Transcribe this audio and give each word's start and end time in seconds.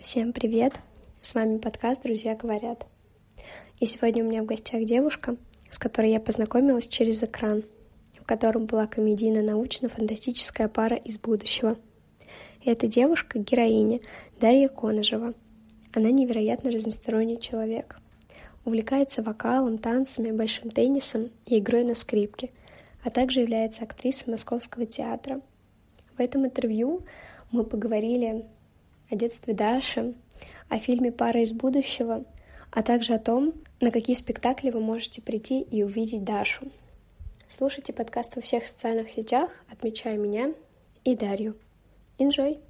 Всем 0.00 0.32
привет! 0.32 0.74
С 1.20 1.34
вами 1.34 1.58
подкаст 1.58 2.04
«Друзья 2.04 2.36
говорят». 2.36 2.86
И 3.80 3.84
сегодня 3.84 4.24
у 4.24 4.28
меня 4.28 4.44
в 4.44 4.46
гостях 4.46 4.84
девушка, 4.84 5.36
с 5.70 5.78
которой 5.80 6.12
я 6.12 6.20
познакомилась 6.20 6.86
через 6.86 7.24
экран, 7.24 7.64
в 8.14 8.24
котором 8.24 8.66
была 8.66 8.86
комедийно-научно-фантастическая 8.86 10.68
пара 10.68 10.94
из 10.94 11.18
будущего. 11.18 11.76
Эта 12.64 12.86
девушка— 12.86 13.38
героиня 13.40 13.98
Дарья 14.38 14.68
Коножева. 14.68 15.34
Она 15.92 16.12
невероятно 16.12 16.70
разносторонний 16.70 17.40
человек. 17.40 17.98
Увлекается 18.64 19.24
вокалом, 19.24 19.78
танцами, 19.78 20.30
большим 20.30 20.70
теннисом 20.70 21.30
и 21.44 21.58
игрой 21.58 21.82
на 21.82 21.96
скрипке, 21.96 22.50
а 23.02 23.10
также 23.10 23.40
является 23.40 23.82
актрисой 23.82 24.30
Московского 24.30 24.86
театра. 24.86 25.40
В 26.16 26.20
этом 26.20 26.46
интервью 26.46 27.02
мы 27.50 27.64
поговорили 27.64 28.46
о 29.10 29.16
детстве 29.16 29.54
Даши, 29.54 30.14
о 30.68 30.78
фильме 30.78 31.10
«Пара 31.10 31.42
из 31.42 31.52
будущего», 31.52 32.24
а 32.70 32.82
также 32.82 33.14
о 33.14 33.18
том, 33.18 33.54
на 33.80 33.90
какие 33.90 34.14
спектакли 34.14 34.70
вы 34.70 34.80
можете 34.80 35.22
прийти 35.22 35.62
и 35.62 35.82
увидеть 35.82 36.24
Дашу. 36.24 36.70
Слушайте 37.48 37.94
подкаст 37.94 38.36
во 38.36 38.42
всех 38.42 38.66
социальных 38.66 39.10
сетях, 39.10 39.50
отмечая 39.72 40.18
меня 40.18 40.52
и 41.04 41.16
Дарью. 41.16 41.56
Enjoy! 42.18 42.60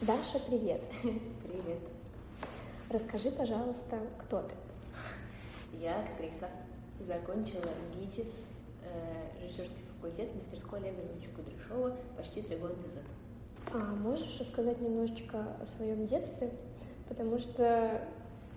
Даша, 0.00 0.40
привет! 0.48 0.82
Привет. 1.02 1.78
Расскажи, 2.90 3.30
пожалуйста, 3.30 4.00
кто 4.18 4.42
ты? 4.42 4.54
Я 5.80 6.00
актриса. 6.00 6.48
Закончила 7.00 7.70
ГИТИС, 7.94 8.48
э, 8.82 9.44
режиссерский 9.44 9.87
факультет 10.08 10.34
мастерской 10.34 10.78
Олега 10.78 11.02
Ильича 11.02 11.30
Кудряшова 11.34 11.96
почти 12.16 12.42
три 12.42 12.56
года 12.56 12.74
назад. 12.74 13.04
А 13.72 13.78
можешь 13.78 14.38
рассказать 14.40 14.80
немножечко 14.80 15.38
о 15.60 15.66
своем 15.76 16.06
детстве? 16.06 16.50
Потому 17.08 17.38
что 17.38 18.02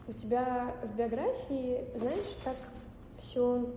у 0.07 0.13
тебя 0.13 0.75
в 0.83 0.95
биографии, 0.95 1.85
знаешь, 1.95 2.35
так 2.43 2.55
все 3.17 3.69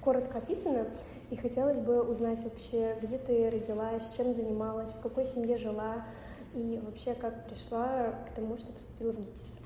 коротко 0.00 0.38
описано, 0.38 0.86
и 1.30 1.36
хотелось 1.36 1.78
бы 1.78 2.02
узнать 2.02 2.42
вообще, 2.42 2.96
где 3.02 3.18
ты 3.18 3.50
родилась, 3.50 4.02
чем 4.16 4.34
занималась, 4.34 4.90
в 4.90 5.00
какой 5.00 5.26
семье 5.26 5.58
жила, 5.58 6.06
и 6.54 6.80
вообще 6.84 7.14
как 7.14 7.46
пришла 7.46 8.14
к 8.28 8.34
тому, 8.34 8.56
что 8.58 8.72
поступила 8.72 9.12
в 9.12 9.18
ГИТИС. 9.18 9.58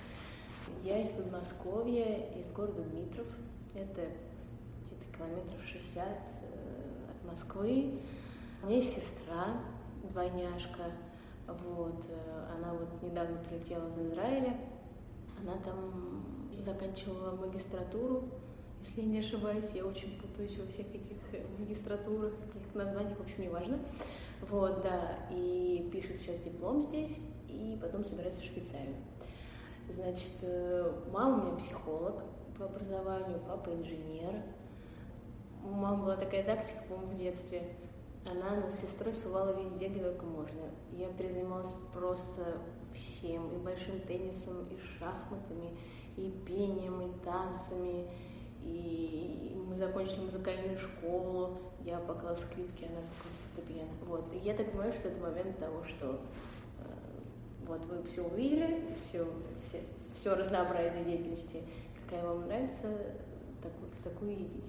Я 0.82 1.00
из 1.00 1.10
Подмосковья, 1.10 2.28
из 2.36 2.50
города 2.52 2.82
Дмитров. 2.82 3.26
Это 3.74 4.02
где-то 4.82 5.16
километров 5.16 5.64
60 5.64 6.04
Москвы. 7.24 8.00
У 8.62 8.66
меня 8.66 8.76
есть 8.76 8.94
сестра, 8.94 9.60
двойняшка. 10.10 10.92
Вот, 11.46 12.06
э, 12.08 12.46
она 12.56 12.72
вот 12.72 13.02
недавно 13.02 13.38
прилетела 13.38 13.88
из 13.88 14.12
Израиля. 14.12 14.56
Она 15.40 15.56
там 15.58 16.24
заканчивала 16.64 17.36
магистратуру, 17.36 18.24
если 18.80 19.02
я 19.02 19.06
не 19.06 19.18
ошибаюсь. 19.18 19.70
Я 19.74 19.84
очень 19.84 20.18
путаюсь 20.20 20.56
во 20.58 20.66
всех 20.66 20.86
этих 20.94 21.18
э, 21.32 21.44
магистратурах, 21.58 22.32
каких-то 22.46 22.78
названиях, 22.78 23.18
в 23.18 23.22
общем, 23.22 23.42
неважно. 23.42 23.78
Вот, 24.48 24.82
да, 24.82 25.18
и 25.30 25.88
пишет 25.92 26.18
сейчас 26.18 26.38
диплом 26.38 26.82
здесь, 26.82 27.18
и 27.48 27.78
потом 27.80 28.04
собирается 28.04 28.40
в 28.40 28.44
Швейцарию. 28.44 28.96
Значит, 29.88 30.32
э, 30.42 30.92
мама 31.12 31.42
у 31.42 31.46
меня 31.46 31.56
психолог 31.56 32.22
по 32.58 32.64
образованию, 32.64 33.40
папа 33.46 33.70
инженер, 33.70 34.42
у 35.64 35.68
мамы 35.68 36.04
была 36.04 36.16
такая 36.16 36.44
тактика, 36.44 36.78
по-моему, 36.88 37.12
в 37.12 37.16
детстве. 37.16 37.74
Она 38.24 38.70
с 38.70 38.80
сестрой 38.80 39.14
сувала 39.14 39.60
везде, 39.60 39.88
где 39.88 40.00
только 40.00 40.24
можно. 40.24 40.70
Я 40.92 41.08
перезанималась 41.08 41.72
просто 41.92 42.58
всем, 42.94 43.50
и 43.54 43.58
большим 43.58 44.00
теннисом, 44.00 44.66
и 44.68 44.78
шахматами, 44.98 45.76
и 46.16 46.30
пением, 46.46 47.02
и 47.02 47.24
танцами. 47.24 48.08
И 48.62 49.60
мы 49.66 49.76
закончили 49.76 50.20
музыкальную 50.20 50.78
школу, 50.78 51.58
я 51.84 51.98
поклала 51.98 52.36
скрипки, 52.36 52.84
она 52.84 53.00
поклала 53.00 53.36
фортепиано. 53.54 53.92
Вот. 54.06 54.32
И 54.32 54.38
я 54.38 54.54
так 54.54 54.70
понимаю, 54.70 54.92
что 54.92 55.08
это 55.08 55.20
момент 55.20 55.58
того, 55.58 55.84
что 55.84 56.20
э, 56.78 56.84
вот 57.66 57.84
вы 57.84 58.02
все 58.04 58.22
увидели, 58.22 58.86
все, 59.06 59.26
все, 59.68 59.82
все 60.14 60.34
разнообразие 60.34 61.04
деятельности, 61.04 61.62
какая 62.04 62.24
вам 62.26 62.46
нравится, 62.46 62.88
такую, 63.60 63.90
такую 64.02 64.34
идите. 64.34 64.62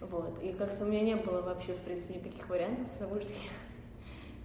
Вот. 0.00 0.42
И 0.42 0.52
как-то 0.52 0.84
у 0.84 0.88
меня 0.88 1.02
не 1.02 1.16
было 1.16 1.42
вообще, 1.42 1.74
в 1.74 1.80
принципе, 1.80 2.14
никаких 2.14 2.48
вариантов, 2.48 2.86
потому 2.98 3.20
что 3.20 3.32
я 3.32 3.50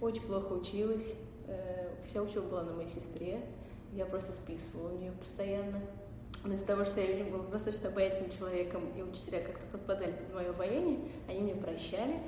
очень 0.00 0.22
плохо 0.22 0.52
училась. 0.52 1.06
Э, 1.48 1.88
вся 2.04 2.22
учеба 2.22 2.46
была 2.46 2.62
на 2.64 2.72
моей 2.72 2.88
сестре. 2.88 3.40
Я 3.92 4.04
просто 4.06 4.32
списывала 4.32 4.92
у 4.92 4.98
нее 4.98 5.12
постоянно. 5.12 5.80
Но 6.44 6.52
из-за 6.52 6.66
того, 6.66 6.84
что 6.84 7.00
я, 7.00 7.24
была 7.24 7.44
достаточно 7.44 7.88
обаятельным 7.88 8.30
человеком, 8.30 8.82
и 8.96 9.02
учителя 9.02 9.40
как-то 9.40 9.66
подпадали 9.72 10.12
под 10.12 10.34
мое 10.34 10.50
обаяние, 10.50 10.98
они 11.28 11.40
мне 11.40 11.54
прощали, 11.54 12.20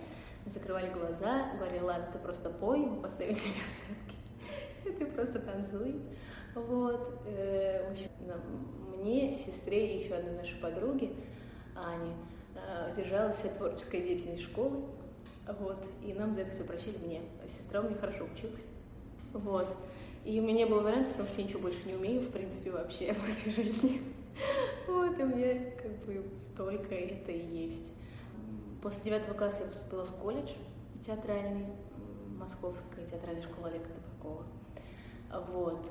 закрывали 0.47 0.91
глаза, 0.91 1.53
говорили, 1.57 1.83
ладно, 1.83 2.09
ты 2.13 2.19
просто 2.19 2.51
пой, 2.51 2.79
мы 2.79 3.01
поставим 3.03 3.35
тебе 3.35 3.53
оценки. 3.71 4.19
Ты 4.99 5.07
просто 5.07 5.41
танцуй. 5.41 6.01
Вот. 6.55 7.21
Э, 7.27 7.89
в 7.89 7.93
общем, 7.93 8.09
мне, 8.97 9.35
сестре 9.35 9.95
и 9.95 10.05
еще 10.05 10.15
одной 10.15 10.35
нашей 10.35 10.59
подруге, 10.59 11.11
Ане, 11.77 12.15
Э, 12.67 12.93
держалась 12.97 13.37
вся 13.37 13.49
творческая 13.51 14.01
деятельность 14.01 14.43
школы, 14.43 14.83
вот, 15.59 15.87
и 16.03 16.13
нам 16.13 16.35
за 16.35 16.43
это 16.43 16.53
все 16.53 16.65
прощали 16.65 16.99
мне. 16.99 17.23
А 17.43 17.49
сестра 17.49 17.81
у 17.81 17.85
меня 17.85 17.97
хорошо 17.97 18.25
училась, 18.25 18.61
вот. 19.33 19.69
И 20.25 20.39
у 20.41 20.43
меня 20.43 20.55
не 20.55 20.67
было 20.67 20.81
вариантов, 20.81 21.13
потому 21.13 21.29
что 21.29 21.41
я 21.41 21.47
ничего 21.47 21.61
больше 21.61 21.79
не 21.87 21.95
умею, 21.95 22.21
в 22.21 22.31
принципе, 22.31 22.71
вообще 22.71 23.13
в 23.15 23.29
этой 23.29 23.53
жизни. 23.53 24.03
Вот, 24.87 25.19
и 25.19 25.23
мне 25.23 25.73
как 25.83 25.93
бы 26.05 26.25
только 26.57 26.95
это 26.95 27.33
и 27.33 27.47
есть. 27.65 27.93
После 28.83 29.03
девятого 29.05 29.35
класса 29.35 29.59
я 29.61 29.67
поступила 29.67 30.05
в 30.05 30.15
колледж 30.17 30.51
театральный, 31.05 31.67
Московская 32.37 33.07
театральная 33.11 33.43
школа 33.43 33.69
Олега 33.69 33.87
Табакова. 33.87 34.45
Вот. 35.31 35.87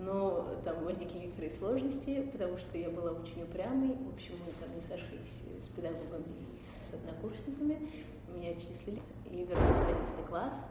Но 0.00 0.60
там 0.64 0.84
возникли 0.84 1.18
некоторые 1.18 1.50
сложности, 1.50 2.28
потому 2.32 2.58
что 2.58 2.78
я 2.78 2.90
была 2.90 3.12
очень 3.12 3.42
упрямой. 3.42 3.96
В 3.96 4.14
общем, 4.14 4.34
мы 4.46 4.52
там 4.60 4.74
не 4.74 4.80
сошлись 4.80 5.40
с 5.58 5.68
педагогами 5.74 6.24
и 6.24 6.58
с 6.60 6.94
однокурсниками. 6.94 7.90
Меня 8.34 8.50
отчислили 8.50 9.02
и 9.30 9.44
вернулась 9.44 9.80
в 9.80 9.88
11 9.88 10.26
класс. 10.26 10.66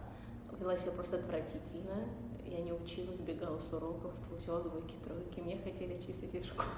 Вела 0.59 0.77
себя 0.77 0.91
просто 0.91 1.17
отвратительно. 1.17 2.07
Я 2.45 2.61
не 2.61 2.73
училась, 2.73 3.17
сбегала 3.17 3.59
с 3.59 3.71
уроков, 3.71 4.11
получала 4.29 4.61
двойки, 4.63 4.95
тройки. 5.05 5.39
Мне 5.39 5.57
хотели 5.63 6.01
чистить 6.01 6.33
из 6.35 6.45
школы. 6.45 6.69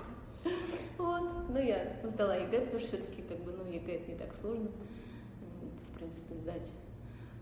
Вот. 0.97 1.23
Ну, 1.49 1.57
я 1.57 1.97
сдала 2.03 2.35
ЕГЭ, 2.35 2.61
потому 2.61 2.79
что 2.79 2.97
все-таки, 2.97 3.21
как 3.23 3.39
бы, 3.39 3.51
ну, 3.53 3.65
ЕГЭ 3.65 3.95
это 3.95 4.11
не 4.11 4.17
так 4.17 4.35
сложно, 4.39 4.69
в 5.89 5.97
принципе, 5.97 6.35
сдать. 6.35 6.69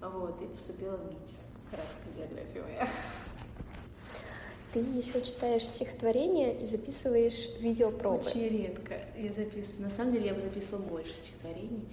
Вот. 0.02 0.42
И 0.42 0.48
поступила 0.48 0.98
в 0.98 1.10
ГИТИС. 1.10 1.46
Краткая 1.70 2.14
биография 2.16 2.64
моя. 2.64 2.88
Ты 4.74 4.80
еще 4.80 5.22
читаешь 5.22 5.66
стихотворения 5.66 6.54
и 6.54 6.64
записываешь 6.64 7.50
видеопробы. 7.60 8.26
Очень 8.26 8.48
редко 8.48 9.02
я 9.18 9.34
записываю. 9.34 9.84
На 9.84 9.90
самом 9.90 10.14
деле 10.14 10.28
я 10.28 10.34
бы 10.34 10.40
записывала 10.40 10.82
больше 10.84 11.14
стихотворений. 11.18 11.90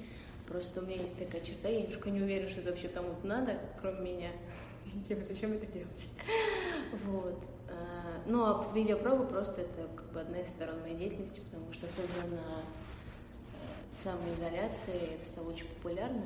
Просто 0.46 0.80
у 0.80 0.84
меня 0.84 1.02
есть 1.02 1.18
такая 1.18 1.40
черта, 1.40 1.68
я 1.68 1.80
немножко 1.80 2.08
не 2.08 2.22
уверена, 2.22 2.48
что 2.48 2.60
это 2.60 2.70
вообще 2.70 2.88
кому-то 2.88 3.26
надо, 3.26 3.58
кроме 3.80 4.12
меня. 4.12 4.30
Типа, 5.08 5.22
зачем 5.28 5.52
это 5.52 5.66
делать? 5.66 6.08
Вот. 7.04 7.44
А, 7.68 8.22
ну, 8.26 8.44
а 8.44 8.72
видеопробы 8.72 9.26
просто 9.26 9.60
это 9.60 9.88
как 9.94 10.10
бы 10.12 10.20
одна 10.20 10.38
из 10.38 10.48
сторон 10.48 10.80
моей 10.80 10.96
деятельности, 10.96 11.40
потому 11.40 11.70
что 11.72 11.86
особенно 11.86 12.36
на 12.36 12.60
э, 12.60 13.90
самоизоляции 13.90 15.14
это 15.16 15.26
стало 15.26 15.50
очень 15.50 15.66
популярно, 15.66 16.22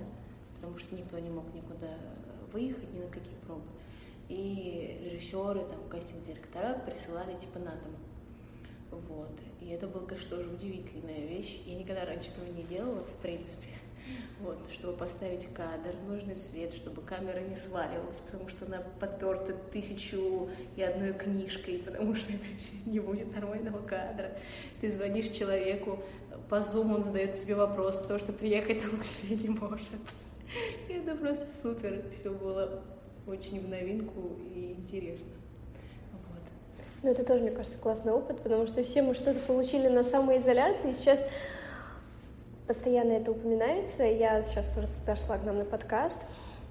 потому 0.54 0.78
что 0.78 0.94
никто 0.94 1.18
не 1.18 1.30
мог 1.30 1.52
никуда 1.52 1.88
выехать, 2.52 2.94
ни 2.94 3.00
на 3.00 3.08
какие 3.08 3.34
пробы 3.44 3.64
и 4.32 4.98
режиссеры, 5.04 5.60
там, 5.60 5.88
кастинг-директора 5.90 6.80
присылали 6.86 7.38
типа 7.38 7.58
на 7.58 7.72
дом. 7.72 7.96
Вот. 9.08 9.40
И 9.60 9.68
это 9.68 9.86
была, 9.86 10.06
конечно, 10.06 10.36
тоже 10.36 10.48
удивительная 10.48 11.26
вещь. 11.26 11.60
Я 11.66 11.76
никогда 11.76 12.04
раньше 12.04 12.30
этого 12.30 12.46
не 12.46 12.62
делала, 12.62 13.04
в 13.04 13.14
принципе. 13.22 13.68
Вот, 14.40 14.58
чтобы 14.72 14.96
поставить 14.96 15.46
кадр, 15.54 15.94
нужный 16.08 16.34
свет, 16.34 16.74
чтобы 16.74 17.02
камера 17.02 17.38
не 17.38 17.54
сваливалась, 17.54 18.18
потому 18.26 18.48
что 18.48 18.66
она 18.66 18.82
подперта 18.98 19.54
тысячу 19.72 20.50
и 20.74 20.82
одной 20.82 21.12
книжкой, 21.12 21.78
потому 21.78 22.16
что 22.16 22.32
иначе 22.32 22.72
не 22.86 22.98
будет 22.98 23.32
нормального 23.32 23.80
кадра. 23.86 24.32
Ты 24.80 24.90
звонишь 24.90 25.28
человеку, 25.28 26.00
по 26.48 26.62
зуму 26.62 26.96
он 26.96 27.04
задает 27.04 27.40
тебе 27.40 27.54
вопрос, 27.54 27.96
потому 27.98 28.18
что 28.18 28.32
приехать 28.32 28.82
он 28.84 28.98
к 28.98 29.04
тебе 29.04 29.36
не 29.36 29.48
может. 29.50 29.86
И 30.88 30.94
это 30.94 31.14
просто 31.14 31.46
супер 31.62 32.04
все 32.12 32.30
было 32.30 32.82
очень 33.26 33.60
в 33.60 33.68
новинку 33.68 34.20
и 34.54 34.74
интересно. 34.78 35.32
Вот. 36.12 36.42
Ну, 37.02 37.10
это 37.10 37.24
тоже, 37.24 37.42
мне 37.42 37.50
кажется, 37.50 37.78
классный 37.78 38.12
опыт, 38.12 38.40
потому 38.40 38.66
что 38.66 38.82
все 38.82 39.02
мы 39.02 39.14
что-то 39.14 39.40
получили 39.40 39.88
на 39.88 40.02
самоизоляции, 40.02 40.90
и 40.90 40.94
сейчас 40.94 41.24
постоянно 42.66 43.12
это 43.12 43.30
упоминается. 43.32 44.04
Я 44.04 44.42
сейчас 44.42 44.66
тоже 44.68 44.88
дошла 45.06 45.38
к 45.38 45.44
нам 45.44 45.58
на 45.58 45.64
подкаст, 45.64 46.16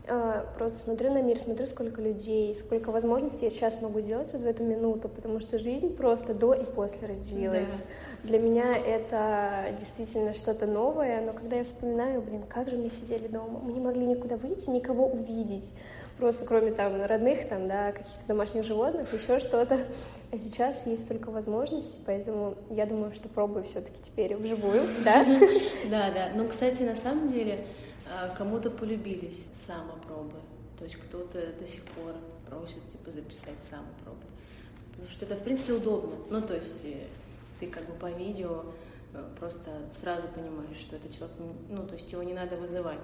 э, 0.07 0.43
просто 0.57 0.77
смотрю 0.79 1.13
на 1.13 1.21
мир, 1.21 1.39
смотрю, 1.39 1.67
сколько 1.67 2.01
людей, 2.01 2.55
сколько 2.55 2.91
возможностей 2.91 3.45
я 3.45 3.49
сейчас 3.49 3.81
могу 3.81 4.01
сделать 4.01 4.31
вот 4.33 4.41
в 4.41 4.45
эту 4.45 4.63
минуту, 4.63 5.09
потому 5.09 5.39
что 5.39 5.59
жизнь 5.59 5.95
просто 5.95 6.33
до 6.33 6.53
и 6.53 6.65
после 6.65 7.07
разделилась. 7.07 7.69
Да. 7.69 8.27
Для 8.29 8.39
меня 8.39 8.77
это 8.77 9.75
действительно 9.79 10.35
что-то 10.35 10.67
новое, 10.67 11.21
но 11.25 11.33
когда 11.33 11.55
я 11.55 11.63
вспоминаю, 11.63 12.21
блин, 12.21 12.43
как 12.47 12.69
же 12.69 12.77
мы 12.77 12.89
сидели 12.89 13.27
дома, 13.27 13.59
мы 13.59 13.73
не 13.73 13.79
могли 13.79 14.05
никуда 14.05 14.37
выйти, 14.37 14.69
никого 14.69 15.07
увидеть, 15.07 15.71
просто 16.21 16.45
кроме 16.45 16.71
там 16.71 17.03
родных, 17.03 17.49
там, 17.49 17.65
да, 17.65 17.91
каких-то 17.91 18.27
домашних 18.27 18.63
животных, 18.63 19.11
еще 19.11 19.39
что-то. 19.39 19.87
А 20.31 20.37
сейчас 20.37 20.85
есть 20.85 21.05
столько 21.05 21.31
возможностей, 21.31 21.97
поэтому 22.05 22.55
я 22.69 22.85
думаю, 22.85 23.11
что 23.13 23.27
пробую 23.27 23.65
все-таки 23.65 23.99
теперь 24.03 24.35
вживую, 24.35 24.87
да? 25.03 25.25
Да, 25.89 26.11
да. 26.11 26.31
Ну, 26.35 26.47
кстати, 26.47 26.83
на 26.83 26.95
самом 26.95 27.31
деле, 27.31 27.65
а, 28.07 28.29
кому-то 28.37 28.69
полюбились 28.69 29.43
самопробы. 29.53 30.37
То 30.77 30.85
есть 30.85 30.95
кто-то 30.97 31.39
до 31.59 31.67
сих 31.67 31.83
пор 31.85 32.13
просит, 32.47 32.83
типа, 32.91 33.11
записать 33.11 33.57
самопробы. 33.67 34.23
Потому 34.91 35.09
что 35.09 35.25
это, 35.25 35.35
в 35.35 35.43
принципе, 35.43 35.73
удобно. 35.73 36.15
Ну, 36.29 36.41
то 36.43 36.55
есть 36.55 36.85
э, 36.85 37.07
ты 37.59 37.65
как 37.65 37.87
бы 37.87 37.93
по 37.93 38.11
видео 38.11 38.65
э, 39.13 39.23
просто 39.39 39.71
сразу 39.99 40.27
понимаешь, 40.35 40.77
что 40.81 40.97
это 40.97 41.11
человек, 41.11 41.35
ну, 41.67 41.87
то 41.87 41.95
есть 41.95 42.11
его 42.11 42.21
не 42.21 42.33
надо 42.33 42.57
вызывать. 42.57 42.99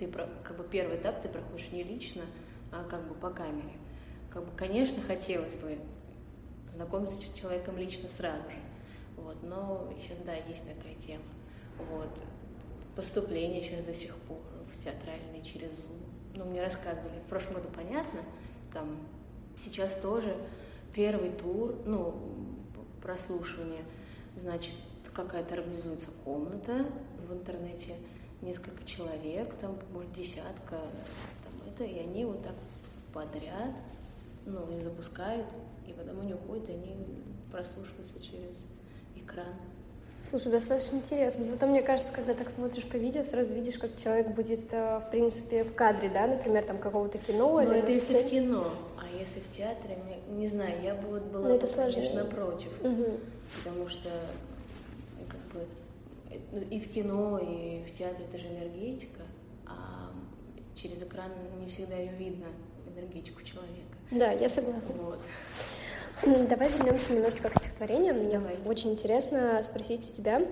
Ты, 0.00 0.08
как 0.08 0.56
бы, 0.56 0.64
первый 0.64 0.96
этап 0.96 1.20
ты 1.20 1.28
проходишь 1.28 1.70
не 1.72 1.82
лично, 1.82 2.22
а 2.72 2.84
как 2.84 3.06
бы 3.06 3.14
по 3.14 3.28
камере. 3.28 3.74
Как 4.30 4.42
бы, 4.42 4.50
конечно, 4.56 5.02
хотелось 5.02 5.52
бы 5.54 5.78
знакомиться 6.72 7.18
с 7.20 7.38
человеком 7.38 7.76
лично 7.76 8.08
сразу 8.08 8.48
же. 8.48 8.56
Вот, 9.18 9.36
но 9.42 9.92
сейчас, 10.00 10.16
да, 10.24 10.34
есть 10.34 10.62
такая 10.66 10.94
тема. 10.94 11.24
Вот. 11.76 12.08
Поступление 12.96 13.62
сейчас 13.62 13.84
до 13.84 13.92
сих 13.92 14.16
пор 14.16 14.38
в 14.72 14.82
театральный 14.82 15.42
через 15.44 15.70
Zoom. 15.70 16.00
Ну, 16.34 16.44
мне 16.46 16.62
рассказывали, 16.62 17.18
в 17.26 17.28
прошлом 17.28 17.56
году 17.56 17.68
понятно, 17.74 18.20
там 18.72 18.96
сейчас 19.62 19.92
тоже 20.00 20.34
первый 20.94 21.30
тур, 21.32 21.74
ну, 21.84 22.14
прослушивание, 23.02 23.84
значит, 24.36 24.74
какая-то 25.12 25.56
организуется 25.56 26.08
комната 26.24 26.86
в 27.28 27.34
интернете, 27.34 27.96
несколько 28.42 28.84
человек, 28.84 29.54
там, 29.60 29.78
может, 29.92 30.12
десятка, 30.12 30.78
это, 31.66 31.84
и 31.84 31.98
они 31.98 32.24
вот 32.24 32.42
так 32.42 32.54
подряд, 33.12 33.74
ну, 34.46 34.66
не 34.66 34.80
запускают, 34.80 35.46
и 35.86 35.92
потом 35.92 36.20
они 36.20 36.34
уходят, 36.34 36.68
и 36.68 36.72
они 36.72 36.96
прослушиваются 37.50 38.20
через 38.20 38.66
экран. 39.16 39.54
Слушай, 40.28 40.52
достаточно 40.52 40.96
интересно. 40.96 41.44
Зато 41.44 41.66
мне 41.66 41.82
кажется, 41.82 42.12
когда 42.12 42.34
так 42.34 42.50
смотришь 42.50 42.84
по 42.84 42.96
видео, 42.96 43.24
сразу 43.24 43.54
видишь, 43.54 43.78
как 43.78 43.96
человек 43.96 44.28
будет, 44.28 44.72
э, 44.72 45.00
в 45.00 45.10
принципе, 45.10 45.64
в 45.64 45.74
кадре, 45.74 46.10
да, 46.10 46.26
например, 46.26 46.64
там 46.64 46.78
какого-то 46.78 47.18
кино. 47.18 47.60
Ну, 47.60 47.70
это 47.70 47.90
если 47.90 48.22
в 48.22 48.28
кино, 48.28 48.72
а 48.98 49.18
если 49.18 49.40
в 49.40 49.50
театре, 49.50 49.98
не, 50.28 50.38
не 50.38 50.48
знаю, 50.48 50.80
я 50.82 50.94
бы 50.94 51.08
вот 51.08 51.22
была, 51.24 51.48
Но 51.48 51.54
это 51.54 51.66
бы, 51.66 51.72
конечно, 51.72 52.24
против, 52.26 52.70
угу. 52.82 53.18
потому 53.56 53.88
что 53.88 54.10
ну, 54.10 54.49
и 56.70 56.80
в 56.80 56.92
кино, 56.92 57.38
и 57.38 57.82
в 57.84 57.92
театре 57.92 58.24
это 58.28 58.38
же 58.38 58.46
энергетика, 58.46 59.22
через 60.74 61.02
экран 61.02 61.30
не 61.60 61.66
всегда 61.68 61.96
ее 61.96 62.12
видно, 62.12 62.46
энергетику 62.86 63.42
человека. 63.42 63.96
Да, 64.10 64.32
я 64.32 64.48
согласна. 64.48 64.94
Вот. 64.94 65.20
Давай 66.22 66.68
вернемся 66.68 67.12
немножечко 67.12 67.48
к 67.48 67.54
стихотворениям. 67.56 68.18
Мне 68.18 68.38
Давай. 68.38 68.58
очень 68.66 68.92
интересно 68.92 69.62
спросить 69.62 70.10
у 70.10 70.14
тебя, 70.14 70.42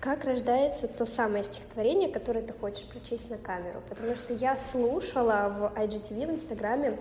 как 0.00 0.24
рождается 0.24 0.88
то 0.88 1.04
самое 1.04 1.44
стихотворение, 1.44 2.10
которое 2.10 2.42
ты 2.42 2.52
хочешь 2.52 2.84
прочесть 2.86 3.30
на 3.30 3.36
камеру? 3.36 3.82
Потому 3.88 4.16
что 4.16 4.32
я 4.34 4.56
слушала 4.56 5.72
в 5.74 5.78
IGTV, 5.78 6.26
в 6.26 6.30
Инстаграме, 6.32 6.98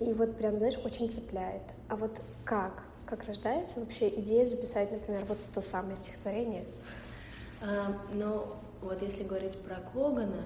и 0.00 0.12
вот 0.12 0.36
прям, 0.38 0.58
знаешь, 0.58 0.78
очень 0.84 1.10
цепляет. 1.10 1.62
А 1.88 1.96
вот 1.96 2.20
как? 2.44 2.84
Как 3.06 3.24
рождается 3.24 3.80
вообще 3.80 4.08
идея 4.08 4.46
записать, 4.46 4.92
например, 4.92 5.24
вот 5.26 5.38
то 5.54 5.60
самое 5.60 5.96
стихотворение? 5.96 6.64
А, 7.60 7.96
ну, 8.12 8.54
вот 8.80 9.02
если 9.02 9.24
говорить 9.24 9.58
про 9.62 9.76
Когана, 9.92 10.44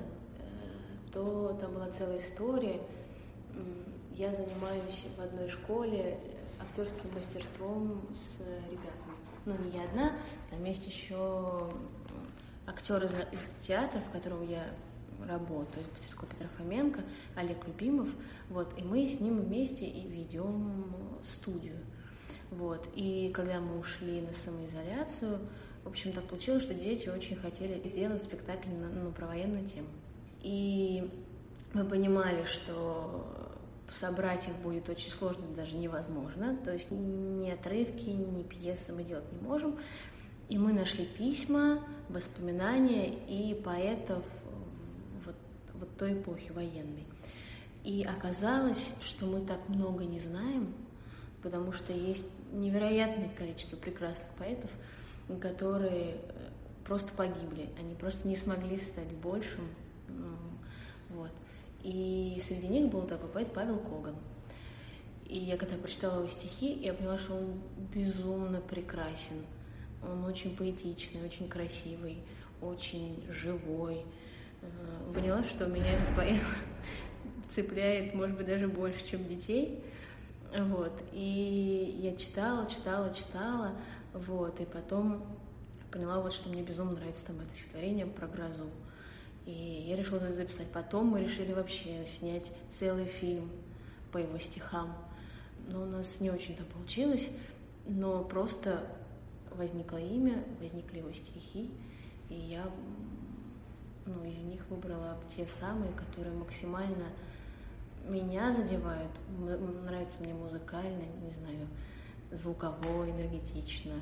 то 1.12 1.56
там 1.60 1.74
была 1.74 1.90
целая 1.90 2.18
история. 2.18 2.80
Я 4.14 4.32
занимаюсь 4.32 5.06
в 5.16 5.20
одной 5.20 5.48
школе 5.48 6.18
актерским 6.58 7.12
мастерством 7.14 8.00
с 8.14 8.40
ребятами. 8.70 9.12
Ну, 9.44 9.54
не 9.58 9.78
я 9.78 9.84
одна, 9.84 10.12
там 10.50 10.64
есть 10.64 10.86
еще 10.86 11.70
актер 12.66 13.04
из, 13.04 13.12
из 13.32 13.66
театра, 13.66 14.00
в 14.00 14.10
котором 14.10 14.46
я 14.48 14.64
работаю, 15.26 15.84
мастерской 15.92 16.28
Петра 16.28 16.48
Фоменко, 16.56 17.02
Олег 17.36 17.66
Любимов, 17.66 18.08
вот, 18.48 18.72
и 18.78 18.82
мы 18.82 19.06
с 19.06 19.20
ним 19.20 19.40
вместе 19.40 19.84
и 19.84 20.08
ведем 20.08 20.94
студию, 21.22 21.78
вот, 22.50 22.88
и 22.94 23.30
когда 23.34 23.60
мы 23.60 23.78
ушли 23.78 24.20
на 24.20 24.32
самоизоляцию, 24.32 25.40
в 25.84 25.88
общем, 25.88 26.12
так 26.12 26.24
получилось, 26.24 26.62
что 26.62 26.74
дети 26.74 27.08
очень 27.08 27.36
хотели 27.36 27.80
сделать 27.86 28.22
спектакль 28.22 28.70
на, 28.70 28.88
ну, 28.88 29.10
про 29.12 29.26
военную 29.26 29.66
тему. 29.66 29.88
И 30.40 31.10
мы 31.74 31.84
понимали, 31.84 32.44
что 32.44 33.52
собрать 33.88 34.48
их 34.48 34.54
будет 34.56 34.88
очень 34.88 35.10
сложно, 35.10 35.44
даже 35.56 35.76
невозможно. 35.76 36.56
То 36.64 36.72
есть 36.72 36.90
ни 36.90 37.50
отрывки, 37.50 38.08
ни 38.08 38.42
пьесы 38.42 38.92
мы 38.92 39.04
делать 39.04 39.30
не 39.32 39.46
можем. 39.46 39.78
И 40.48 40.58
мы 40.58 40.72
нашли 40.72 41.06
письма, 41.06 41.82
воспоминания 42.08 43.14
и 43.28 43.54
поэтов 43.54 44.24
вот, 45.24 45.36
вот 45.74 45.96
той 45.96 46.14
эпохи 46.14 46.50
военной. 46.52 47.06
И 47.84 48.04
оказалось, 48.04 48.90
что 49.00 49.26
мы 49.26 49.44
так 49.44 49.68
много 49.68 50.04
не 50.04 50.18
знаем, 50.18 50.74
потому 51.42 51.72
что 51.72 51.92
есть 51.92 52.26
невероятное 52.52 53.30
количество 53.30 53.76
прекрасных 53.76 54.28
поэтов, 54.38 54.70
которые 55.38 56.16
просто 56.84 57.12
погибли. 57.12 57.68
Они 57.78 57.94
просто 57.94 58.26
не 58.26 58.36
смогли 58.36 58.78
стать 58.78 59.10
большим, 59.12 59.68
вот. 61.10 61.30
И 61.82 62.40
среди 62.40 62.68
них 62.68 62.88
был 62.90 63.02
такой 63.02 63.28
поэт 63.28 63.52
Павел 63.52 63.78
Коган. 63.78 64.14
И 65.26 65.38
я 65.38 65.56
когда 65.56 65.76
прочитала 65.76 66.18
его 66.18 66.28
стихи, 66.28 66.78
я 66.82 66.94
поняла, 66.94 67.18
что 67.18 67.34
он 67.34 67.60
безумно 67.94 68.60
прекрасен. 68.60 69.36
Он 70.02 70.24
очень 70.24 70.56
поэтичный, 70.56 71.24
очень 71.24 71.48
красивый, 71.48 72.18
очень 72.60 73.24
живой. 73.30 74.04
Э, 74.60 75.14
поняла, 75.14 75.42
что 75.44 75.66
меня 75.66 75.92
этот 75.92 76.16
поэт 76.16 76.42
цепляет, 77.48 78.14
может 78.14 78.36
быть, 78.36 78.46
даже 78.46 78.68
больше, 78.68 79.06
чем 79.06 79.26
детей. 79.26 79.82
Вот. 80.56 81.02
И 81.12 81.98
я 82.02 82.14
читала, 82.16 82.68
читала, 82.68 83.12
читала. 83.14 83.72
Вот. 84.12 84.60
И 84.60 84.64
потом 84.64 85.24
поняла, 85.90 86.20
вот, 86.20 86.32
что 86.32 86.48
мне 86.48 86.62
безумно 86.62 86.94
нравится 86.94 87.26
там 87.26 87.40
это 87.40 87.54
стихотворение 87.54 88.06
про 88.06 88.26
грозу. 88.26 88.70
И 89.46 89.86
я 89.88 89.96
решила 89.96 90.18
записать. 90.32 90.70
Потом 90.72 91.06
мы 91.06 91.22
решили 91.22 91.52
вообще 91.52 92.04
снять 92.06 92.50
целый 92.68 93.06
фильм 93.06 93.50
по 94.12 94.18
его 94.18 94.38
стихам. 94.38 94.94
Но 95.68 95.82
у 95.82 95.86
нас 95.86 96.20
не 96.20 96.30
очень-то 96.30 96.64
получилось, 96.64 97.28
но 97.86 98.24
просто 98.24 98.84
возникло 99.50 99.96
имя, 99.96 100.44
возникли 100.60 100.98
его 100.98 101.12
стихи, 101.12 101.70
и 102.28 102.34
я 102.34 102.68
ну, 104.06 104.24
из 104.24 104.42
них 104.42 104.60
выбрала 104.68 105.18
те 105.34 105.46
самые, 105.46 105.92
которые 105.92 106.34
максимально 106.34 107.06
меня 108.08 108.52
задевают. 108.52 109.12
Нравится 109.84 110.20
мне 110.20 110.34
музыкально, 110.34 111.04
не 111.22 111.30
знаю, 111.30 111.68
звуково, 112.32 113.08
энергетично, 113.08 113.94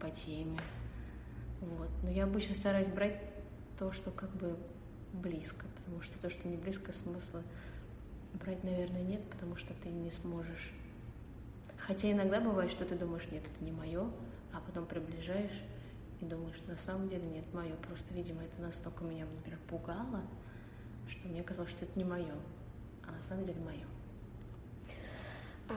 по 0.00 0.10
теме. 0.10 0.58
Вот. 1.60 1.88
Но 2.02 2.10
я 2.10 2.24
обычно 2.24 2.54
стараюсь 2.54 2.88
брать 2.88 3.20
то, 3.78 3.92
что 3.92 4.10
как 4.10 4.30
бы 4.36 4.56
близко, 5.12 5.66
потому 5.76 6.02
что 6.02 6.20
то, 6.20 6.30
что 6.30 6.48
не 6.48 6.56
близко, 6.56 6.92
смысла 6.92 7.42
брать, 8.34 8.64
наверное, 8.64 9.02
нет, 9.02 9.22
потому 9.30 9.56
что 9.56 9.74
ты 9.74 9.90
не 9.90 10.10
сможешь. 10.10 10.72
Хотя 11.76 12.10
иногда 12.10 12.40
бывает, 12.40 12.70
что 12.70 12.84
ты 12.84 12.96
думаешь, 12.96 13.28
нет, 13.30 13.42
это 13.44 13.64
не 13.64 13.72
мое, 13.72 14.10
а 14.52 14.60
потом 14.60 14.86
приближаешь 14.86 15.62
и 16.20 16.24
думаешь, 16.24 16.60
на 16.66 16.76
самом 16.76 17.08
деле 17.08 17.26
нет, 17.26 17.44
мое. 17.52 17.74
Просто, 17.76 18.14
видимо, 18.14 18.42
это 18.42 18.62
настолько 18.62 19.04
меня, 19.04 19.26
например, 19.26 19.58
пугало, 19.68 20.22
что 21.08 21.28
мне 21.28 21.42
казалось, 21.42 21.70
что 21.70 21.84
это 21.84 21.98
не 21.98 22.04
мое, 22.04 22.34
а 23.06 23.12
на 23.12 23.22
самом 23.22 23.44
деле 23.44 23.60
мое. 23.60 23.86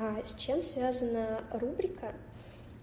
А 0.01 0.25
с 0.25 0.33
чем 0.35 0.61
связана 0.61 1.43
рубрика 1.51 2.13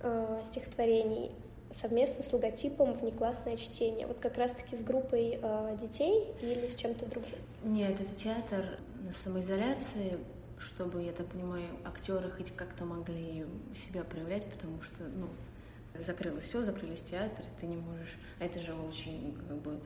э, 0.00 0.42
стихотворений 0.44 1.30
совместно 1.70 2.22
с 2.22 2.32
логотипом 2.32 2.94
внеклассное 2.94 3.56
чтение? 3.56 4.06
Вот 4.06 4.18
как 4.18 4.36
раз-таки 4.36 4.76
с 4.76 4.82
группой 4.82 5.38
э, 5.42 5.76
детей 5.80 6.32
или 6.40 6.68
с 6.68 6.74
чем-то 6.74 7.06
другим? 7.06 7.34
Нет, 7.64 8.00
это 8.00 8.14
театр 8.14 8.78
на 9.02 9.12
самоизоляции, 9.12 10.18
чтобы, 10.58 11.02
я 11.02 11.12
так 11.12 11.26
понимаю, 11.26 11.68
актеры 11.84 12.30
хоть 12.30 12.54
как-то 12.54 12.84
могли 12.84 13.46
себя 13.74 14.04
проявлять, 14.04 14.44
потому 14.50 14.80
что, 14.82 15.04
ну, 15.04 15.28
закрылось 15.98 16.44
все, 16.44 16.62
закрылись 16.62 17.00
театры, 17.00 17.44
ты 17.60 17.66
не 17.66 17.76
можешь... 17.76 18.16
А 18.38 18.44
это 18.44 18.58
же 18.58 18.74
очень, 18.74 19.36
как 19.48 19.58
бы, 19.58 19.80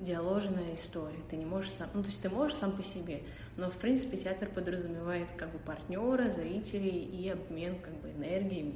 диаложная 0.00 0.74
история. 0.74 1.18
Ты 1.28 1.36
не 1.36 1.44
можешь 1.44 1.72
сам, 1.72 1.88
ну 1.94 2.02
то 2.02 2.08
есть 2.08 2.20
ты 2.20 2.28
можешь 2.28 2.56
сам 2.56 2.72
по 2.72 2.82
себе, 2.82 3.22
но 3.56 3.70
в 3.70 3.76
принципе 3.76 4.16
театр 4.16 4.48
подразумевает 4.48 5.28
как 5.36 5.52
бы 5.52 5.58
партнера, 5.58 6.30
зрителей 6.30 7.04
и 7.04 7.28
обмен 7.28 7.78
как 7.80 7.94
бы 8.00 8.10
энергиями 8.10 8.74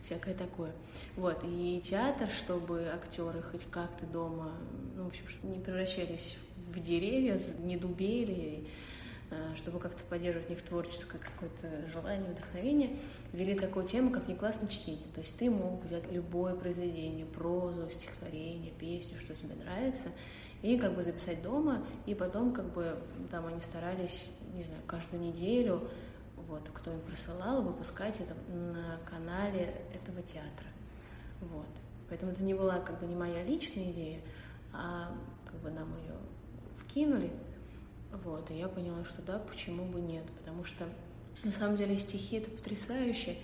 всякое 0.00 0.34
такое. 0.34 0.72
Вот 1.16 1.42
и 1.44 1.80
театр, 1.84 2.28
чтобы 2.30 2.88
актеры 2.94 3.42
хоть 3.42 3.64
как-то 3.70 4.06
дома, 4.06 4.52
ну 4.96 5.04
в 5.04 5.08
общем, 5.08 5.24
не 5.42 5.58
превращались 5.58 6.36
в 6.72 6.80
деревья, 6.80 7.38
не 7.58 7.76
дубели, 7.76 8.66
чтобы 9.56 9.78
как-то 9.78 10.02
поддерживать 10.04 10.46
в 10.46 10.50
них 10.50 10.62
творческое 10.62 11.18
какое-то 11.18 11.88
желание, 11.90 12.30
вдохновение, 12.30 12.96
ввели 13.32 13.54
такую 13.54 13.86
тему, 13.86 14.10
как 14.10 14.28
неклассное 14.28 14.68
чтение. 14.68 15.06
То 15.14 15.20
есть 15.20 15.36
ты 15.36 15.50
мог 15.50 15.84
взять 15.84 16.10
любое 16.10 16.54
произведение, 16.54 17.26
прозу, 17.26 17.90
стихотворение, 17.90 18.72
песню, 18.72 19.18
что 19.18 19.34
тебе 19.34 19.54
нравится, 19.54 20.08
и 20.62 20.78
как 20.78 20.94
бы 20.94 21.02
записать 21.02 21.42
дома, 21.42 21.86
и 22.06 22.14
потом 22.14 22.52
как 22.52 22.72
бы 22.72 22.98
там 23.30 23.46
они 23.46 23.60
старались, 23.60 24.30
не 24.54 24.62
знаю, 24.62 24.82
каждую 24.86 25.22
неделю, 25.22 25.88
вот, 26.48 26.68
кто 26.72 26.92
им 26.92 27.00
присылал, 27.00 27.62
выпускать 27.62 28.20
это 28.20 28.34
на 28.50 28.98
канале 29.04 29.82
этого 29.92 30.22
театра. 30.22 30.68
Вот. 31.40 31.68
Поэтому 32.08 32.32
это 32.32 32.42
не 32.42 32.54
была 32.54 32.80
как 32.80 32.98
бы 33.00 33.06
не 33.06 33.14
моя 33.14 33.44
личная 33.44 33.90
идея, 33.90 34.20
а 34.72 35.14
как 35.44 35.56
бы 35.60 35.70
нам 35.70 35.94
ее 35.98 36.14
вкинули, 36.80 37.30
вот, 38.12 38.50
и 38.50 38.54
я 38.54 38.68
поняла, 38.68 39.04
что 39.04 39.22
да, 39.22 39.38
почему 39.38 39.84
бы 39.84 40.00
нет, 40.00 40.24
потому 40.38 40.64
что 40.64 40.84
на 41.44 41.52
самом 41.52 41.76
деле 41.76 41.96
стихи 41.96 42.36
это 42.36 42.50
потрясающе, 42.50 43.36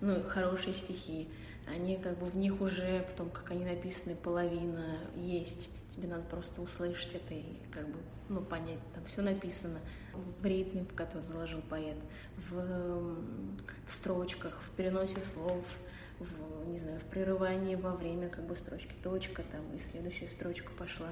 ну, 0.00 0.22
хорошие 0.22 0.72
стихи, 0.72 1.28
они 1.66 1.96
как 1.96 2.18
бы 2.18 2.26
в 2.26 2.36
них 2.36 2.60
уже, 2.60 3.04
в 3.10 3.12
том, 3.14 3.30
как 3.30 3.50
они 3.50 3.64
написаны, 3.64 4.14
половина 4.14 4.98
есть. 5.16 5.70
Тебе 5.94 6.08
надо 6.08 6.22
просто 6.22 6.62
услышать 6.62 7.14
это 7.14 7.34
и 7.34 7.44
как 7.72 7.86
бы, 7.88 7.98
ну, 8.28 8.40
понять, 8.40 8.78
там 8.94 9.04
все 9.04 9.22
написано 9.22 9.80
в 10.12 10.44
ритме, 10.44 10.84
в 10.84 10.94
который 10.94 11.22
заложил 11.22 11.60
поэт, 11.62 11.96
в, 12.50 13.16
в 13.86 13.90
строчках, 13.90 14.60
в 14.60 14.70
переносе 14.72 15.20
слов, 15.34 15.64
в, 16.18 16.68
не 16.68 16.78
знаю, 16.78 16.98
в 17.00 17.04
прерывании 17.04 17.74
во 17.74 17.94
время 17.94 18.28
как 18.28 18.46
бы 18.46 18.56
строчки, 18.56 18.92
точка 19.02 19.42
там, 19.50 19.74
и 19.74 19.78
следующая 19.78 20.30
строчка 20.30 20.70
пошла, 20.72 21.08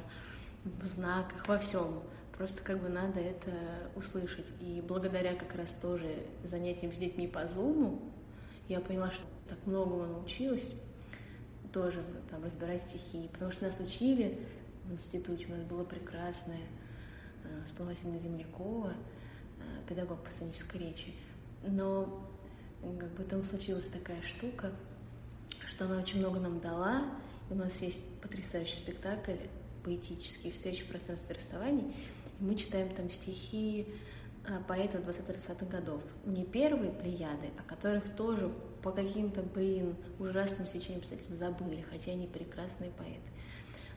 в 0.65 0.85
знаках, 0.85 1.49
во 1.49 1.59
всем. 1.59 2.03
Просто 2.37 2.63
как 2.63 2.83
бы 2.83 2.89
надо 2.89 3.19
это 3.21 3.51
услышать. 3.95 4.53
И 4.61 4.83
благодаря 4.87 5.35
как 5.35 5.55
раз 5.55 5.71
тоже 5.81 6.27
занятиям 6.45 6.93
с 6.93 6.99
детьми 6.99 7.27
по 7.27 7.47
Зуму, 7.47 8.01
я 8.69 8.81
поняла, 8.81 9.11
что 9.11 9.25
так 9.49 9.59
многому 9.65 10.07
научилась 10.07 10.73
тоже 11.73 12.03
там 12.31 12.45
разбирать 12.45 12.83
стихи. 12.83 13.29
Потому 13.33 13.53
что 13.53 13.65
нас 13.65 13.81
учили 13.81 14.39
в 14.85 14.93
институте, 14.93 15.47
у 15.47 15.51
нас 15.51 15.63
было 15.65 15.85
прекрасное 15.85 16.61
э, 17.45 17.67
Словательна 17.67 18.19
Землякова, 18.19 18.93
э, 18.93 19.89
педагог 19.89 20.23
по 20.23 20.31
сценической 20.31 20.81
речи. 20.81 21.15
Но 21.67 22.21
как 22.83 23.11
бы 23.15 23.25
там 23.25 23.45
случилась 23.45 23.89
такая 23.89 24.21
штука, 24.23 24.73
что 25.67 25.87
она 25.87 25.99
очень 25.99 26.21
много 26.21 26.39
нам 26.39 26.61
дала. 26.61 27.05
И 27.49 27.53
у 27.53 27.57
нас 27.57 27.81
есть 27.81 28.07
потрясающий 28.21 28.77
спектакль 28.77 29.37
поэтический 29.85 30.51
«Встречи 30.51 30.83
в 30.83 30.89
пространстве 30.89 31.37
расставаний», 31.37 31.95
мы 32.41 32.55
читаем 32.55 32.95
там 32.95 33.11
стихи 33.11 33.87
а, 34.47 34.63
поэтов 34.67 35.03
20-30-х 35.03 35.67
годов. 35.67 36.03
Не 36.25 36.45
первые 36.45 36.93
плеяды, 36.93 37.51
а 37.59 37.63
которых 37.63 38.09
тоже 38.15 38.53
по 38.83 38.93
каким-то, 38.93 39.43
блин, 39.43 39.97
ужасным 40.19 40.67
сечениям 40.67 41.01
обстоятельств 41.01 41.35
забыли, 41.35 41.85
хотя 41.91 42.13
они 42.13 42.27
прекрасные 42.27 42.91
поэты. 42.91 43.29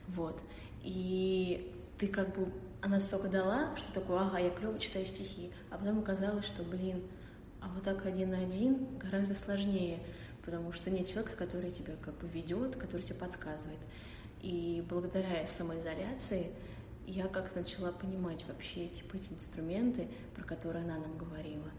Вот. 0.08 0.42
И 0.82 1.72
ты 1.98 2.08
как 2.08 2.34
бы, 2.34 2.50
она 2.80 2.98
столько 2.98 3.28
дала, 3.28 3.76
что 3.76 3.92
такое, 3.92 4.20
ага, 4.20 4.38
я 4.38 4.50
клево 4.50 4.78
читаю 4.78 5.06
стихи. 5.06 5.52
А 5.70 5.78
потом 5.78 6.00
оказалось, 6.00 6.46
что, 6.46 6.62
блин, 6.62 7.02
а 7.60 7.68
вот 7.68 7.84
так 7.84 8.06
один 8.06 8.30
на 8.30 8.38
один 8.38 8.98
гораздо 8.98 9.34
сложнее, 9.34 10.00
потому 10.44 10.72
что 10.72 10.90
нет 10.90 11.08
человека, 11.08 11.36
который 11.36 11.70
тебя 11.70 11.94
как 12.02 12.16
бы 12.18 12.26
ведет, 12.26 12.76
который 12.76 13.02
тебе 13.02 13.16
подсказывает. 13.16 13.78
И 14.40 14.82
благодаря 14.88 15.44
самоизоляции 15.44 16.50
я 17.10 17.28
как-то 17.28 17.58
начала 17.58 17.92
понимать 17.92 18.44
вообще 18.46 18.88
типа 18.88 19.16
эти 19.16 19.32
инструменты, 19.32 20.08
про 20.34 20.44
которые 20.44 20.84
она 20.84 20.98
нам 20.98 21.16
говорила. 21.18 21.70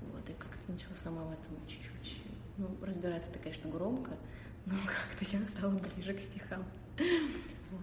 Вот, 0.00 0.28
и 0.30 0.32
как-то 0.32 0.72
начала 0.72 0.94
сама 0.94 1.22
в 1.24 1.32
этом 1.32 1.54
чуть-чуть, 1.66 2.22
ну, 2.56 2.68
разбираться 2.82 3.30
это, 3.30 3.38
конечно, 3.38 3.68
громко, 3.68 4.12
но 4.66 4.74
как-то 4.86 5.36
я 5.36 5.44
стала 5.44 5.72
ближе 5.72 6.14
к 6.14 6.20
стихам. 6.20 6.64
Вот. 7.70 7.82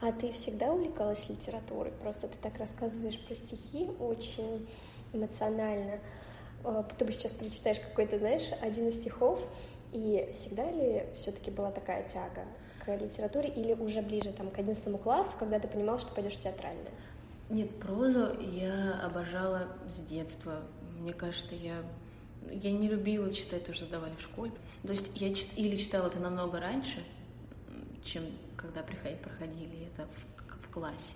А 0.00 0.12
ты 0.12 0.30
всегда 0.32 0.72
увлекалась 0.72 1.28
литературой? 1.28 1.92
Просто 2.02 2.28
ты 2.28 2.36
так 2.40 2.56
рассказываешь 2.58 3.18
про 3.18 3.34
стихи 3.34 3.90
очень 3.98 4.68
эмоционально. 5.12 5.98
А, 6.62 6.84
ты 6.84 7.04
бы 7.04 7.12
сейчас 7.12 7.32
прочитаешь 7.32 7.80
какой-то, 7.80 8.18
знаешь, 8.18 8.48
один 8.60 8.88
из 8.88 8.96
стихов, 8.96 9.40
и 9.92 10.28
всегда 10.32 10.70
ли 10.70 11.06
все-таки 11.16 11.50
была 11.50 11.72
такая 11.72 12.06
тяга 12.06 12.44
литературе 12.96 13.48
или 13.48 13.72
уже 13.74 14.02
ближе 14.02 14.32
там, 14.32 14.50
к 14.50 14.58
11 14.58 15.00
классу, 15.02 15.36
когда 15.38 15.58
ты 15.58 15.68
понимал, 15.68 15.98
что 15.98 16.12
пойдешь 16.14 16.34
в 16.34 16.40
театральное? 16.40 16.92
Нет, 17.50 17.70
прозу 17.80 18.38
я 18.40 19.00
обожала 19.04 19.68
с 19.88 20.00
детства. 20.00 20.62
Мне 20.98 21.12
кажется, 21.12 21.54
я, 21.54 21.82
я 22.50 22.70
не 22.70 22.88
любила 22.88 23.32
читать 23.32 23.64
то, 23.64 23.72
что 23.72 23.86
давали 23.86 24.14
в 24.16 24.22
школе. 24.22 24.52
То 24.82 24.90
есть 24.90 25.10
я 25.14 25.32
чит, 25.32 25.48
или 25.56 25.76
читала 25.76 26.08
это 26.08 26.20
намного 26.20 26.60
раньше, 26.60 27.02
чем 28.04 28.24
когда 28.56 28.82
приходили, 28.82 29.18
проходили 29.22 29.86
это 29.86 30.06
в, 30.06 30.66
в 30.66 30.70
классе. 30.70 31.14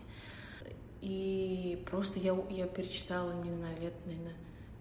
И 1.02 1.82
просто 1.90 2.18
я, 2.20 2.36
я 2.48 2.66
перечитала, 2.66 3.32
не 3.42 3.54
знаю, 3.54 3.78
лет, 3.80 3.94
наверное, 4.06 4.34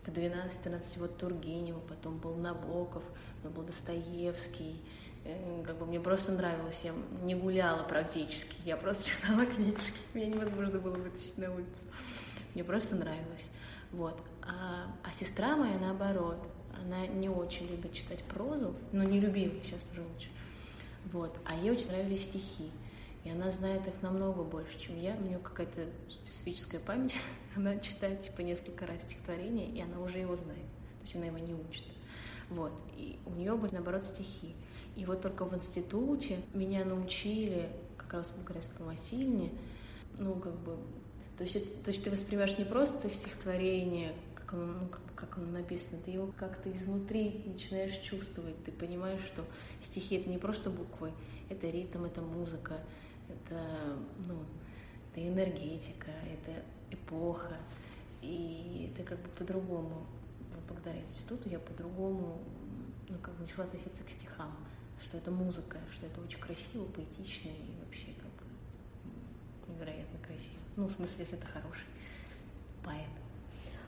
в 0.06 0.10
12-13 0.10 1.00
вот 1.00 1.18
Тургенева, 1.18 1.80
потом 1.80 2.18
был 2.20 2.36
Набоков, 2.36 3.04
был 3.44 3.64
Достоевский, 3.64 4.82
как 5.66 5.78
бы 5.78 5.86
мне 5.86 6.00
просто 6.00 6.32
нравилось, 6.32 6.80
я 6.84 6.94
не 7.22 7.36
гуляла 7.36 7.84
практически, 7.84 8.56
я 8.66 8.78
просто 8.78 9.10
читала 9.10 9.46
книжки, 9.46 10.00
меня 10.14 10.28
невозможно 10.28 10.80
было 10.80 10.96
вытащить 10.96 11.38
на 11.38 11.54
улицу. 11.54 11.86
Мне 12.54 12.64
просто 12.64 12.96
нравилось. 12.96 13.46
Вот. 13.92 14.22
А, 14.42 14.88
а 15.04 15.14
сестра 15.14 15.56
моя 15.56 15.78
наоборот, 15.78 16.50
она 16.84 17.08
не 17.08 17.30
очень 17.30 17.68
любит 17.68 17.94
читать 17.94 18.24
прозу, 18.24 18.76
но 18.92 19.04
не 19.04 19.20
любила, 19.20 19.54
сейчас 19.62 19.80
уже 19.92 20.02
лучше. 20.02 20.30
Вот. 21.12 21.38
А 21.46 21.56
ей 21.56 21.72
очень 21.72 21.88
нравились 21.88 22.26
стихи. 22.26 22.72
И 23.24 23.30
она 23.30 23.52
знает 23.52 23.88
их 23.88 23.94
намного 24.02 24.44
больше, 24.44 24.80
чем 24.80 25.00
я. 25.00 25.16
У 25.16 25.22
нее 25.22 25.38
какая-то 25.38 25.82
специфическая 26.10 26.82
память. 26.82 27.14
Она 27.56 27.78
читает 27.78 28.22
типа 28.22 28.42
несколько 28.42 28.88
раз 28.88 29.04
стихотворение, 29.04 29.70
и 29.70 29.80
она 29.82 30.00
уже 30.00 30.18
его 30.18 30.36
знает. 30.36 30.66
То 31.00 31.02
есть 31.04 31.16
она 31.16 31.26
его 31.26 31.38
не 31.38 31.54
учит. 31.54 31.84
Вот. 32.52 32.74
И 32.98 33.18
у 33.26 33.32
нее 33.32 33.56
были, 33.56 33.74
наоборот, 33.74 34.04
стихи. 34.06 34.54
И 34.96 35.06
вот 35.06 35.22
только 35.22 35.46
в 35.46 35.56
институте 35.56 36.42
меня 36.54 36.84
научили, 36.86 37.70
как 37.98 38.14
раз 38.14 38.32
благодаря 38.36 38.62
Светлане 38.62 38.92
Васильевне, 38.92 39.52
ну, 40.20 40.36
как 40.36 40.54
бы, 40.60 40.78
то 41.38 41.46
есть, 41.46 41.84
то 41.84 41.92
есть 41.92 42.04
ты 42.04 42.12
воспринимаешь 42.12 42.58
не 42.58 42.66
просто 42.66 43.10
стихотворение, 43.10 44.14
как 44.36 44.54
оно, 44.54 44.66
ну, 44.66 44.88
как, 44.90 45.02
как 45.16 45.38
оно 45.38 45.50
написано, 45.52 45.98
ты 46.04 46.12
его 46.12 46.34
как-то 46.38 46.70
изнутри 46.70 47.42
начинаешь 47.46 47.98
чувствовать, 48.00 48.62
ты 48.66 48.72
понимаешь, 48.74 49.22
что 49.22 49.46
стихи— 49.82 50.16
это 50.18 50.30
не 50.30 50.38
просто 50.38 50.70
буквы, 50.70 51.14
это 51.50 51.70
ритм, 51.70 52.04
это 52.04 52.22
музыка, 52.22 52.82
это, 53.30 53.64
ну, 54.28 54.36
это 55.10 55.26
энергетика, 55.26 56.12
это 56.26 56.62
эпоха, 56.90 57.56
и 58.22 58.92
ты 58.98 59.04
как 59.04 59.22
бы 59.22 59.30
по-другому, 59.30 60.06
благодаря 60.84 61.04
институту 61.04 61.50
я 61.50 61.60
по-другому 61.60 62.40
ну, 63.10 63.18
как 63.20 63.34
бы 63.36 63.42
начала 63.42 63.66
относиться 63.66 64.04
к 64.04 64.10
стихам 64.10 64.56
что 65.02 65.18
это 65.18 65.32
музыка, 65.32 65.78
что 65.92 66.06
это 66.06 66.22
очень 66.22 66.40
красиво, 66.40 66.86
поэтично 66.86 67.50
и 67.50 67.84
вообще 67.84 68.08
как 68.22 68.32
бы 68.32 69.74
невероятно 69.74 70.20
красиво. 70.20 70.60
Ну, 70.76 70.88
в 70.88 70.92
смысле, 70.92 71.16
если 71.20 71.38
это 71.38 71.48
хороший 71.48 71.86
поэт. 72.84 73.10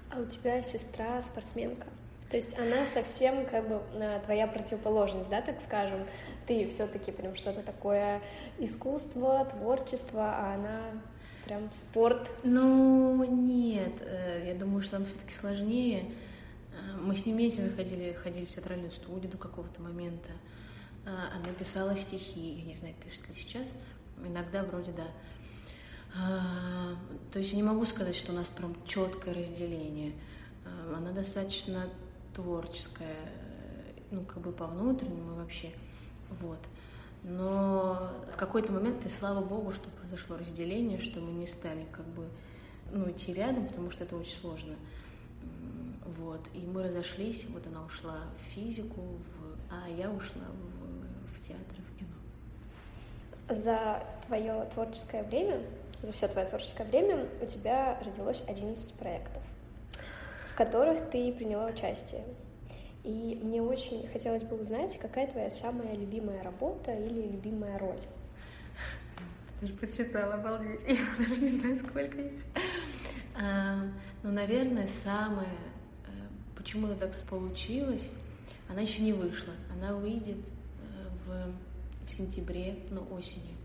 А 0.09 0.19
у 0.19 0.25
тебя 0.25 0.61
сестра 0.61 1.21
спортсменка? 1.21 1.87
То 2.29 2.37
есть 2.37 2.57
она 2.57 2.85
совсем 2.85 3.45
как 3.45 3.67
бы 3.67 3.81
э, 3.93 4.19
твоя 4.23 4.47
противоположность, 4.47 5.29
да, 5.29 5.41
так 5.41 5.61
скажем. 5.61 6.05
Ты 6.47 6.67
все-таки 6.67 7.11
прям 7.11 7.35
что-то 7.35 7.61
такое 7.61 8.21
искусство, 8.57 9.45
творчество, 9.45 10.33
а 10.35 10.55
она 10.55 10.81
прям 11.45 11.71
спорт. 11.71 12.31
Ну, 12.43 13.23
нет, 13.23 13.93
э, 14.01 14.45
я 14.47 14.55
думаю, 14.55 14.81
что 14.81 14.97
нам 14.97 15.05
все-таки 15.05 15.33
сложнее. 15.35 16.05
Мы 17.01 17.15
с 17.15 17.25
ней 17.25 17.33
вместе 17.33 17.63
заходили, 17.63 18.13
ходили 18.13 18.45
в 18.45 18.51
театральную 18.51 18.91
студию 18.91 19.31
до 19.31 19.37
какого-то 19.37 19.81
момента. 19.81 20.31
А, 21.05 21.35
она 21.35 21.53
писала 21.53 21.95
стихи, 21.95 22.59
я 22.59 22.63
не 22.63 22.75
знаю, 22.75 22.95
пишет 23.03 23.27
ли 23.27 23.35
сейчас, 23.35 23.67
иногда 24.23 24.63
вроде 24.63 24.91
да. 24.91 25.07
А, 26.15 26.95
то 27.31 27.39
есть 27.39 27.51
я 27.51 27.57
не 27.57 27.63
могу 27.63 27.85
сказать, 27.85 28.15
что 28.15 28.31
у 28.31 28.35
нас 28.35 28.47
прям 28.47 28.75
четкое 28.85 29.33
разделение. 29.33 30.13
А, 30.65 30.95
она 30.97 31.11
достаточно 31.11 31.89
творческая, 32.33 33.31
ну, 34.11 34.23
как 34.23 34.41
бы 34.41 34.51
по 34.51 34.67
внутреннему 34.67 35.35
вообще. 35.35 35.71
Вот. 36.41 36.59
Но 37.23 38.11
в 38.33 38.37
какой-то 38.37 38.71
момент, 38.71 39.05
и 39.05 39.09
слава 39.09 39.43
богу, 39.43 39.71
что 39.71 39.89
произошло 39.89 40.37
разделение, 40.37 40.99
что 40.99 41.21
мы 41.21 41.31
не 41.31 41.47
стали 41.47 41.85
как 41.91 42.05
бы 42.07 42.27
ну, 42.91 43.09
идти 43.09 43.33
рядом, 43.33 43.67
потому 43.67 43.91
что 43.91 44.03
это 44.03 44.15
очень 44.15 44.35
сложно. 44.35 44.75
Вот. 46.17 46.41
И 46.53 46.59
мы 46.59 46.83
разошлись, 46.83 47.45
вот 47.49 47.65
она 47.67 47.83
ушла 47.85 48.21
в 48.37 48.53
физику, 48.53 49.01
в... 49.01 49.57
а 49.71 49.89
я 49.89 50.09
ушла 50.09 50.43
в, 50.51 51.35
в 51.35 51.47
театр 51.47 51.77
в 51.77 51.99
кино. 51.99 52.11
За 53.49 54.03
твое 54.27 54.67
творческое 54.73 55.23
время, 55.23 55.61
за 56.01 56.11
все 56.11 56.27
твое 56.27 56.47
творческое 56.47 56.85
время 56.85 57.27
у 57.41 57.45
тебя 57.45 57.99
родилось 58.03 58.43
11 58.47 58.93
проектов, 58.93 59.43
в 60.51 60.55
которых 60.55 61.09
ты 61.09 61.31
приняла 61.33 61.67
участие. 61.67 62.23
И 63.03 63.39
мне 63.43 63.61
очень 63.61 64.07
хотелось 64.07 64.43
бы 64.43 64.55
узнать, 64.61 64.97
какая 64.97 65.27
твоя 65.27 65.49
самая 65.49 65.93
любимая 65.93 66.41
работа 66.41 66.93
или 66.93 67.27
любимая 67.27 67.77
роль? 67.77 67.99
Ты 69.59 69.67
же 69.67 69.73
подсчитала, 69.73 70.35
обалдеть. 70.35 70.83
Я 70.87 71.05
даже 71.17 71.41
не 71.41 71.51
знаю, 71.51 71.75
сколько 71.77 72.17
их. 72.17 72.41
А, 73.35 73.81
ну, 74.21 74.31
наверное, 74.31 74.87
самое, 74.87 75.47
э, 75.47 75.72
почему 76.63 76.87
это 76.87 77.07
так 77.07 77.15
получилось, 77.27 78.09
она 78.67 78.81
еще 78.81 79.03
не 79.03 79.13
вышла. 79.13 79.53
Она 79.71 79.93
выйдет 79.93 80.47
э, 80.47 81.09
в, 81.27 82.07
в 82.07 82.09
сентябре, 82.09 82.79
ну, 82.89 83.05
осенью. 83.11 83.55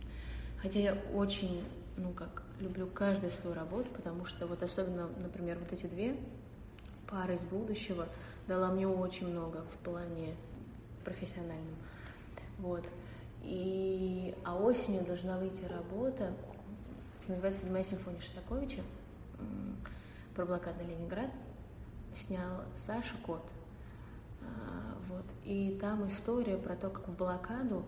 Хотя 0.61 0.81
я 0.81 0.95
очень, 1.14 1.64
ну, 1.97 2.12
как, 2.12 2.43
люблю 2.61 2.87
каждую 2.88 3.31
свою 3.31 3.55
работу, 3.55 3.88
потому 3.97 4.26
что 4.26 4.47
вот 4.47 4.62
особенно, 4.62 5.09
например, 5.19 5.59
вот 5.59 5.73
эти 5.73 5.87
две 5.87 6.17
пары 7.07 7.37
из 7.37 7.43
будущего— 7.43 8.07
дала 8.49 8.71
мне 8.71 8.88
очень 8.88 9.28
много 9.28 9.62
в 9.62 9.76
плане 9.85 10.35
профессиональном. 11.05 11.76
Вот. 12.59 12.85
И, 13.45 14.35
а 14.45 14.57
осенью 14.57 15.05
должна 15.05 15.38
выйти 15.38 15.64
работа, 15.64 16.33
называется 17.28 17.61
«Седьмая 17.61 17.85
симфония 17.85 18.21
Шостаковича», 18.21 18.83
про 20.35 20.47
блокадный 20.47 20.87
Ленинград, 20.87 21.31
снял 22.14 22.62
Саша 22.74 23.16
Кот. 23.24 23.52
А, 24.40 24.96
вот. 25.08 25.24
И 25.44 25.78
там 25.80 26.06
история 26.06 26.56
про 26.56 26.76
то, 26.76 26.90
как 26.90 27.08
в 27.08 27.16
блокаду, 27.16 27.84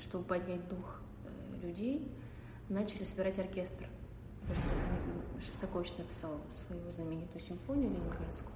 чтобы 0.00 0.24
поднять 0.24 0.66
дух 0.68 1.00
э, 1.24 1.66
людей, 1.66 2.10
начали 2.68 3.04
собирать 3.04 3.38
оркестр. 3.38 3.86
То 4.46 4.52
есть 4.52 4.66
Шостакович 5.46 5.96
написал 5.98 6.40
свою 6.48 6.90
знаменитую 6.90 7.40
симфонию 7.40 7.90
ленинградскую. 7.90 8.52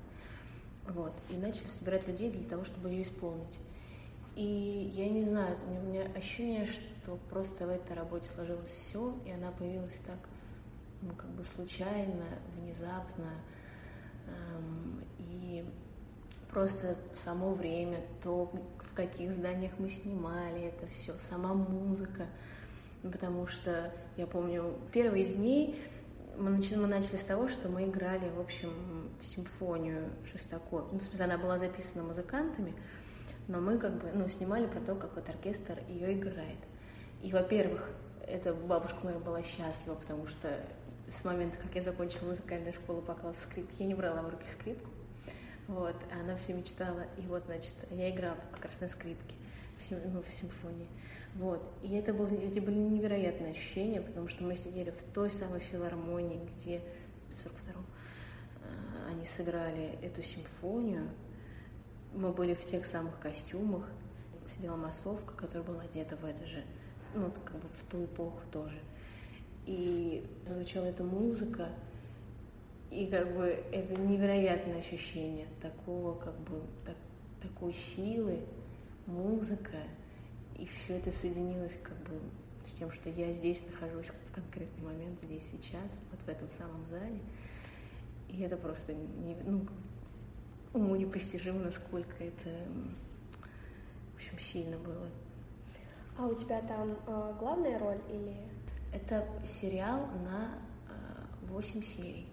Вот. 0.88 1.12
И 1.28 1.36
начали 1.36 1.66
собирать 1.66 2.06
людей 2.06 2.30
для 2.30 2.48
того, 2.48 2.64
чтобы 2.64 2.90
ее 2.90 3.02
исполнить. 3.02 3.58
И 4.36 4.92
я 4.94 5.08
не 5.08 5.24
знаю, 5.24 5.56
у 5.66 5.86
меня 5.86 6.02
ощущение, 6.14 6.66
что 6.66 7.16
просто 7.30 7.66
в 7.66 7.70
этой 7.70 7.96
работе 7.96 8.28
сложилось 8.28 8.68
все, 8.68 9.16
и 9.24 9.30
она 9.30 9.50
появилась 9.50 9.96
так, 10.04 10.18
ну, 11.00 11.14
как 11.14 11.30
бы 11.30 11.42
случайно, 11.42 12.26
внезапно. 12.58 13.30
Эм, 14.26 15.02
и 15.18 15.64
просто 16.56 16.96
само 17.14 17.52
время, 17.52 17.98
то, 18.22 18.50
в 18.78 18.94
каких 18.94 19.30
зданиях 19.30 19.72
мы 19.76 19.90
снимали 19.90 20.62
это 20.62 20.86
все, 20.86 21.12
сама 21.18 21.52
музыка. 21.52 22.24
Потому 23.02 23.46
что 23.46 23.92
я 24.16 24.26
помню, 24.26 24.72
первые 24.90 25.24
из 25.24 25.34
дней 25.34 25.78
мы 26.38 26.48
начали, 26.48 26.76
мы 26.76 26.86
начали 26.86 27.16
с 27.16 27.24
того, 27.24 27.48
что 27.48 27.68
мы 27.68 27.84
играли, 27.84 28.30
в 28.30 28.40
общем, 28.40 28.72
симфонию 29.20 30.08
Шестакова. 30.32 30.88
Ну, 30.90 30.98
смысле, 30.98 31.26
она 31.26 31.36
была 31.36 31.58
записана 31.58 32.04
музыкантами, 32.04 32.74
но 33.48 33.60
мы 33.60 33.76
как 33.76 33.92
бы, 33.98 34.10
ну, 34.14 34.26
снимали 34.26 34.66
про 34.66 34.80
то, 34.80 34.94
как 34.94 35.14
вот 35.14 35.28
оркестр 35.28 35.78
ее 35.90 36.14
играет. 36.14 36.60
И, 37.22 37.32
во-первых, 37.32 37.90
эта 38.26 38.54
бабушка 38.54 38.96
моя 39.02 39.18
была 39.18 39.42
счастлива, 39.42 39.94
потому 39.94 40.26
что 40.26 40.58
с 41.06 41.22
момента, 41.22 41.58
как 41.58 41.74
я 41.74 41.82
закончила 41.82 42.28
музыкальную 42.28 42.72
школу 42.72 43.02
по 43.02 43.12
классу 43.12 43.40
скрипки, 43.42 43.82
я 43.82 43.86
не 43.86 43.94
брала 43.94 44.22
в 44.22 44.30
руки 44.30 44.48
скрипку. 44.48 44.95
Вот, 45.68 45.96
она 46.12 46.36
все 46.36 46.52
мечтала. 46.52 47.06
И 47.16 47.22
вот, 47.22 47.44
значит, 47.46 47.74
я 47.90 48.10
играла 48.10 48.38
как 48.52 48.66
раз 48.66 48.80
на 48.80 48.88
скрипке 48.88 49.34
в, 49.78 49.82
сим, 49.82 49.98
ну, 50.12 50.22
в 50.22 50.30
симфонии. 50.30 50.88
Вот. 51.34 51.68
И 51.82 51.94
это, 51.94 52.14
было, 52.14 52.28
эти 52.28 52.60
были 52.60 52.78
невероятные 52.78 53.50
ощущения, 53.50 54.00
потому 54.00 54.28
что 54.28 54.44
мы 54.44 54.56
сидели 54.56 54.90
в 54.90 55.02
той 55.12 55.30
самой 55.30 55.60
филармонии, 55.60 56.48
где 56.56 56.80
в 57.34 57.44
42-м 57.44 57.84
э, 58.62 59.10
они 59.10 59.24
сыграли 59.24 59.98
эту 60.02 60.22
симфонию. 60.22 61.10
Мы 62.14 62.32
были 62.32 62.54
в 62.54 62.64
тех 62.64 62.86
самых 62.86 63.18
костюмах. 63.18 63.88
Сидела 64.46 64.76
массовка, 64.76 65.34
которая 65.34 65.66
была 65.66 65.82
одета 65.82 66.16
в 66.16 66.24
это 66.24 66.46
же, 66.46 66.64
ну, 67.14 67.32
как 67.44 67.56
бы 67.56 67.68
в 67.68 67.82
ту 67.90 68.04
эпоху 68.04 68.40
тоже. 68.52 68.80
И 69.66 70.24
звучала 70.44 70.84
эта 70.84 71.02
музыка, 71.02 71.70
и 72.90 73.06
как 73.06 73.34
бы 73.34 73.44
это 73.72 73.94
невероятное 73.94 74.78
ощущение 74.78 75.46
такого, 75.60 76.14
как 76.14 76.38
бы, 76.40 76.62
так, 76.84 76.96
такой 77.40 77.72
силы, 77.72 78.40
музыка, 79.06 79.78
и 80.58 80.66
все 80.66 80.98
это 80.98 81.12
соединилось 81.12 81.76
как 81.82 81.96
бы 82.04 82.20
с 82.64 82.72
тем, 82.72 82.90
что 82.90 83.08
я 83.10 83.32
здесь 83.32 83.64
нахожусь 83.66 84.06
в 84.06 84.34
конкретный 84.34 84.84
момент, 84.84 85.20
здесь, 85.22 85.44
сейчас, 85.50 86.00
вот 86.10 86.20
в 86.22 86.28
этом 86.28 86.50
самом 86.50 86.86
зале. 86.86 87.20
И 88.28 88.42
это 88.42 88.56
просто 88.56 88.92
не, 88.92 89.36
ну, 89.44 89.66
уму 90.72 90.96
непостижимо, 90.96 91.60
насколько 91.60 92.24
это, 92.24 92.50
в 94.12 94.16
общем, 94.16 94.38
сильно 94.38 94.76
было. 94.78 95.08
А 96.18 96.26
у 96.26 96.34
тебя 96.34 96.60
там 96.62 96.98
э, 97.06 97.34
главная 97.38 97.78
роль 97.78 98.00
или... 98.08 98.36
Это 98.92 99.28
сериал 99.44 100.06
на 100.24 100.54
э, 100.88 101.46
8 101.48 101.82
серий. 101.82 102.26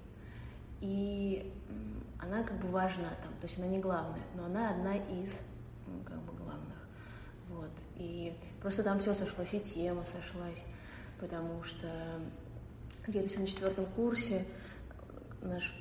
И 0.83 1.51
она 2.19 2.43
как 2.43 2.59
бы 2.59 2.67
важна 2.67 3.09
там, 3.21 3.31
то 3.39 3.47
есть 3.47 3.57
она 3.57 3.67
не 3.67 3.79
главная, 3.79 4.23
но 4.35 4.45
она 4.45 4.69
одна 4.69 4.97
из 4.97 5.43
ну, 5.87 6.03
как 6.03 6.21
бы 6.23 6.33
вот. 7.53 7.71
И 7.95 8.35
просто 8.61 8.83
там 8.83 8.99
все 8.99 9.13
сошлось, 9.13 9.53
и 9.53 9.59
тема 9.59 10.03
сошлась, 10.03 10.65
потому 11.19 11.63
что 11.63 11.87
где-то 13.07 13.27
еще 13.27 13.39
на 13.39 13.47
четвертом 13.47 13.85
курсе 13.95 14.45
наш 15.41 15.73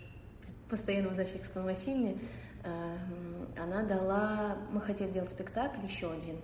постоянный 0.68 1.08
возвращаясь 1.08 1.48
к 1.48 1.54
Васильевне, 1.56 2.18
э, 2.64 2.96
она 3.58 3.82
дала... 3.82 4.56
Мы 4.70 4.80
хотели 4.80 5.10
делать 5.10 5.30
спектакль 5.30 5.84
еще 5.84 6.10
один, 6.10 6.40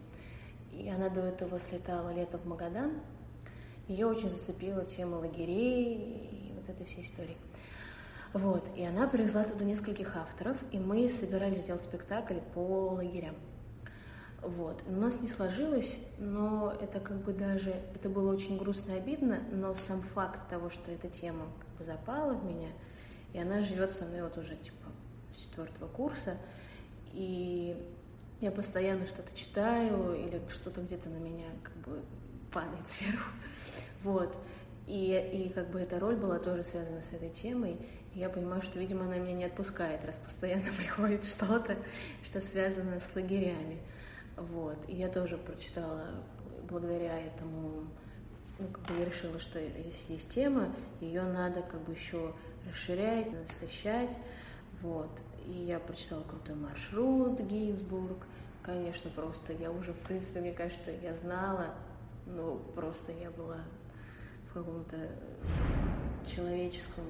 и 0.72 0.88
она 0.88 1.08
до 1.08 1.20
этого 1.20 1.58
слетала 1.58 2.12
лето 2.12 2.38
в 2.38 2.46
Магадан. 2.46 2.92
Ее 3.88 4.06
очень 4.06 4.28
зацепила 4.28 4.84
тема 4.84 5.16
лагерей 5.16 6.50
и 6.50 6.52
вот 6.54 6.68
этой 6.68 6.84
всей 6.84 7.02
истории. 7.02 7.36
Вот, 8.34 8.70
и 8.76 8.84
она 8.84 9.08
привезла 9.08 9.44
туда 9.44 9.64
нескольких 9.64 10.16
авторов, 10.16 10.58
и 10.70 10.78
мы 10.78 11.08
собирались 11.08 11.62
делать 11.62 11.82
спектакль 11.82 12.40
по 12.54 12.90
лагерям. 12.90 13.34
Вот. 14.42 14.84
У 14.86 14.92
нас 14.92 15.20
не 15.20 15.28
сложилось, 15.28 15.98
но 16.18 16.72
это 16.80 17.00
как 17.00 17.18
бы 17.22 17.32
даже, 17.32 17.70
это 17.94 18.08
было 18.08 18.32
очень 18.32 18.56
грустно 18.56 18.92
и 18.92 18.98
обидно, 18.98 19.40
но 19.50 19.74
сам 19.74 20.02
факт 20.02 20.48
того, 20.48 20.70
что 20.70 20.92
эта 20.92 21.08
тема 21.08 21.46
как 21.58 21.68
бы 21.78 21.84
запала 21.84 22.34
в 22.34 22.44
меня, 22.44 22.68
и 23.32 23.40
она 23.40 23.62
живет 23.62 23.90
со 23.92 24.04
мной 24.04 24.22
вот 24.22 24.36
уже 24.36 24.56
типа 24.56 24.86
с 25.30 25.36
четвертого 25.36 25.88
курса, 25.88 26.36
и 27.12 27.76
я 28.40 28.50
постоянно 28.52 29.06
что-то 29.06 29.36
читаю 29.36 30.14
или 30.14 30.40
что-то 30.50 30.82
где-то 30.82 31.08
на 31.08 31.18
меня 31.18 31.46
как 31.62 31.76
бы 31.78 32.02
падает 32.52 32.86
сверху. 32.88 33.30
Вот. 34.04 34.38
И, 34.86 35.12
и 35.34 35.48
как 35.50 35.70
бы 35.70 35.80
эта 35.80 35.98
роль 35.98 36.16
была 36.16 36.38
тоже 36.38 36.62
связана 36.62 37.02
с 37.02 37.12
этой 37.12 37.28
темой. 37.28 37.76
Я 38.14 38.28
понимаю, 38.28 38.62
что, 38.62 38.78
видимо, 38.78 39.04
она 39.04 39.18
меня 39.18 39.34
не 39.34 39.44
отпускает, 39.44 40.04
раз 40.04 40.16
постоянно 40.16 40.70
приходит 40.76 41.24
что-то, 41.24 41.76
что 42.24 42.40
связано 42.40 43.00
с 43.00 43.14
лагерями. 43.14 43.80
Вот. 44.36 44.78
И 44.88 44.94
я 44.94 45.08
тоже 45.08 45.36
прочитала 45.36 46.04
благодаря 46.68 47.18
этому, 47.18 47.84
ну, 48.58 48.68
как 48.68 48.84
бы 48.84 48.98
я 48.98 49.04
решила, 49.04 49.38
что 49.38 49.58
если 49.58 50.12
есть 50.12 50.30
тема, 50.30 50.74
ее 51.00 51.22
надо 51.22 51.62
как 51.62 51.80
бы 51.82 51.92
еще 51.92 52.34
расширять, 52.68 53.32
насыщать. 53.32 54.16
Вот. 54.82 55.10
И 55.46 55.52
я 55.52 55.78
прочитала 55.78 56.22
крутой 56.22 56.54
маршрут 56.56 57.40
Гейнсбург. 57.40 58.26
Конечно, 58.62 59.10
просто 59.10 59.52
я 59.54 59.70
уже, 59.70 59.92
в 59.92 60.00
принципе, 60.00 60.40
мне 60.40 60.52
кажется, 60.52 60.90
я 60.90 61.14
знала, 61.14 61.74
ну, 62.26 62.58
просто 62.74 63.12
я 63.12 63.30
была 63.30 63.60
в 64.50 64.52
каком-то 64.54 64.96
человеческом, 66.26 67.04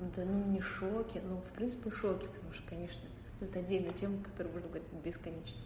да, 0.00 0.24
ну, 0.24 0.44
не 0.46 0.60
шоке, 0.60 1.20
ну, 1.24 1.40
в 1.40 1.52
принципе, 1.52 1.90
шоке, 1.90 2.26
потому 2.26 2.52
что, 2.52 2.62
конечно, 2.68 3.02
это 3.40 3.58
отдельная 3.58 3.92
тема, 3.92 4.22
которую 4.22 4.54
можно 4.54 4.68
говорить 4.68 4.88
бесконечно. 5.04 5.60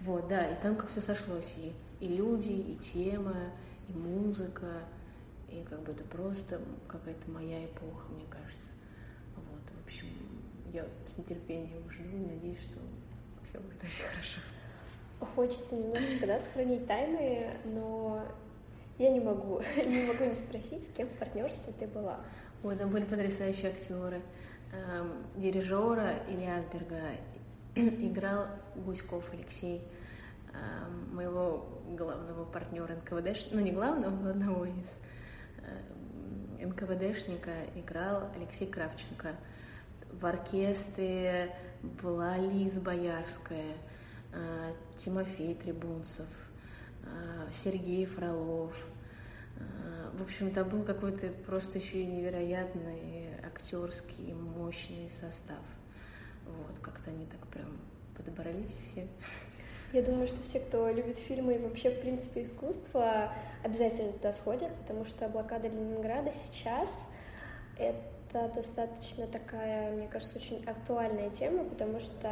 Вот, 0.00 0.28
да, 0.28 0.46
и 0.46 0.60
там 0.60 0.76
как 0.76 0.90
все 0.90 1.00
сошлось, 1.00 1.56
и, 1.56 1.72
и 2.04 2.08
люди, 2.08 2.52
и 2.52 2.76
тема, 2.76 3.34
и 3.88 3.92
музыка, 3.92 4.84
и 5.48 5.64
как 5.68 5.82
бы 5.82 5.92
это 5.92 6.04
просто 6.04 6.60
какая-то 6.86 7.30
моя 7.30 7.64
эпоха, 7.64 8.12
мне 8.12 8.24
кажется. 8.30 8.70
Вот, 9.34 9.62
в 9.76 9.84
общем, 9.84 10.06
я 10.72 10.84
с 10.84 11.18
нетерпением 11.18 11.90
жду 11.90 12.16
и 12.16 12.34
надеюсь, 12.34 12.60
что 12.60 12.78
все 13.48 13.58
будет 13.58 13.82
очень 13.82 14.04
хорошо. 14.04 14.40
Хочется 15.34 15.74
немножечко, 15.74 16.26
да, 16.26 16.38
сохранить 16.38 16.86
тайны, 16.86 17.56
но 17.64 18.24
я 18.98 19.10
не 19.10 19.20
могу, 19.20 19.60
не 19.76 20.04
могу 20.04 20.24
не 20.24 20.34
спросить, 20.34 20.86
с 20.86 20.92
кем 20.92 21.08
в 21.08 21.12
партнерстве 21.12 21.72
ты 21.78 21.86
была. 21.86 22.20
Ой, 22.64 22.74
там 22.74 22.90
были 22.90 23.04
потрясающие 23.04 23.70
актеры. 23.70 24.20
Эм, 24.72 25.24
дирижера 25.36 26.14
Ильясберга 26.26 27.12
играл 27.76 28.46
Гуськов 28.74 29.32
Алексей, 29.32 29.80
эм, 30.52 31.14
моего 31.14 31.68
главного 31.96 32.44
партнера 32.44 32.96
НКВД, 32.96 33.46
ну 33.52 33.60
не 33.60 33.70
главного, 33.70 34.10
но 34.10 34.30
одного 34.30 34.64
из 34.64 34.98
эм, 36.58 36.68
НКВДшника 36.70 37.52
играл 37.76 38.28
Алексей 38.34 38.66
Кравченко. 38.66 39.36
В 40.10 40.26
оркестре 40.26 41.54
была 42.02 42.38
Лиза 42.38 42.80
Боярская, 42.80 43.76
э, 44.32 44.72
Тимофей 44.96 45.54
Трибунцев, 45.54 46.26
э, 47.04 47.50
Сергей 47.52 48.04
Фролов. 48.04 48.74
Э, 49.58 49.97
в 50.18 50.22
общем, 50.22 50.50
там 50.50 50.68
был 50.68 50.82
какой-то 50.82 51.28
просто 51.46 51.78
еще 51.78 52.02
и 52.02 52.06
невероятный 52.06 53.28
актерский 53.44 54.34
мощный 54.34 55.08
состав. 55.08 55.62
Вот, 56.44 56.78
как-то 56.80 57.10
они 57.10 57.26
так 57.26 57.46
прям 57.48 57.78
подобрались 58.16 58.78
все. 58.78 59.06
Я 59.92 60.02
думаю, 60.02 60.26
что 60.26 60.42
все, 60.42 60.60
кто 60.60 60.90
любит 60.90 61.18
фильмы 61.18 61.54
и 61.54 61.58
вообще, 61.58 61.90
в 61.90 62.00
принципе, 62.00 62.42
искусство, 62.42 63.32
обязательно 63.64 64.12
туда 64.12 64.32
сходят, 64.32 64.74
потому 64.80 65.04
что 65.04 65.28
блокада 65.28 65.68
Ленинграда 65.68 66.30
сейчас— 66.32 67.08
это 67.78 68.52
достаточно 68.54 69.26
такая, 69.26 69.92
мне 69.92 70.08
кажется, 70.08 70.38
очень 70.38 70.62
актуальная 70.66 71.30
тема, 71.30 71.64
потому 71.64 72.00
что 72.00 72.30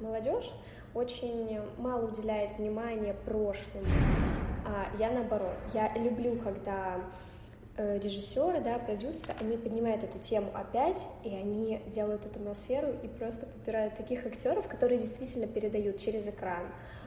молодежь 0.00 0.50
очень 0.94 1.60
мало 1.78 2.06
уделяет 2.06 2.58
внимания 2.58 3.14
прошлому. 3.24 3.86
А 4.66 4.86
я 4.98 5.10
наоборот, 5.10 5.56
я 5.72 5.92
люблю, 5.96 6.36
когда 6.36 7.00
Э, 7.82 7.98
режиссеры, 7.98 8.60
да, 8.60 8.78
продюсеры, 8.78 9.34
они 9.40 9.56
поднимают 9.56 10.04
эту 10.04 10.18
тему 10.18 10.50
опять, 10.52 11.06
и 11.24 11.34
они 11.34 11.80
делают 11.86 12.26
эту 12.26 12.38
атмосферу 12.38 12.88
и 13.02 13.08
просто 13.08 13.46
подбирают 13.46 13.96
таких 13.96 14.26
актеров, 14.26 14.68
которые 14.68 14.98
действительно 15.00 15.46
передают 15.46 15.96
через 15.96 16.28
экран. 16.28 16.64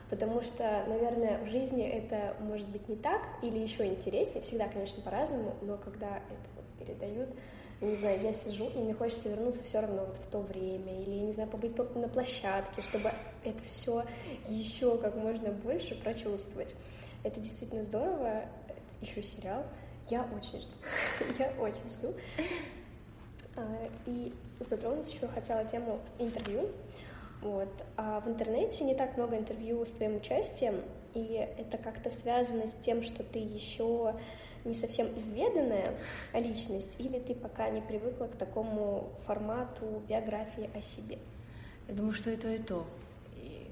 Потому 0.09 0.41
что, 0.41 0.83
наверное, 0.87 1.43
в 1.43 1.47
жизни 1.47 1.87
это 1.87 2.35
может 2.39 2.67
быть 2.69 2.89
не 2.89 2.95
так 2.95 3.21
или 3.43 3.59
еще 3.59 3.85
интереснее, 3.85 4.41
всегда, 4.41 4.67
конечно, 4.67 4.99
по-разному, 5.03 5.53
но 5.61 5.77
когда 5.77 6.17
это 6.17 6.49
вот 6.55 6.65
передают, 6.79 7.29
не 7.83 7.95
знаю, 7.95 8.21
я 8.21 8.33
сижу, 8.33 8.69
и 8.69 8.79
мне 8.79 8.93
хочется 8.93 9.29
вернуться 9.29 9.63
все 9.63 9.79
равно 9.79 10.05
вот 10.05 10.17
в 10.17 10.27
то 10.27 10.39
время, 10.39 11.01
или, 11.01 11.25
не 11.25 11.31
знаю, 11.31 11.49
побыть 11.49 11.77
на 11.77 12.07
площадке, 12.07 12.81
чтобы 12.81 13.11
это 13.43 13.63
все 13.63 14.03
еще 14.47 14.97
как 14.97 15.15
можно 15.15 15.51
больше 15.51 15.95
прочувствовать. 15.95 16.75
Это 17.23 17.39
действительно 17.39 17.83
здорово, 17.83 18.43
это 18.67 18.81
еще 19.01 19.21
сериал, 19.23 19.63
я 20.09 20.23
очень 20.35 20.59
жду. 20.59 20.75
Я 21.39 21.53
очень 21.59 21.89
жду. 21.89 22.13
А, 23.55 23.89
и 24.05 24.33
затронуть 24.59 25.13
еще 25.13 25.27
хотела 25.27 25.63
тему 25.65 25.99
интервью. 26.19 26.69
Вот. 27.41 27.69
А 27.97 28.19
в 28.19 28.27
интернете 28.27 28.83
не 28.83 28.95
так 28.95 29.17
много 29.17 29.37
интервью 29.37 29.85
с 29.85 29.91
твоим 29.91 30.17
участием, 30.17 30.81
и 31.13 31.47
это 31.57 31.77
как-то 31.77 32.09
связано 32.09 32.67
с 32.67 32.73
тем, 32.81 33.03
что 33.03 33.23
ты 33.23 33.39
еще 33.39 34.15
не 34.65 34.73
совсем 34.73 35.07
изведанная 35.17 35.97
личность, 36.33 36.99
или 36.99 37.19
ты 37.19 37.35
пока 37.35 37.69
не 37.69 37.81
привыкла 37.81 38.25
к 38.27 38.35
такому 38.35 39.11
формату 39.25 40.01
биографии 40.07 40.69
о 40.73 40.81
себе? 40.81 41.19
Я 41.87 41.95
думаю, 41.95 42.13
что 42.13 42.31
и 42.31 42.37
то, 42.37 42.47
и 42.47 42.59
то. 42.59 42.87
И 43.35 43.67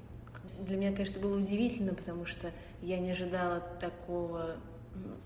для 0.59 0.77
меня, 0.77 0.91
конечно, 0.91 1.19
было 1.21 1.37
удивительно, 1.37 1.93
потому 1.93 2.25
что 2.25 2.51
я 2.81 2.99
не 2.99 3.11
ожидала 3.11 3.61
такого 3.79 4.57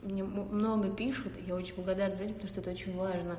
мне 0.02 0.24
много 0.24 0.92
пишут, 0.92 1.34
я 1.46 1.56
очень 1.56 1.76
благодарна 1.76 2.16
людям, 2.16 2.36
потому 2.36 2.50
что 2.50 2.62
это 2.62 2.72
очень 2.72 2.96
важно, 2.96 3.38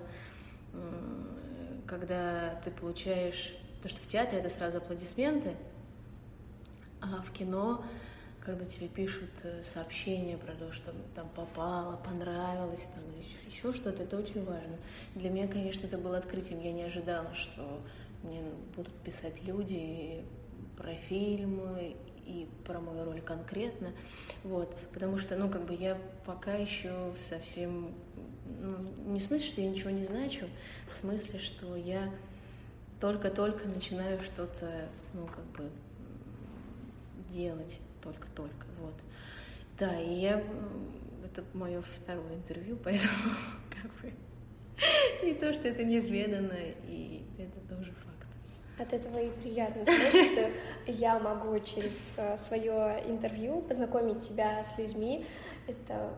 когда 1.87 2.61
ты 2.65 2.71
получаешь... 2.71 3.57
Потому 3.77 4.01
что 4.01 4.09
в 4.09 4.11
театре 4.11 4.39
это 4.41 4.49
сразу 4.49 4.79
аплодисменты, 4.79 5.55
а 7.01 7.23
в 7.23 7.31
кино, 7.31 7.85
когда 8.47 8.65
тебе 8.65 8.87
пишут 8.87 9.31
э, 9.43 9.61
сообщения 9.65 10.39
про 10.39 10.53
то, 10.53 10.71
что 10.71 10.93
там 11.17 11.29
попало, 11.31 11.97
понравилось, 11.97 12.87
там 12.95 13.03
еще 13.51 13.77
что-то, 13.77 14.05
это 14.05 14.17
очень 14.17 14.45
важно. 14.45 14.79
Для 15.17 15.31
меня, 15.31 15.49
конечно, 15.49 15.85
это 15.85 15.99
было 15.99 16.17
открытием. 16.17 16.61
Я 16.61 16.71
не 16.71 16.85
ожидала, 16.85 17.35
что 17.35 17.83
мне 18.23 18.43
будут 18.77 18.95
писать 18.99 19.43
люди 19.43 20.25
про 20.77 20.95
фильмы 20.95 21.97
и 22.25 22.47
про 22.65 22.79
мою 22.79 23.05
роль 23.05 23.21
конкретно, 23.21 23.93
вот, 24.45 24.77
потому 24.93 25.19
что, 25.19 25.37
ну, 25.37 25.51
как 25.51 25.65
бы 25.65 25.75
я 25.75 25.99
пока 26.25 26.55
еще 26.55 27.15
совсем, 27.29 27.95
ну, 28.61 29.13
не 29.13 29.19
в 29.19 29.23
смысле, 29.23 29.47
что 29.49 29.61
я 29.61 29.71
ничего 29.71 29.91
не 29.91 30.05
значу, 30.05 30.47
в 30.89 30.95
смысле, 30.95 31.41
что 31.41 31.75
я 31.75 32.13
только-только 33.01 33.67
начинаю 33.67 34.21
что-то, 34.23 34.89
ну, 35.15 35.27
как 35.27 35.45
бы 35.47 35.71
делать, 37.33 37.79
только-только, 38.07 38.67
вот. 38.81 38.95
Да, 39.79 40.01
и 40.01 40.15
я, 40.15 40.43
это 41.25 41.45
мое 41.53 41.83
второе 41.83 42.35
интервью, 42.35 42.79
поэтому, 42.85 43.35
как 43.71 43.93
бы, 44.01 44.13
не 45.23 45.35
то, 45.35 45.53
что 45.53 45.69
это 45.69 45.85
неизведанно, 45.85 46.57
и 46.87 47.23
это 47.39 47.75
тоже 47.75 47.93
факт. 47.93 48.17
От 48.79 48.93
этого 48.93 49.19
и 49.19 49.31
приятно, 49.41 49.85
знаешь, 49.85 50.33
что 50.33 50.51
я 50.93 51.19
могу 51.19 51.59
через 51.61 52.19
э, 52.19 52.37
свое 52.37 53.03
интервью 53.07 53.63
познакомить 53.63 54.21
тебя 54.21 54.63
с 54.63 54.79
людьми. 54.79 55.27
Это 55.67 56.13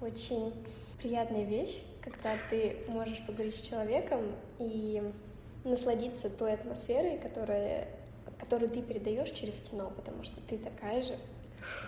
очень 0.00 0.52
приятная 0.98 1.44
вещь, 1.44 1.82
когда 2.02 2.34
ты 2.50 2.76
можешь 2.88 3.24
поговорить 3.26 3.54
с 3.54 3.60
человеком 3.60 4.20
и 4.58 5.02
насладиться 5.64 6.28
той 6.30 6.52
атмосферой, 6.52 7.18
которая, 7.18 7.88
которую 8.46 8.70
ты 8.70 8.80
передаешь 8.80 9.30
через 9.30 9.60
кино, 9.60 9.92
потому 9.96 10.22
что 10.22 10.40
ты 10.42 10.56
такая 10.58 11.02
же, 11.02 11.16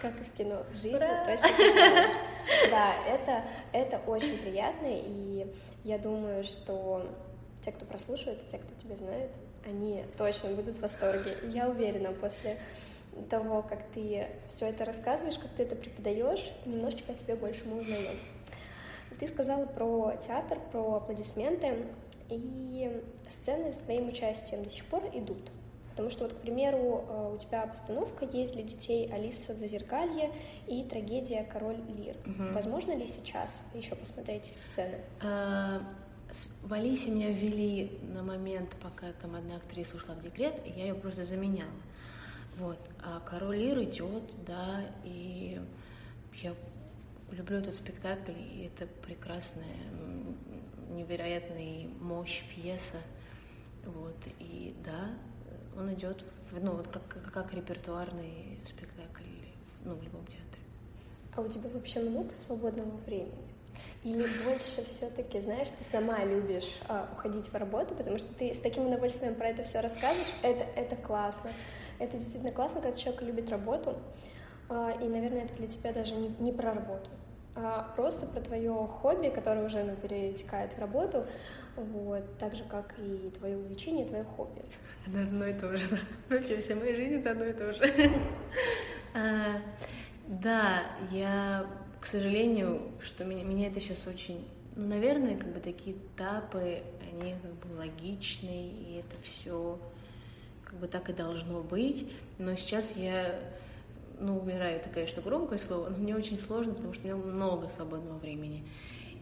как 0.03 0.12
и 0.21 0.25
в 0.25 0.33
кино, 0.33 0.64
в 0.73 0.77
жизни 0.77 0.97
Ура! 0.97 1.25
точно 1.25 1.49
Да, 2.71 2.94
это, 3.07 3.44
это 3.73 3.99
очень 4.11 4.38
приятно, 4.38 4.88
и 4.88 5.47
я 5.85 5.99
думаю, 5.99 6.42
что 6.42 7.07
те, 7.64 7.71
кто 7.71 7.85
прослушивает, 7.85 8.49
те, 8.49 8.59
кто 8.59 8.75
тебя 8.83 8.97
знает, 8.97 9.31
они 9.64 10.05
точно 10.16 10.51
будут 10.51 10.79
в 10.79 10.81
восторге. 10.81 11.37
Я 11.44 11.68
уверена, 11.68 12.12
после 12.12 12.59
того, 13.31 13.62
как 13.62 13.87
ты 13.94 14.27
все 14.49 14.66
это 14.71 14.85
рассказываешь, 14.85 15.38
как 15.38 15.51
ты 15.53 15.62
это 15.62 15.77
преподаешь, 15.77 16.51
немножечко 16.64 17.12
о 17.12 17.14
тебе 17.14 17.37
больше 17.37 17.62
мы 17.66 17.81
узнаем. 17.81 18.18
Ты 19.21 19.27
сказала 19.29 19.66
про 19.66 20.16
театр, 20.16 20.59
про 20.73 20.97
аплодисменты, 20.97 21.87
и 22.31 23.01
сцены 23.29 23.73
с 23.73 23.79
твоим 23.79 24.09
участием 24.09 24.64
до 24.64 24.71
сих 24.71 24.85
пор 24.87 25.05
идут. 25.14 25.51
Потому 25.98 26.12
что, 26.12 26.24
вот, 26.26 26.34
к 26.34 26.37
примеру, 26.37 27.04
э, 27.08 27.34
у 27.34 27.38
тебя 27.38 27.66
постановка 27.66 28.24
есть 28.24 28.52
для 28.52 28.62
детей 28.62 29.12
«Алиса 29.12 29.52
в 29.52 29.58
зазеркалье» 29.58 30.32
и 30.68 30.84
«Трагедия 30.84 31.42
Король 31.42 31.80
Лир». 31.88 32.14
Угу. 32.24 32.52
Возможно 32.52 32.92
ли 32.92 33.04
сейчас 33.04 33.66
еще 33.74 33.96
посмотреть 33.96 34.46
эти 34.52 34.61
сцены? 34.61 35.00
А, 35.20 35.82
в 36.62 36.72
Алисе 36.72 37.11
меня 37.11 37.30
ввели 37.30 37.98
на 38.14 38.22
момент, 38.22 38.76
пока 38.80 39.11
там 39.20 39.34
одна 39.34 39.56
актриса 39.56 39.96
ушла 39.96 40.14
в 40.14 40.22
декрет, 40.22 40.54
и 40.64 40.70
я 40.70 40.84
ее 40.87 40.94
просто 40.94 41.24
заменяла. 41.24 41.72
Вот. 42.58 42.78
А 43.02 43.18
Король 43.28 43.56
Лир 43.56 43.82
идет, 43.82 44.22
да, 44.46 44.84
и 45.02 45.61
я 46.40 46.54
люблю 47.32 47.58
этот 47.58 47.74
спектакль, 47.74 48.38
и 48.38 48.70
это 48.72 48.87
прекрасная, 49.04 49.82
невероятная 50.90 51.88
мощь 52.00 52.44
пьеса. 52.54 52.98
Вот. 53.84 54.16
И 54.38 54.76
да, 54.84 55.11
он 55.78 55.94
идет, 55.94 56.24
в, 56.50 56.62
ну, 56.62 56.72
вот 56.72 56.88
как, 56.88 57.06
как, 57.08 57.32
как 57.32 57.54
репертуарный 57.54 58.58
спектакль 58.66 59.22
ну, 59.84 59.94
в 59.94 60.02
любом 60.02 60.26
театре. 60.26 60.62
А 61.34 61.40
у 61.40 61.48
тебя 61.48 61.70
вообще 61.70 62.00
много 62.00 62.34
свободного 62.34 62.96
времени? 63.06 63.48
Или 64.02 64.26
больше 64.44 64.84
все-таки, 64.86 65.40
знаешь, 65.40 65.68
ты 65.70 65.84
сама 65.84 66.24
любишь 66.24 66.68
а, 66.88 67.08
уходить 67.12 67.46
в 67.46 67.54
работу, 67.54 67.94
потому 67.94 68.18
что 68.18 68.32
ты 68.34 68.54
с 68.54 68.60
таким 68.60 68.86
удовольствием 68.86 69.34
про 69.34 69.48
это 69.48 69.64
все 69.64 69.80
рассказываешь, 69.80 70.32
это, 70.42 70.64
это 70.76 70.96
классно. 70.96 71.50
Это 71.98 72.16
действительно 72.16 72.52
классно, 72.52 72.80
когда 72.80 72.96
человек 72.96 73.22
любит 73.22 73.50
работу, 73.50 73.96
а, 74.68 74.90
и, 74.90 75.08
наверное, 75.08 75.44
это 75.44 75.54
для 75.54 75.66
тебя 75.66 75.92
даже 75.92 76.14
не, 76.14 76.28
не 76.38 76.52
про 76.52 76.74
работу, 76.74 77.10
а 77.56 77.92
просто 77.96 78.26
про 78.26 78.40
твое 78.40 78.72
хобби, 79.00 79.28
которое 79.28 79.64
уже 79.66 79.82
ну, 79.82 79.96
перетекает 79.96 80.72
в 80.72 80.78
работу, 80.78 81.26
вот, 81.78 82.38
так 82.38 82.54
же, 82.54 82.64
как 82.64 82.94
и 82.98 83.30
твое 83.38 83.56
увлечение, 83.56 84.06
твое 84.06 84.24
хобби. 84.24 84.62
Это 85.06 85.22
одно 85.22 85.46
и 85.46 85.54
то 85.54 85.76
же, 85.76 85.86
да. 85.88 85.98
Вообще 86.28 86.58
вся 86.58 86.74
моя 86.74 86.94
жизнь— 86.94 87.14
это 87.20 87.30
одно 87.30 87.44
и 87.44 87.52
то 87.52 87.72
же. 87.72 88.12
А, 89.14 89.62
да, 90.26 90.82
я 91.10 91.66
к 92.00 92.06
сожалению, 92.06 92.82
что 93.00 93.24
меня, 93.24 93.44
меня 93.44 93.68
это 93.68 93.80
сейчас 93.80 94.06
очень... 94.06 94.46
Ну, 94.76 94.86
наверное, 94.86 95.36
как 95.36 95.52
бы 95.52 95.60
такие 95.60 95.96
этапы, 95.96 96.82
они 97.10 97.34
как 97.42 97.52
бы 97.54 97.76
логичные, 97.76 98.70
и 98.70 99.00
это 99.00 99.20
все 99.22 99.78
как 100.64 100.78
бы 100.78 100.86
так 100.86 101.08
и 101.08 101.12
должно 101.12 101.62
быть, 101.62 102.12
но 102.38 102.54
сейчас 102.54 102.94
я, 102.94 103.40
ну, 104.20 104.38
умираю, 104.38 104.76
это, 104.76 104.90
конечно, 104.90 105.22
громкое 105.22 105.58
слово, 105.58 105.88
но 105.88 105.96
мне 105.96 106.14
очень 106.14 106.38
сложно, 106.38 106.74
потому 106.74 106.92
что 106.92 107.02
у 107.02 107.06
меня 107.06 107.16
много 107.16 107.68
свободного 107.68 108.18
времени, 108.18 108.64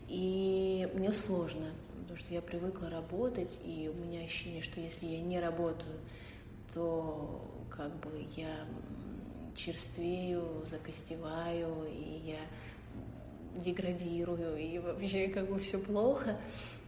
и 0.08 0.88
мне 0.92 1.12
сложно, 1.12 1.66
потому 2.00 2.18
что 2.18 2.34
я 2.34 2.42
привыкла 2.42 2.90
работать, 2.90 3.58
и 3.64 3.90
у 3.92 3.98
меня 4.04 4.24
ощущение, 4.24 4.62
что 4.62 4.80
если 4.80 5.06
я 5.06 5.20
не 5.20 5.40
работаю, 5.40 5.96
то 6.72 7.50
как 7.70 7.94
бы 8.00 8.26
я 8.36 8.66
черствею, 9.54 10.64
закостеваю, 10.68 11.86
и 11.88 12.20
я 12.24 12.40
деградирую, 13.60 14.56
и 14.56 14.78
вообще 14.78 15.28
как 15.28 15.48
бы 15.48 15.58
все 15.60 15.78
плохо. 15.78 16.38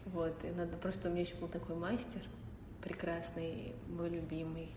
Вот, 0.06 0.34
и 0.44 0.48
надо 0.48 0.76
просто, 0.76 1.08
у 1.08 1.12
меня 1.12 1.22
еще 1.22 1.34
был 1.36 1.48
такой 1.48 1.76
мастер, 1.76 2.22
прекрасный, 2.82 3.74
мой 3.88 4.08
любимый, 4.08 4.68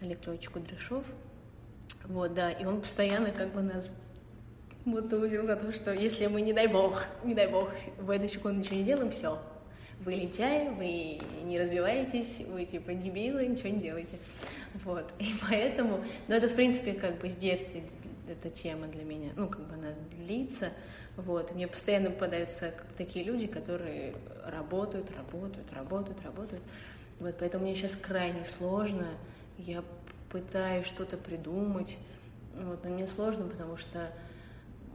Олег 0.00 0.24
Львович 0.26 0.48
Кудряшов. 0.48 1.04
Вот, 2.04 2.34
да, 2.34 2.50
и 2.50 2.64
он 2.64 2.80
постоянно 2.80 3.30
как 3.30 3.52
бы 3.52 3.62
нас 3.62 3.90
мутузил 4.84 5.46
за 5.46 5.56
то, 5.56 5.72
что 5.72 5.92
если 5.92 6.26
мы, 6.26 6.42
не 6.42 6.52
дай 6.52 6.66
бог, 6.66 7.04
не 7.24 7.34
дай 7.34 7.48
бог, 7.48 7.70
в 7.98 8.10
эту 8.10 8.28
секунду 8.28 8.60
ничего 8.60 8.76
не 8.76 8.84
делаем, 8.84 9.10
все, 9.10 9.38
вы 10.04 10.14
лентяи, 10.14 10.68
вы 10.68 11.18
не 11.44 11.58
развиваетесь, 11.58 12.38
вы 12.46 12.64
типа 12.64 12.94
дебилы, 12.94 13.46
ничего 13.46 13.68
не 13.68 13.80
делаете. 13.80 14.18
Вот, 14.84 15.12
и 15.18 15.34
поэтому, 15.48 16.04
ну 16.28 16.34
это 16.34 16.48
в 16.48 16.54
принципе 16.54 16.92
как 16.92 17.18
бы 17.18 17.30
с 17.30 17.36
детства 17.36 17.80
эта 18.28 18.50
тема 18.50 18.86
для 18.88 19.04
меня, 19.04 19.30
ну 19.36 19.48
как 19.48 19.66
бы 19.66 19.74
она 19.74 19.92
длится, 20.10 20.72
вот, 21.16 21.50
и 21.50 21.54
мне 21.54 21.68
постоянно 21.68 22.10
попадаются 22.10 22.74
такие 22.96 23.24
люди, 23.24 23.46
которые 23.46 24.14
работают, 24.44 25.10
работают, 25.16 25.72
работают, 25.72 26.22
работают, 26.24 26.62
вот, 27.20 27.36
поэтому 27.38 27.64
мне 27.64 27.74
сейчас 27.74 27.92
крайне 27.92 28.44
сложно, 28.58 29.06
я 29.58 29.84
пытаюсь 30.30 30.86
что-то 30.86 31.16
придумать, 31.16 31.96
вот, 32.56 32.84
но 32.84 32.90
мне 32.90 33.06
сложно, 33.06 33.46
потому 33.46 33.76
что 33.76 34.10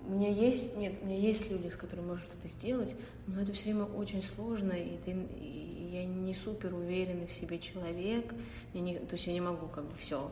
у 0.09 0.11
меня 0.11 0.29
есть, 0.29 0.75
нет, 0.75 0.93
у 1.01 1.05
меня 1.05 1.17
есть 1.17 1.51
люди, 1.51 1.69
с 1.69 1.75
которыми 1.75 2.07
можно 2.07 2.23
что-то 2.25 2.47
сделать, 2.47 2.95
но 3.27 3.41
это 3.41 3.53
все 3.53 3.65
время 3.65 3.85
очень 3.85 4.23
сложно, 4.23 4.71
и, 4.71 4.97
ты, 5.05 5.11
и 5.11 5.89
я 5.91 6.05
не 6.05 6.33
супер 6.33 6.73
уверенный 6.73 7.27
в 7.27 7.31
себе 7.31 7.59
человек, 7.59 8.33
я 8.73 8.81
не, 8.81 8.97
то 8.97 9.13
есть 9.13 9.27
я 9.27 9.33
не 9.33 9.41
могу 9.41 9.67
как 9.67 9.85
бы 9.85 9.95
все, 9.97 10.31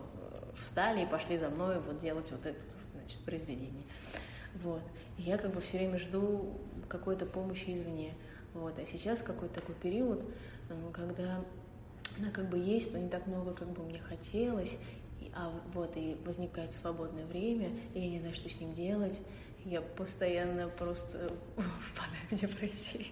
встали 0.59 1.03
и 1.03 1.05
пошли 1.05 1.37
за 1.37 1.49
мной 1.49 1.79
вот 1.79 2.01
делать 2.01 2.31
вот 2.31 2.43
это 2.43 2.59
значит, 2.95 3.19
произведение. 3.19 3.83
Вот. 4.63 4.81
И 5.19 5.21
я 5.21 5.37
как 5.37 5.53
бы 5.53 5.61
все 5.61 5.77
время 5.77 5.99
жду 5.99 6.57
какой-то 6.89 7.27
помощи 7.27 7.77
извне. 7.77 8.15
Вот. 8.55 8.79
А 8.79 8.85
сейчас 8.87 9.19
какой-то 9.19 9.55
такой 9.61 9.75
период, 9.75 10.25
э, 10.69 10.73
когда 10.91 11.43
она 12.17 12.31
как 12.31 12.49
бы 12.49 12.57
есть, 12.57 12.93
но 12.93 12.99
не 12.99 13.09
так 13.09 13.27
много, 13.27 13.53
как 13.53 13.69
бы 13.69 13.83
мне 13.83 13.99
хотелось, 13.99 14.75
а 15.35 15.51
вот 15.73 15.95
и 15.95 16.17
возникает 16.25 16.73
свободное 16.73 17.25
время, 17.25 17.69
и 17.93 17.99
я 17.99 18.09
не 18.09 18.19
знаю, 18.19 18.33
что 18.33 18.49
с 18.49 18.59
ним 18.59 18.73
делать, 18.73 19.19
я 19.67 19.81
постоянно 19.81 20.69
просто 20.69 21.33
впадаю 21.55 22.21
в 22.31 22.35
депрессию. 22.35 23.05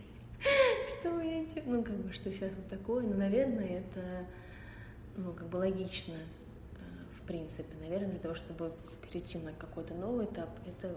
Что 0.99 1.21
я 1.21 1.45
ну 1.65 1.83
как 1.83 1.95
бы 1.95 2.13
что 2.13 2.31
сейчас 2.31 2.51
вот 2.55 2.67
такое, 2.69 3.03
но 3.03 3.15
наверное 3.15 3.79
это 3.79 4.25
ну 5.17 5.33
как 5.33 5.47
бы 5.47 5.57
логично 5.57 6.13
э, 6.13 6.77
в 7.17 7.21
принципе, 7.23 7.75
наверное 7.81 8.11
для 8.11 8.19
того 8.19 8.35
чтобы 8.35 8.73
перейти 9.01 9.37
на 9.37 9.51
какой-то 9.53 9.93
новый 9.95 10.25
этап, 10.25 10.49
это 10.65 10.95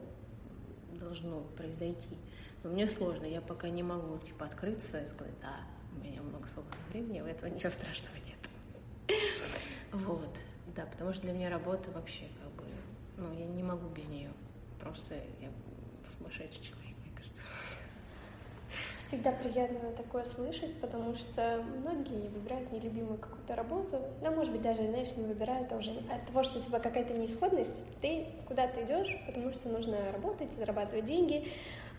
должно 0.92 1.40
произойти. 1.56 2.16
Но 2.62 2.70
мне 2.70 2.86
сложно, 2.86 3.24
я 3.24 3.40
пока 3.40 3.68
не 3.68 3.82
могу 3.82 4.18
типа 4.18 4.46
открыться 4.46 5.00
и 5.00 5.08
сказать, 5.08 5.34
да, 5.40 5.60
у 5.96 6.04
меня 6.04 6.22
много 6.22 6.46
свободного 6.48 6.84
времени, 6.90 7.20
в 7.20 7.26
этом 7.26 7.52
ничего 7.52 7.70
страшного 7.70 8.14
нет. 8.26 9.18
Вот, 9.92 10.36
да, 10.76 10.86
потому 10.86 11.12
что 11.12 11.22
для 11.22 11.32
меня 11.32 11.50
работа 11.50 11.90
вообще 11.90 12.26
как 12.42 12.52
бы, 12.52 12.64
ну 13.16 13.32
я 13.32 13.46
не 13.46 13.62
могу 13.62 13.88
без 13.88 14.06
нее 14.06 14.30
просто 14.80 15.14
я 15.40 15.48
сумасшедший 16.16 16.62
человек, 16.62 16.96
мне 17.04 17.12
кажется. 17.14 17.40
Всегда 18.96 19.32
приятно 19.32 19.92
такое 19.92 20.24
слышать, 20.24 20.78
потому 20.80 21.16
что 21.16 21.64
многие 21.80 22.28
выбирают 22.28 22.70
нелюбимую 22.72 23.18
какую-то 23.18 23.56
работу. 23.56 24.00
Да, 24.22 24.30
может 24.30 24.52
быть, 24.52 24.62
даже, 24.62 24.86
знаешь, 24.86 25.16
не 25.16 25.24
выбирают, 25.24 25.72
а 25.72 25.76
уже 25.76 25.90
от 25.90 26.26
того, 26.26 26.42
что 26.42 26.58
у 26.58 26.62
тебя 26.62 26.78
какая-то 26.78 27.14
неисходность, 27.14 27.82
ты 28.00 28.26
куда-то 28.46 28.82
идешь, 28.84 29.16
потому 29.26 29.52
что 29.52 29.68
нужно 29.68 30.12
работать, 30.12 30.52
зарабатывать 30.52 31.06
деньги, 31.06 31.48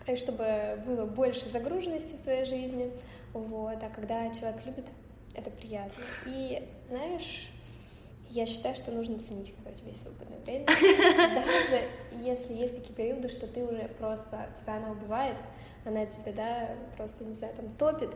и 0.06 0.16
чтобы 0.16 0.82
было 0.86 1.06
больше 1.06 1.48
загруженности 1.48 2.14
в 2.14 2.22
твоей 2.22 2.44
жизни. 2.44 2.92
Вот. 3.32 3.82
А 3.82 3.90
когда 3.90 4.32
человек 4.34 4.64
любит, 4.66 4.86
это 5.34 5.50
приятно. 5.50 6.02
И, 6.26 6.68
знаешь, 6.88 7.48
я 8.30 8.46
считаю, 8.46 8.74
что 8.76 8.92
нужно 8.92 9.18
ценить, 9.18 9.52
когда 9.54 9.70
у 9.70 9.74
тебя 9.74 9.88
есть 9.88 10.02
свободное 10.02 10.38
время. 10.38 10.66
Даже 11.34 11.84
если 12.24 12.54
есть 12.54 12.76
такие 12.76 12.94
периоды, 12.94 13.28
что 13.28 13.46
ты 13.46 13.64
уже 13.64 13.88
просто, 13.98 14.48
тебя 14.60 14.76
она 14.76 14.92
убивает, 14.92 15.36
она 15.84 16.06
тебя, 16.06 16.32
да, 16.32 16.70
просто, 16.96 17.24
не 17.24 17.34
знаю, 17.34 17.54
там, 17.54 17.68
топит. 17.76 18.10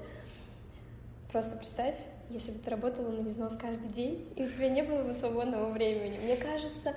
Просто 1.33 1.57
представь, 1.57 1.97
если 2.31 2.53
бы 2.53 2.59
ты 2.61 2.71
работала 2.71 3.09
на 3.09 3.29
износ 3.29 3.57
каждый 3.57 3.89
день, 3.89 4.25
и 4.37 4.45
у 4.45 4.47
тебя 4.47 4.69
не 4.69 4.83
было 4.83 5.03
бы 5.03 5.13
свободного 5.13 5.71
времени. 5.71 6.19
Мне 6.19 6.37
кажется, 6.37 6.95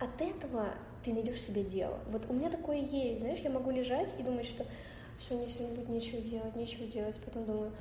от 0.00 0.20
этого 0.20 0.74
ты 1.04 1.12
найдешь 1.12 1.42
себе 1.42 1.62
дело. 1.62 1.98
Вот 2.10 2.28
у 2.28 2.32
меня 2.32 2.50
такое 2.50 2.78
есть, 2.78 3.20
знаешь, 3.20 3.38
я 3.38 3.50
могу 3.50 3.70
лежать 3.70 4.14
и 4.18 4.22
думать, 4.22 4.46
что 4.46 4.66
все, 5.18 5.36
мне 5.36 5.46
сегодня 5.46 5.76
будет 5.76 5.88
нечего 5.88 6.20
делать, 6.20 6.56
нечего 6.56 6.86
делать, 6.86 7.16
потом 7.24 7.44
думаю, 7.44 7.72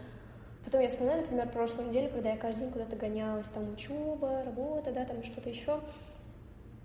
Потом 0.65 0.81
я 0.81 0.89
вспоминаю, 0.89 1.21
например, 1.21 1.49
прошлую 1.49 1.89
неделю, 1.89 2.09
когда 2.09 2.31
я 2.31 2.37
каждый 2.37 2.61
день 2.61 2.71
куда-то 2.71 2.95
гонялась, 2.95 3.47
там 3.47 3.73
учеба, 3.73 4.43
работа, 4.45 4.91
да, 4.91 5.05
там 5.05 5.23
что-то 5.23 5.49
еще. 5.49 5.79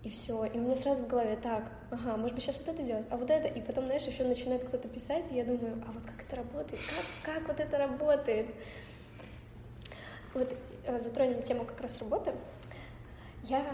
И 0.03 0.11
все. 0.11 0.45
И 0.45 0.59
у 0.59 0.63
меня 0.63 0.77
сразу 0.77 1.03
в 1.03 1.09
голове 1.09 1.37
так, 1.37 1.65
ага, 1.91 2.17
может 2.17 2.35
быть, 2.35 2.45
сейчас 2.45 2.59
вот 2.59 2.75
это 2.75 2.83
делать, 2.83 3.07
а 3.11 3.17
вот 3.17 3.31
это. 3.31 3.49
И 3.49 3.61
потом, 3.61 3.87
знаешь, 3.87 4.03
еще 4.03 4.25
начинает 4.25 4.65
кто-то 4.65 4.89
писать, 4.89 5.27
и 5.31 5.35
я 5.35 5.45
думаю, 5.45 5.83
а 5.87 5.93
вот 5.93 6.05
как 6.05 6.23
это 6.27 6.37
работает? 6.37 6.81
Как, 7.23 7.35
как 7.35 7.49
вот 7.49 7.61
это 7.61 7.79
работает? 7.79 8.47
Вот 10.35 10.55
э, 10.85 11.01
затронем 11.01 11.43
тему 11.43 11.65
как 11.65 11.81
раз 11.81 11.99
работы. 12.01 12.33
Я 13.45 13.65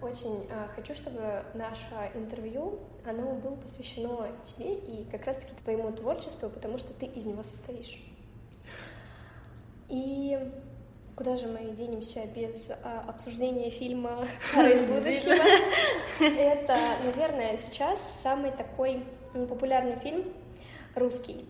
очень 0.00 0.46
э, 0.48 0.68
хочу, 0.74 0.94
чтобы 0.94 1.44
наше 1.54 2.10
интервью, 2.14 2.78
оно 3.04 3.32
было 3.32 3.56
посвящено 3.56 4.28
тебе 4.44 4.74
и 4.74 5.04
как 5.10 5.24
раз-таки 5.24 5.54
твоему 5.64 5.90
творчеству, 5.92 6.48
потому 6.48 6.78
что 6.78 6.94
ты 6.94 7.06
из 7.06 7.24
него 7.26 7.42
состоишь. 7.42 8.00
И 9.88 10.38
куда 11.16 11.36
же 11.36 11.46
мы 11.46 11.70
денемся 11.72 12.26
без 12.34 12.70
а, 12.70 13.04
обсуждения 13.08 13.70
фильма 13.70 14.26
«Пара 14.54 14.70
из 14.70 14.82
будущего»? 14.82 15.44
Это, 16.20 16.96
наверное, 17.04 17.56
сейчас 17.56 18.20
самый 18.22 18.50
такой 18.50 19.04
популярный 19.32 19.98
фильм 20.00 20.24
русский. 20.94 21.46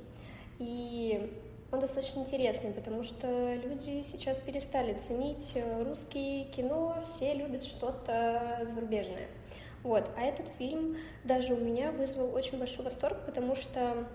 И 0.59 1.33
он 1.73 1.81
достаточно 1.81 2.21
интересный, 2.21 2.73
потому 2.73 3.03
что 3.03 3.55
люди 3.55 4.03
сейчас 4.03 4.39
перестали 4.39 4.95
ценить 4.95 5.55
русские 5.85 6.45
кино, 6.45 7.03
все 7.05 7.35
любят 7.35 7.65
что-то 7.65 8.69
зарубежное. 8.75 9.29
Вот. 9.83 10.09
А 10.17 10.23
этот 10.23 10.49
фильм 10.57 10.97
даже 11.25 11.55
у 11.55 11.59
меня 11.59 11.91
вызвал 11.91 12.35
очень 12.35 12.59
большой 12.59 12.85
восторг, 12.85 13.19
потому 13.27 13.55
что 13.55 14.07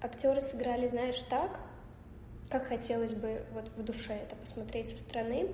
актеры 0.00 0.40
сыграли, 0.40 0.88
знаешь, 0.88 1.20
так, 1.28 1.60
как 2.52 2.68
хотелось 2.68 3.14
бы 3.14 3.40
вот 3.54 3.70
в 3.78 3.82
душе 3.82 4.12
это 4.12 4.36
посмотреть 4.36 4.90
со 4.90 4.98
стороны. 4.98 5.48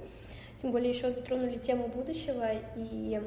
Тем 0.60 0.72
более 0.72 0.90
еще 0.90 1.10
затронули 1.10 1.56
тему 1.56 1.86
будущего, 1.86 2.50
и 2.76 3.20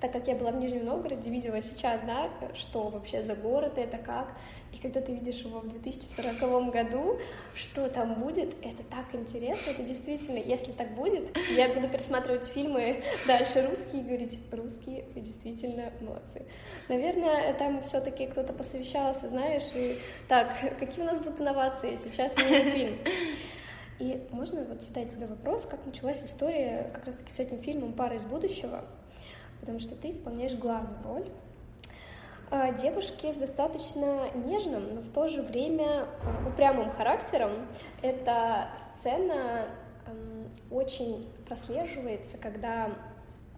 так 0.00 0.12
как 0.12 0.28
я 0.28 0.36
была 0.36 0.52
в 0.52 0.56
Нижнем 0.56 0.84
Новгороде, 0.84 1.30
видела 1.30 1.60
сейчас, 1.60 2.00
да, 2.02 2.30
что 2.54 2.88
вообще 2.88 3.24
за 3.24 3.34
город 3.34 3.76
это, 3.76 3.98
как, 3.98 4.38
и 4.72 4.78
когда 4.78 5.00
ты 5.00 5.12
видишь 5.12 5.40
его 5.40 5.60
в 5.60 5.68
2040 5.68 6.70
году, 6.70 7.18
что 7.54 7.88
там 7.88 8.14
будет, 8.14 8.54
это 8.62 8.84
так 8.84 9.06
интересно, 9.14 9.70
это 9.70 9.82
действительно, 9.82 10.38
если 10.38 10.70
так 10.72 10.94
будет, 10.94 11.36
я 11.56 11.68
буду 11.70 11.88
пересматривать 11.88 12.46
фильмы 12.46 13.02
дальше 13.26 13.66
русские 13.66 14.02
и 14.02 14.04
говорить, 14.04 14.38
русские, 14.52 15.06
действительно 15.16 15.92
молодцы. 16.00 16.44
Наверное, 16.88 17.52
там 17.54 17.82
все-таки 17.84 18.26
кто-то 18.26 18.52
посовещался, 18.52 19.28
знаешь, 19.28 19.74
и 19.74 19.98
так, 20.28 20.54
какие 20.78 21.02
у 21.02 21.06
нас 21.06 21.18
будут 21.18 21.40
инновации, 21.40 21.98
сейчас 22.04 22.36
не 22.36 22.70
фильм. 22.70 22.98
И 23.98 24.26
можно 24.30 24.64
вот 24.64 24.82
задать 24.82 25.10
тебе 25.10 25.26
вопрос, 25.26 25.66
как 25.66 25.84
началась 25.86 26.22
история 26.22 26.90
как 26.92 27.06
раз-таки 27.06 27.30
с 27.30 27.40
этим 27.40 27.62
фильмом 27.62 27.92
«Пара 27.94 28.16
из 28.16 28.26
будущего», 28.26 28.84
потому 29.60 29.80
что 29.80 29.94
ты 29.96 30.10
исполняешь 30.10 30.54
главную 30.54 31.02
роль 31.02 31.28
а, 32.50 32.72
девушки 32.72 33.32
с 33.32 33.36
достаточно 33.36 34.30
нежным, 34.34 34.94
но 34.94 35.00
в 35.00 35.10
то 35.12 35.26
же 35.28 35.42
время 35.42 36.06
а, 36.22 36.48
упрямым 36.48 36.90
характером. 36.90 37.66
Эта 38.02 38.68
сцена 38.98 39.66
очень 40.70 41.28
прослеживается, 41.48 42.38
когда 42.38 42.90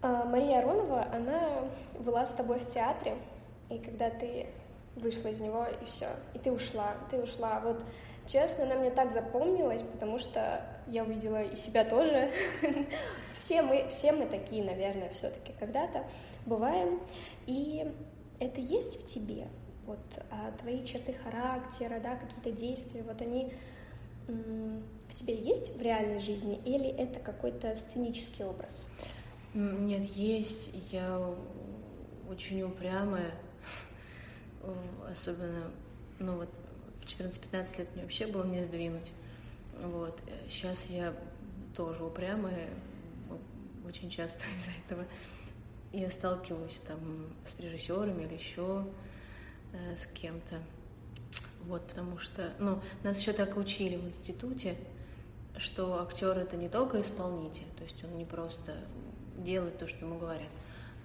а, 0.01 0.25
Мария 0.25 0.59
Аронова, 0.59 1.05
она 1.13 1.69
была 1.99 2.25
с 2.25 2.31
тобой 2.31 2.59
в 2.59 2.67
театре, 2.67 3.15
и 3.69 3.77
когда 3.77 4.09
ты 4.09 4.47
вышла 4.95 5.27
из 5.27 5.39
него, 5.39 5.65
и 5.81 5.85
все, 5.85 6.07
и 6.33 6.39
ты 6.39 6.51
ушла, 6.51 6.95
ты 7.11 7.21
ушла. 7.21 7.59
Вот 7.59 7.83
Честно, 8.31 8.65
она 8.65 8.75
мне 8.75 8.91
так 8.91 9.11
запомнилась, 9.11 9.81
потому 9.91 10.19
что 10.19 10.63
я 10.85 11.03
увидела 11.03 11.41
и 11.41 11.55
себя 11.55 11.83
тоже. 11.83 12.31
все, 13.33 13.63
мы, 13.63 13.87
все 13.91 14.11
мы 14.11 14.27
такие, 14.27 14.63
наверное, 14.63 15.09
все-таки 15.09 15.51
когда-то 15.59 16.07
бываем. 16.45 16.99
И 17.47 17.91
это 18.39 18.61
есть 18.61 19.01
в 19.01 19.11
тебе. 19.11 19.47
Вот 19.87 19.97
а, 20.29 20.51
твои 20.59 20.85
черты 20.85 21.13
характера, 21.13 21.99
да, 22.03 22.17
какие-то 22.17 22.51
действия, 22.51 23.01
вот 23.01 23.19
они 23.19 23.51
в 24.27 25.15
тебе 25.15 25.33
есть 25.33 25.75
в 25.75 25.81
реальной 25.81 26.19
жизни 26.19 26.61
или 26.65 26.87
это 26.87 27.19
какой-то 27.19 27.75
сценический 27.75 28.45
образ? 28.45 28.85
Нет, 29.55 30.03
есть. 30.03 30.69
Я 30.91 31.19
очень 32.29 32.61
упрямая, 32.61 33.31
особенно, 35.09 35.71
ну 36.19 36.35
вот, 36.35 36.49
14-15 37.09 37.77
лет 37.77 37.95
мне 37.95 38.03
вообще 38.03 38.27
было 38.27 38.45
не 38.45 38.63
сдвинуть. 38.63 39.11
Вот. 39.81 40.19
Сейчас 40.49 40.85
я 40.89 41.13
тоже 41.75 42.03
упрямая, 42.03 42.69
очень 43.85 44.09
часто 44.09 44.43
из-за 44.55 44.71
этого. 44.85 45.05
Я 45.91 46.11
сталкиваюсь 46.11 46.77
там 46.87 46.99
с 47.45 47.59
режиссерами 47.59 48.23
или 48.23 48.35
еще 48.35 48.85
э, 49.73 49.95
с 49.95 50.05
кем-то. 50.07 50.61
Вот, 51.63 51.85
потому 51.87 52.17
что, 52.19 52.53
ну, 52.59 52.81
нас 53.03 53.19
еще 53.19 53.33
так 53.33 53.57
учили 53.57 53.97
в 53.97 54.07
институте, 54.07 54.77
что 55.57 56.01
актер 56.01 56.37
это 56.37 56.55
не 56.55 56.69
только 56.69 57.01
исполнитель, 57.01 57.67
то 57.77 57.83
есть 57.83 58.01
он 58.03 58.17
не 58.17 58.25
просто 58.25 58.77
делает 59.37 59.77
то, 59.77 59.87
что 59.87 60.05
ему 60.05 60.17
говорят, 60.17 60.47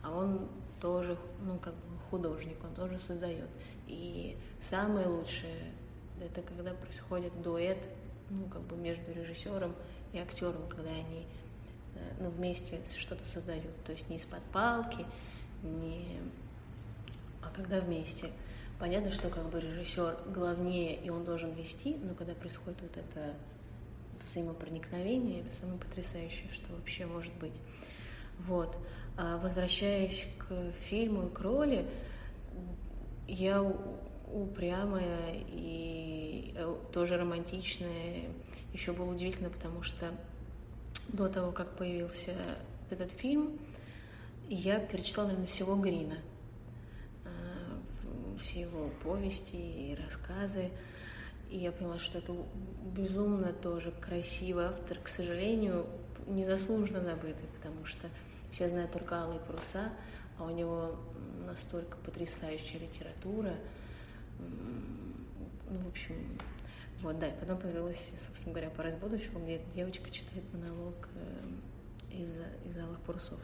а 0.02 0.16
он 0.16 0.48
тоже, 0.80 1.18
ну, 1.42 1.58
как 1.58 1.74
бы 1.74 1.98
художник, 2.10 2.56
он 2.62 2.74
тоже 2.74 2.98
создает. 2.98 3.48
И 3.88 4.36
самое 4.60 5.08
лучшее 5.08 5.72
это 6.20 6.42
когда 6.42 6.72
происходит 6.72 7.40
дуэт, 7.42 7.78
ну, 8.30 8.46
как 8.46 8.62
бы 8.62 8.76
между 8.76 9.12
режиссером 9.12 9.74
и 10.12 10.18
актером, 10.18 10.68
когда 10.68 10.90
они 10.90 11.26
э, 11.94 12.12
ну, 12.20 12.30
вместе 12.30 12.80
что-то 12.98 13.26
создают. 13.26 13.74
То 13.84 13.92
есть 13.92 14.08
не 14.08 14.16
из-под 14.16 14.42
палки, 14.44 15.06
не... 15.62 16.20
а 17.42 17.50
когда 17.50 17.80
вместе. 17.80 18.30
Понятно, 18.78 19.12
что 19.12 19.28
как 19.28 19.48
бы 19.50 19.60
режиссер 19.60 20.18
главнее, 20.34 20.96
и 20.96 21.08
он 21.08 21.24
должен 21.24 21.52
вести, 21.52 21.94
но 21.94 22.14
когда 22.14 22.34
происходит 22.34 22.80
вот 22.82 22.96
это 22.96 23.34
взаимопроникновение, 24.30 25.42
это 25.42 25.54
самое 25.54 25.78
потрясающее, 25.78 26.50
что 26.50 26.72
вообще 26.72 27.06
может 27.06 27.32
быть. 27.34 27.52
Вот. 28.40 28.76
А 29.16 29.38
возвращаясь 29.38 30.26
к 30.38 30.72
фильму 30.88 31.28
и 31.28 31.30
к 31.30 31.40
роли, 31.40 31.88
я 33.28 33.62
упрямая 34.32 35.44
и 35.48 36.54
э, 36.56 36.76
тоже 36.92 37.16
романтичная. 37.16 38.30
Еще 38.72 38.92
было 38.92 39.12
удивительно, 39.12 39.50
потому 39.50 39.82
что 39.82 40.12
до 41.08 41.28
того, 41.28 41.52
как 41.52 41.76
появился 41.76 42.34
этот 42.90 43.10
фильм, 43.12 43.58
я 44.48 44.78
перечитала, 44.78 45.26
наверное, 45.26 45.46
всего 45.46 45.76
Грина– 45.76 46.18
все 48.44 48.62
его 48.62 48.90
повести 49.02 49.56
и 49.56 49.96
рассказы. 49.96 50.70
И 51.50 51.58
я 51.58 51.72
поняла, 51.72 51.98
что 51.98 52.18
это 52.18 52.34
безумно 52.94 53.52
тоже 53.52 53.92
красивый 54.00 54.66
автор, 54.66 54.98
к 54.98 55.08
сожалению, 55.08 55.86
незаслуженно 56.26 57.00
забытый, 57.00 57.48
потому 57.56 57.84
что 57.84 58.08
все 58.50 58.68
знают 58.68 58.92
только 58.92 59.20
«Алые 59.20 59.40
паруса», 59.40 59.92
а 60.38 60.44
у 60.44 60.50
него 60.50 60.96
настолько 61.46 61.96
потрясающая 61.98 62.80
литература. 62.80 63.54
Ну, 64.38 65.78
в 65.78 65.88
общем, 65.88 66.38
вот, 67.00 67.18
да, 67.18 67.28
и 67.28 67.40
потом 67.40 67.58
появилась, 67.58 68.10
собственно 68.24 68.52
говоря, 68.54 68.70
«Пора 68.70 68.90
из 68.90 68.96
будущего», 68.96 69.38
где 69.38 69.60
девочка 69.74 70.10
читает 70.10 70.44
монолог 70.52 71.08
э, 71.14 72.16
из, 72.16 72.30
из 72.64 72.78
«Алых 72.78 73.00
парусов». 73.00 73.40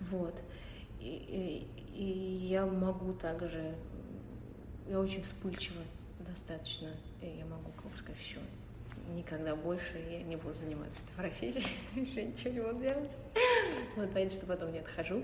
Вот. 0.00 0.34
И, 1.00 1.66
и, 1.96 2.00
и 2.00 2.46
я 2.46 2.66
могу 2.66 3.12
также 3.14 3.74
я 4.88 4.98
очень 4.98 5.22
вспыльчива 5.22 5.82
достаточно, 6.20 6.88
и 7.20 7.26
я 7.26 7.44
могу 7.44 7.70
сказать, 7.96 8.18
все, 8.20 8.40
никогда 9.14 9.54
больше 9.54 9.98
я 10.10 10.22
не 10.22 10.36
буду 10.36 10.54
заниматься 10.54 11.00
этой 11.02 11.14
профессией, 11.16 11.66
еще 11.94 12.24
ничего 12.24 12.50
не 12.50 12.60
буду 12.60 12.80
делать. 12.80 13.16
Вот, 13.96 14.12
понятно, 14.12 14.36
что 14.36 14.46
потом 14.46 14.72
не 14.72 14.78
отхожу. 14.78 15.22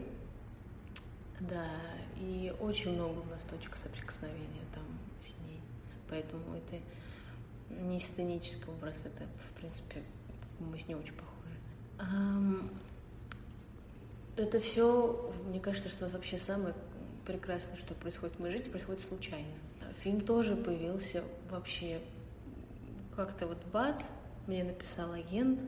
Да, 1.50 1.68
и 2.16 2.54
очень 2.60 2.92
много 2.94 3.18
у 3.20 3.24
нас 3.24 3.44
точек 3.44 3.76
соприкосновения 3.76 4.64
там 4.74 4.84
с 5.22 5.46
ней. 5.46 5.60
Поэтому 6.08 6.56
это 6.56 6.80
не 7.82 8.00
сценический 8.00 8.66
образ, 8.66 9.04
это, 9.04 9.24
в 9.24 9.58
принципе, 9.58 10.02
мы 10.58 10.78
с 10.78 10.88
ней 10.88 10.94
очень 10.94 11.14
похожи. 11.14 11.30
Это 14.36 14.60
все, 14.60 15.32
мне 15.46 15.60
кажется, 15.60 15.90
что 15.90 16.08
вообще 16.08 16.38
самое 16.38 16.74
прекрасно, 17.26 17.76
что 17.76 17.94
происходит 17.94 18.36
в 18.36 18.40
моей 18.40 18.56
жизни, 18.56 18.70
происходит 18.70 19.02
случайно. 19.02 19.54
Фильм 20.02 20.22
тоже 20.22 20.56
появился 20.56 21.24
вообще 21.50 22.00
как-то 23.16 23.46
вот 23.46 23.64
бац, 23.66 24.02
мне 24.46 24.64
написал 24.64 25.12
агент, 25.12 25.60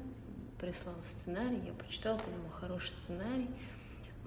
прислал 0.58 0.96
сценарий, 1.02 1.62
я 1.66 1.72
прочитала, 1.74 2.18
подумала, 2.18 2.50
хороший 2.52 2.90
сценарий. 3.04 3.48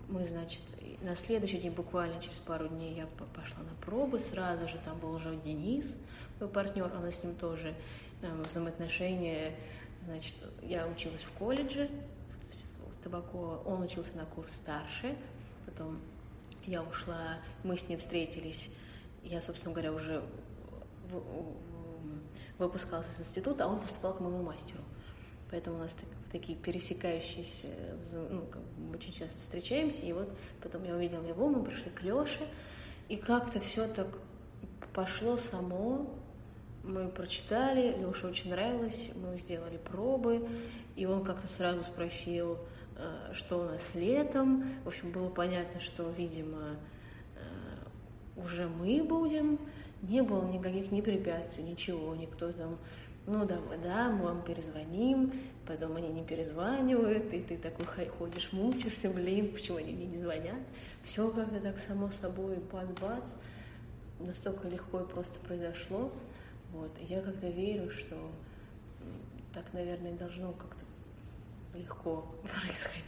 Мы, 0.09 0.25
значит, 0.25 0.63
на 1.01 1.15
следующий 1.15 1.59
день, 1.59 1.71
буквально 1.71 2.19
через 2.19 2.37
пару 2.39 2.67
дней, 2.67 2.95
я 2.95 3.07
пошла 3.35 3.59
на 3.63 3.75
пробы, 3.85 4.19
сразу 4.19 4.67
же 4.67 4.79
там 4.83 4.97
был 4.97 5.13
уже 5.13 5.35
Денис, 5.35 5.95
мой 6.39 6.49
партнер, 6.49 6.91
она 6.95 7.11
с 7.11 7.23
ним 7.23 7.35
тоже 7.35 7.75
э, 8.23 8.43
взаимоотношения, 8.43 9.55
значит, 10.01 10.33
я 10.63 10.87
училась 10.87 11.21
в 11.21 11.31
колледже 11.33 11.91
в 12.87 13.03
Табаково, 13.03 13.61
он 13.65 13.83
учился 13.83 14.17
на 14.17 14.25
курс 14.25 14.51
старше, 14.55 15.15
потом 15.67 15.99
я 16.65 16.81
ушла, 16.81 17.37
мы 17.63 17.77
с 17.77 17.87
ним 17.87 17.99
встретились, 17.99 18.67
я, 19.23 19.41
собственно 19.41 19.73
говоря, 19.75 19.93
уже 19.93 20.23
выпускалась 22.57 23.05
из 23.13 23.19
института, 23.19 23.65
а 23.65 23.67
он 23.67 23.79
поступал 23.79 24.15
к 24.15 24.21
моему 24.21 24.41
мастеру. 24.41 24.81
Поэтому 25.51 25.77
у 25.77 25.79
нас 25.79 25.93
так, 25.93 26.09
такие 26.31 26.57
пересекающиеся, 26.57 27.67
ну, 28.11 28.41
как 28.51 28.61
мы 28.77 28.95
очень 28.95 29.13
часто 29.13 29.39
встречаемся, 29.41 30.05
и 30.05 30.13
вот 30.13 30.29
потом 30.61 30.83
я 30.83 30.95
увидела 30.95 31.25
его, 31.25 31.47
мы 31.47 31.63
пришли 31.63 31.91
к 31.91 32.03
Леше, 32.03 32.47
и 33.07 33.15
как-то 33.15 33.59
все 33.59 33.87
так 33.87 34.07
пошло 34.93 35.37
само, 35.37 36.09
мы 36.83 37.09
прочитали, 37.09 37.95
Леше 38.03 38.27
очень 38.27 38.51
нравилось, 38.51 39.09
мы 39.15 39.37
сделали 39.37 39.77
пробы, 39.77 40.47
и 40.95 41.05
он 41.05 41.23
как-то 41.23 41.47
сразу 41.47 41.83
спросил, 41.83 42.57
Э, 42.99 43.33
что 43.33 43.59
у 43.59 43.63
нас 43.63 43.95
летом. 43.95 44.65
В 44.83 44.89
общем, 44.89 45.11
было 45.11 45.29
понятно, 45.29 45.79
что, 45.79 46.09
видимо, 46.09 46.75
э, 47.35 48.41
уже 48.41 48.67
мы 48.67 49.01
будем. 49.03 49.57
Не 50.01 50.21
было 50.21 50.45
никаких 50.51 50.91
ни 50.91 50.99
препятствий, 50.99 51.63
ничего, 51.63 52.15
никто 52.15 52.51
там, 52.53 52.77
ну 53.25 53.45
да, 53.45 53.57
да, 53.83 54.09
мы 54.09 54.25
вам 54.25 54.43
перезвоним, 54.43 55.33
потом 55.69 55.97
они 55.97 56.09
не 56.09 56.23
перезванивают, 56.23 57.31
и 57.31 57.41
ты 57.41 57.55
такой 57.55 57.85
ходишь, 57.85 58.51
мучаешься, 58.51 59.07
блин, 59.11 59.53
почему 59.53 59.77
они 59.77 59.93
мне 59.93 60.07
не 60.07 60.17
звонят. 60.17 60.59
Все 61.03 61.29
как-то 61.29 61.61
так 61.61 61.77
само 61.77 62.09
собой, 62.09 62.57
бац-бац, 62.71 63.29
настолько 64.19 64.67
легко 64.67 65.01
и 65.01 65.05
просто 65.05 65.37
произошло. 65.41 66.11
Вот. 66.71 66.91
И 66.99 67.13
я 67.13 67.21
как-то 67.21 67.47
верю, 67.49 67.91
что 67.91 68.15
так, 69.53 69.71
наверное, 69.71 70.13
должно 70.13 70.53
как-то 70.53 70.83
легко 71.77 72.25
происходить. 72.41 73.05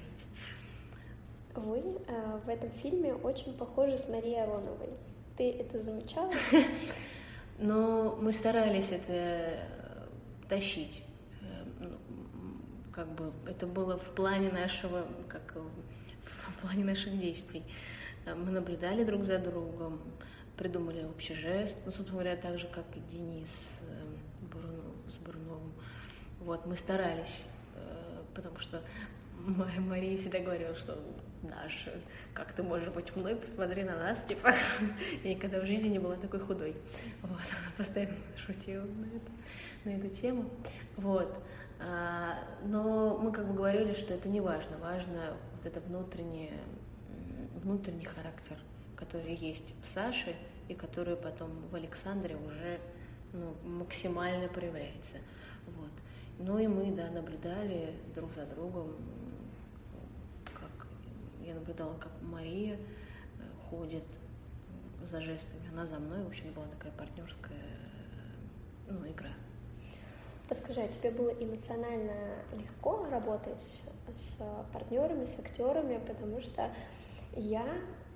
Вы 1.55 1.79
э, 1.79 2.39
в 2.45 2.47
этом 2.47 2.69
фильме 2.83 3.15
очень 3.15 3.57
похожи 3.57 3.97
с 3.97 4.07
Марией 4.07 4.43
Ароновой. 4.43 4.89
Ты 5.35 5.49
это 5.49 5.81
замечала? 5.81 6.31
Ну, 7.63 8.15
мы 8.15 8.33
старались 8.33 8.91
это 8.91 9.13
э, 9.13 9.65
тащить. 10.49 11.03
Э, 12.91 12.95
как 12.95 13.07
бы 13.13 13.31
это 13.47 13.67
было 13.67 13.97
в 13.97 14.09
плане 14.15 14.51
нашего, 14.51 15.05
как 15.27 15.55
в 16.23 16.61
плане 16.61 16.83
наших 16.83 17.17
действий. 17.19 17.63
Э, 18.25 18.35
мы 18.35 18.51
наблюдали 18.51 19.03
друг 19.03 19.23
за 19.23 19.39
другом, 19.39 19.99
придумали 20.57 21.03
общий 21.03 21.35
жест. 21.35 21.75
Ну, 21.85 21.91
собственно 21.91 22.21
говоря, 22.21 22.35
так 22.35 22.59
же, 22.59 22.67
как 22.67 22.85
и 22.95 22.99
Денис 23.15 23.79
с 25.07 25.15
Бурновым. 25.17 25.73
Вот, 26.39 26.65
мы 26.65 26.75
старались 26.75 27.45
потому 28.33 28.59
что 28.59 28.81
Мария 29.79 30.17
всегда 30.17 30.39
говорила, 30.39 30.75
что 30.75 30.97
наш, 31.43 31.87
как 32.33 32.53
ты 32.53 32.63
можешь 32.63 32.89
быть 32.89 33.15
мной, 33.15 33.35
посмотри 33.35 33.83
на 33.83 33.97
нас, 33.97 34.23
типа, 34.23 34.53
я 35.23 35.33
никогда 35.33 35.59
в 35.59 35.65
жизни 35.65 35.87
не 35.87 35.99
была 35.99 36.15
такой 36.15 36.39
худой. 36.39 36.75
Вот, 37.21 37.31
она 37.31 37.71
постоянно 37.77 38.15
шутила 38.45 38.83
на, 38.83 39.05
это, 39.05 39.31
на 39.85 39.89
эту 39.89 40.09
тему. 40.09 40.49
Вот. 40.97 41.43
А, 41.83 42.37
но 42.63 43.17
мы 43.17 43.31
как 43.31 43.47
бы 43.47 43.53
говорили, 43.55 43.93
что 43.93 44.13
это 44.13 44.29
не 44.29 44.39
важно, 44.39 44.77
важно 44.77 45.35
вот 45.55 45.65
это 45.65 45.79
внутреннее, 45.79 46.59
внутренний 47.63 48.05
характер, 48.05 48.57
который 48.95 49.33
есть 49.35 49.73
в 49.83 49.93
Саше 49.93 50.35
и 50.67 50.75
который 50.75 51.15
потом 51.15 51.49
в 51.71 51.75
Александре 51.75 52.35
уже 52.35 52.79
ну, 53.33 53.55
максимально 53.63 54.47
проявляется. 54.47 55.17
Вот. 55.65 55.91
Ну 56.37 56.59
и 56.59 56.67
мы, 56.67 56.91
да, 56.91 57.09
наблюдали 57.09 57.95
друг 58.13 58.31
за 58.33 58.45
другом, 58.45 58.95
как 60.45 60.87
я 61.43 61.55
наблюдала, 61.55 61.97
как 61.97 62.11
Мария 62.21 62.75
э, 62.75 62.79
ходит 63.69 64.03
за 65.09 65.19
жестами, 65.19 65.67
она 65.71 65.87
за 65.87 65.97
мной, 65.97 66.23
в 66.23 66.27
общем, 66.27 66.53
была 66.53 66.67
такая 66.67 66.91
партнерская 66.91 67.57
ну, 68.87 69.07
игра. 69.07 69.31
Расскажи, 70.51 70.81
а 70.81 70.87
тебе 70.89 71.11
было 71.11 71.29
эмоционально 71.29 72.11
легко 72.51 73.05
работать 73.09 73.81
с 74.17 74.35
партнерами, 74.73 75.23
с 75.23 75.39
актерами, 75.39 75.97
потому 76.05 76.41
что 76.41 76.69
я, 77.37 77.63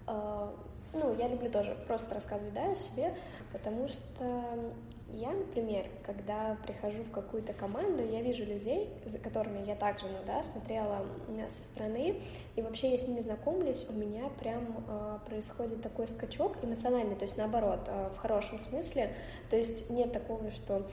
э, 0.05 0.47
ну, 0.91 1.15
я 1.15 1.29
люблю 1.29 1.49
тоже 1.49 1.77
просто 1.87 2.13
рассказывать, 2.13 2.53
да, 2.53 2.71
о 2.71 2.75
себе, 2.75 3.15
потому 3.53 3.87
что 3.87 4.73
я, 5.13 5.31
например, 5.31 5.85
когда 6.05 6.57
прихожу 6.65 7.03
в 7.03 7.11
какую-то 7.11 7.53
команду, 7.53 8.03
я 8.03 8.21
вижу 8.21 8.43
людей, 8.43 8.89
за 9.05 9.17
которыми 9.17 9.65
я 9.65 9.77
также, 9.77 10.07
ну 10.07 10.17
да, 10.27 10.43
смотрела 10.43 11.05
со 11.47 11.63
стороны, 11.63 12.21
и 12.57 12.61
вообще 12.61 12.91
я 12.91 12.97
с 12.97 13.07
ними 13.07 13.21
знакомлюсь, 13.21 13.87
у 13.87 13.93
меня 13.93 14.27
прям 14.41 14.83
э, 14.89 15.19
происходит 15.25 15.81
такой 15.81 16.05
скачок 16.07 16.57
эмоциональный, 16.61 17.15
то 17.15 17.23
есть 17.23 17.37
наоборот, 17.37 17.87
э, 17.87 18.09
в 18.13 18.17
хорошем 18.17 18.59
смысле, 18.59 19.15
то 19.49 19.55
есть 19.55 19.89
нет 19.89 20.11
такого, 20.11 20.51
что 20.51 20.85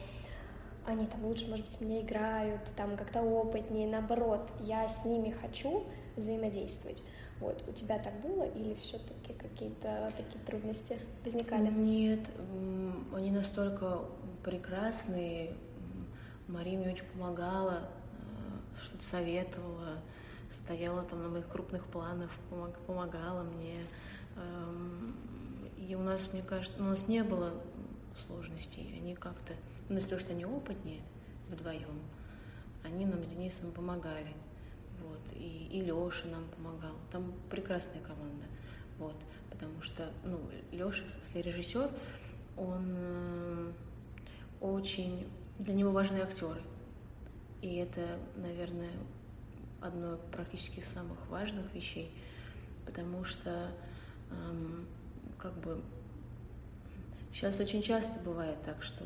они 0.87 1.07
там 1.07 1.25
лучше, 1.25 1.49
может 1.49 1.67
быть, 1.67 1.81
меня 1.81 2.01
играют, 2.01 2.61
там 2.77 2.97
как-то 2.97 3.21
опытнее, 3.21 3.89
наоборот, 3.89 4.51
я 4.61 4.89
с 4.89 5.05
ними 5.05 5.31
хочу 5.31 5.85
взаимодействовать. 6.17 7.03
Вот, 7.41 7.63
у 7.67 7.73
тебя 7.73 7.99
так 7.99 8.21
было 8.21 8.45
или 8.45 8.75
все-таки 8.75 9.33
какие-то 9.33 10.13
такие 10.17 10.39
трудности 10.45 10.99
возникали? 11.25 11.71
Нет, 11.71 12.21
они 13.15 13.31
настолько 13.31 14.01
прекрасные. 14.45 15.55
Мария 16.47 16.79
мне 16.79 16.93
очень 16.93 17.07
помогала, 17.07 17.89
э, 18.19 18.83
что-то 18.85 19.05
советовала, 19.05 19.99
стояла 20.65 21.03
там 21.03 21.23
на 21.23 21.29
моих 21.29 21.49
крупных 21.49 21.85
планах, 21.87 22.31
помогала 22.87 23.43
мне. 23.43 23.87
Эм, 24.37 25.17
и 25.77 25.95
у 25.95 26.01
нас, 26.01 26.29
мне 26.33 26.43
кажется, 26.43 26.81
у 26.81 26.85
нас 26.85 27.09
не 27.09 27.25
было 27.25 27.53
сложностей. 28.27 28.95
Они 29.01 29.15
как-то 29.15 29.55
но 29.89 29.99
из-за 29.99 30.11
того, 30.11 30.21
что 30.21 30.33
они 30.33 30.45
опытнее 30.45 31.03
вдвоем, 31.49 32.01
они 32.85 33.07
нам 33.07 33.23
с 33.25 33.29
Денисом 33.29 33.73
помогали. 33.73 34.35
Вот. 35.01 35.21
И, 35.35 35.69
и 35.71 35.81
Леша 35.81 36.29
нам 36.29 36.45
помогал. 36.57 36.95
Там 37.11 37.33
прекрасная 37.51 38.03
команда. 38.03 38.45
Вот. 38.99 39.17
Потому 39.51 39.81
что, 39.83 40.11
ну, 40.25 40.41
Леша, 40.71 41.03
в 41.23 41.27
смысле 41.27 41.43
режиссер, 41.43 41.91
он 42.57 42.95
э, 42.97 43.73
очень... 44.61 45.29
Для 45.59 45.75
него 45.75 45.93
важны 45.93 46.19
актеры. 46.19 46.63
И 47.61 47.77
это, 47.77 48.19
наверное, 48.37 48.93
одно 49.81 50.19
практически 50.31 50.81
из 50.81 50.87
самых 50.87 51.19
важных 51.29 51.73
вещей, 51.75 52.11
потому 52.87 53.25
что 53.25 53.71
эм, 54.31 54.87
как 55.39 55.55
бы 55.61 55.83
сейчас 57.33 57.61
очень 57.61 57.83
часто 57.83 58.19
бывает 58.21 58.61
так, 58.65 58.83
что 58.83 59.05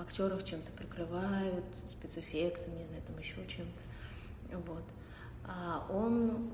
актеров 0.00 0.44
чем-то 0.44 0.70
прикрывают, 0.72 1.64
спецэффектами, 1.86 2.78
не 2.78 2.86
знаю, 2.86 3.02
там 3.06 3.18
еще 3.18 3.46
чем-то. 3.46 4.56
Вот. 4.66 4.84
А 5.44 5.86
он 5.90 6.50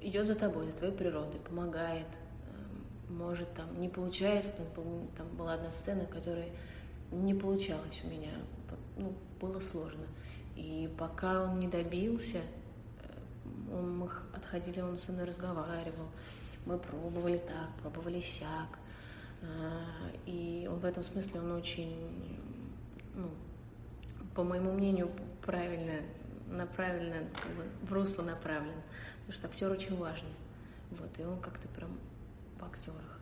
идет 0.00 0.26
за 0.26 0.34
тобой, 0.34 0.66
за 0.66 0.72
твоей 0.72 0.92
природой, 0.92 1.40
помогает, 1.40 2.06
эм, 2.48 3.16
может 3.16 3.52
там 3.54 3.80
не 3.80 3.88
получается, 3.88 4.52
у 4.56 4.60
нас 4.60 4.68
был, 4.70 5.08
там 5.16 5.28
была 5.36 5.54
одна 5.54 5.70
сцена, 5.70 6.06
которая 6.06 6.48
не 7.10 7.34
получалась 7.34 8.00
у 8.04 8.08
меня, 8.08 8.32
ну, 8.96 9.14
было 9.40 9.60
сложно. 9.60 10.06
И 10.54 10.90
пока 10.98 11.42
он 11.44 11.58
не 11.58 11.68
добился, 11.68 12.38
э, 12.38 13.72
он, 13.72 13.98
мы 13.98 14.10
отходили, 14.34 14.80
он 14.80 14.96
со 14.96 15.12
мной 15.12 15.24
разговаривал, 15.24 16.08
мы 16.64 16.78
пробовали 16.78 17.38
так, 17.38 17.70
пробовали 17.82 18.20
сяк, 18.20 18.78
и 20.26 20.68
он 20.70 20.78
в 20.78 20.84
этом 20.84 21.04
смысле 21.04 21.40
он 21.40 21.52
очень, 21.52 21.96
ну, 23.14 23.30
по 24.34 24.42
моему 24.42 24.72
мнению, 24.72 25.10
правильно, 25.42 26.02
направленно, 26.48 27.28
как 27.34 27.52
бы 27.52 27.64
в 27.82 27.92
русло 27.92 28.22
направлен. 28.22 28.74
Потому 29.26 29.32
что 29.32 29.48
актер 29.48 29.70
очень 29.70 29.96
важный. 29.96 30.34
Вот, 30.90 31.10
и 31.18 31.22
он 31.22 31.40
как-то 31.40 31.68
прям 31.68 31.98
в 32.58 32.64
актерах. 32.64 33.20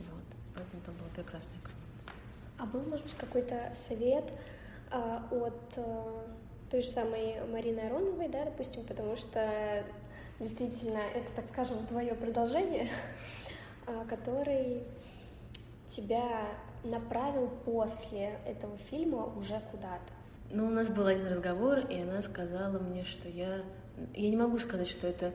Вот. 0.00 0.24
Поэтому 0.54 0.82
там 0.82 0.94
была 0.96 1.08
прекрасная 1.14 1.58
команда. 1.62 1.84
А 2.58 2.66
был, 2.66 2.82
может 2.82 3.04
быть, 3.06 3.14
какой-то 3.14 3.70
совет 3.72 4.32
а, 4.90 5.26
от 5.30 5.60
а, 5.76 6.26
той 6.70 6.82
же 6.82 6.88
самой 6.88 7.44
Марины 7.50 7.80
Ароновой, 7.80 8.28
да, 8.28 8.44
допустим, 8.44 8.84
потому 8.84 9.16
что 9.16 9.84
действительно 10.40 10.98
это, 10.98 11.30
так 11.34 11.46
скажем, 11.50 11.86
твое 11.86 12.14
продолжение, 12.14 12.88
а, 13.86 14.04
который 14.04 14.82
тебя 15.88 16.48
направил 16.82 17.48
после 17.64 18.38
этого 18.46 18.76
фильма 18.76 19.24
уже 19.36 19.60
куда-то? 19.70 20.12
Ну, 20.50 20.66
у 20.66 20.70
нас 20.70 20.88
был 20.88 21.06
один 21.06 21.26
разговор, 21.26 21.78
и 21.78 22.00
она 22.00 22.22
сказала 22.22 22.78
мне, 22.78 23.04
что 23.04 23.28
я... 23.28 23.62
Я 24.14 24.30
не 24.30 24.36
могу 24.36 24.58
сказать, 24.58 24.88
что 24.88 25.06
это 25.06 25.32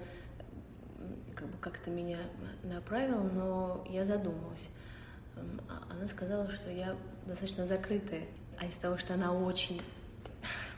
как 1.36 1.48
бы 1.48 1.58
как-то 1.60 1.90
меня 1.90 2.20
направило, 2.64 3.22
но 3.22 3.86
я 3.90 4.06
задумалась. 4.06 4.68
А 5.70 5.94
она 5.94 6.08
сказала, 6.08 6.50
что 6.50 6.70
я 6.70 6.96
достаточно 7.26 7.66
закрытая, 7.66 8.28
а 8.58 8.66
из 8.66 8.76
того, 8.76 8.98
что 8.98 9.14
она 9.14 9.34
очень 9.34 9.82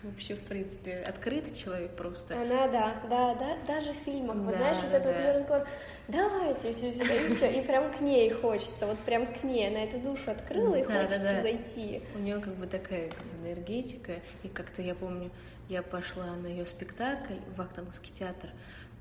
вообще, 0.03 0.35
в 0.35 0.41
принципе, 0.41 0.97
открытый 0.97 1.55
человек 1.55 1.95
просто. 1.95 2.39
Она, 2.39 2.67
да, 2.67 3.01
да, 3.09 3.35
да, 3.35 3.57
даже 3.67 3.93
в 3.93 3.97
фильмах, 3.97 4.37
да, 4.37 4.43
вот 4.43 4.55
знаешь, 4.55 4.77
вот 4.77 4.93
этот 4.93 5.03
да. 5.03 5.11
вот 5.11 5.19
ее 5.19 5.31
разговор, 5.31 5.67
давайте 6.07 6.73
все 6.73 6.91
сюда, 6.91 7.13
и 7.13 7.27
все, 7.29 7.51
и 7.51 7.65
прям 7.65 7.91
к 7.91 8.01
ней 8.01 8.29
хочется, 8.31 8.87
вот 8.87 8.99
прям 8.99 9.27
к 9.27 9.43
ней, 9.43 9.67
она 9.67 9.83
эту 9.83 9.99
душу 9.99 10.31
открыла, 10.31 10.75
и 10.75 10.85
да, 10.85 11.03
хочется 11.03 11.23
да, 11.23 11.33
да. 11.35 11.41
зайти. 11.41 12.01
У 12.15 12.19
нее 12.19 12.39
как 12.39 12.55
бы 12.55 12.67
такая 12.67 13.11
энергетика, 13.41 14.13
и 14.43 14.47
как-то 14.47 14.81
я 14.81 14.95
помню, 14.95 15.31
я 15.69 15.81
пошла 15.81 16.35
на 16.35 16.47
ее 16.47 16.65
спектакль 16.65 17.35
в 17.55 17.61
Актангский 17.61 18.13
театр 18.13 18.49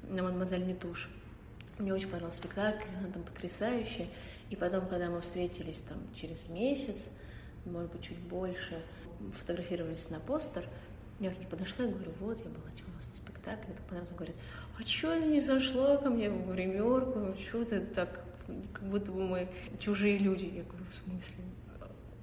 на 0.02 0.22
«Мадемуазель 0.22 0.66
Нетуш». 0.66 1.08
Мне 1.78 1.94
очень 1.94 2.08
понравился 2.08 2.38
спектакль, 2.38 2.88
она 2.98 3.10
там 3.10 3.22
потрясающая. 3.22 4.08
И 4.50 4.56
потом, 4.56 4.86
когда 4.86 5.08
мы 5.08 5.20
встретились 5.20 5.78
там 5.78 5.98
через 6.14 6.48
месяц, 6.48 7.08
может 7.64 7.90
быть, 7.92 8.02
чуть 8.02 8.18
больше, 8.18 8.82
фотографировались 9.38 10.08
на 10.10 10.20
постер, 10.20 10.66
я 11.20 11.30
к 11.30 11.38
ней 11.38 11.46
подошла 11.46 11.84
и 11.84 11.88
говорю, 11.88 12.12
вот, 12.18 12.38
я 12.38 12.50
была 12.50 12.70
типа, 12.70 12.88
у 12.88 12.96
вас 12.96 13.10
спектакле. 13.40 13.74
Так 13.74 13.84
потом 13.86 14.16
говорит, 14.16 14.36
а 14.78 14.82
что 14.82 15.18
ты 15.18 15.26
не 15.26 15.40
зашла 15.40 15.96
ко 15.96 16.10
мне 16.10 16.30
в 16.30 16.52
гримерку? 16.52 17.34
Что 17.48 17.64
ты 17.64 17.80
так, 17.80 18.24
как 18.72 18.82
будто 18.84 19.12
бы 19.12 19.26
мы 19.26 19.48
чужие 19.78 20.18
люди. 20.18 20.46
Я 20.46 20.62
говорю, 20.62 20.84
в 20.90 20.96
смысле? 20.96 21.44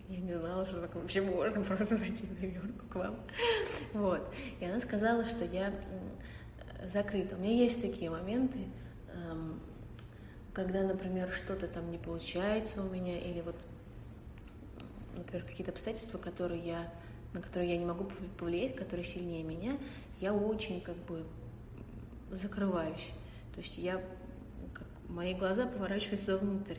Я 0.10 0.18
не 0.20 0.34
знала, 0.34 0.66
что 0.66 0.82
так 0.82 0.96
вообще 0.96 1.22
можно 1.22 1.62
просто 1.62 1.98
зайти 1.98 2.26
в 2.26 2.40
гримерку 2.40 2.86
к 2.90 2.96
вам. 2.96 3.20
Вот. 3.94 4.22
И 4.60 4.66
она 4.66 4.80
сказала, 4.80 5.26
что 5.26 5.44
я 5.46 5.74
закрыта. 6.86 7.36
У 7.36 7.40
меня 7.40 7.54
есть 7.54 7.82
такие 7.82 8.10
моменты, 8.10 8.60
эм, 9.14 9.60
когда, 10.54 10.84
например, 10.84 11.32
что-то 11.32 11.68
там 11.68 11.92
не 11.92 11.98
получается 11.98 12.82
у 12.82 12.90
меня, 12.90 13.20
или 13.20 13.42
вот, 13.42 13.58
например, 15.16 15.46
какие-то 15.46 15.72
обстоятельства, 15.72 16.18
которые 16.18 16.62
я 16.62 16.94
на 17.38 17.44
которые 17.44 17.72
я 17.72 17.78
не 17.78 17.86
могу 17.86 18.10
повлиять, 18.40 18.76
которые 18.76 19.06
сильнее 19.06 19.44
меня, 19.44 19.78
я 20.20 20.34
очень 20.34 20.82
как 20.82 20.96
бы 21.06 21.24
закрываюсь. 22.32 23.10
То 23.54 23.62
есть 23.62 23.78
я, 23.78 24.04
как, 24.74 24.88
мои 25.08 25.36
глаза 25.36 25.68
поворачиваются 25.68 26.38
внутрь. 26.38 26.78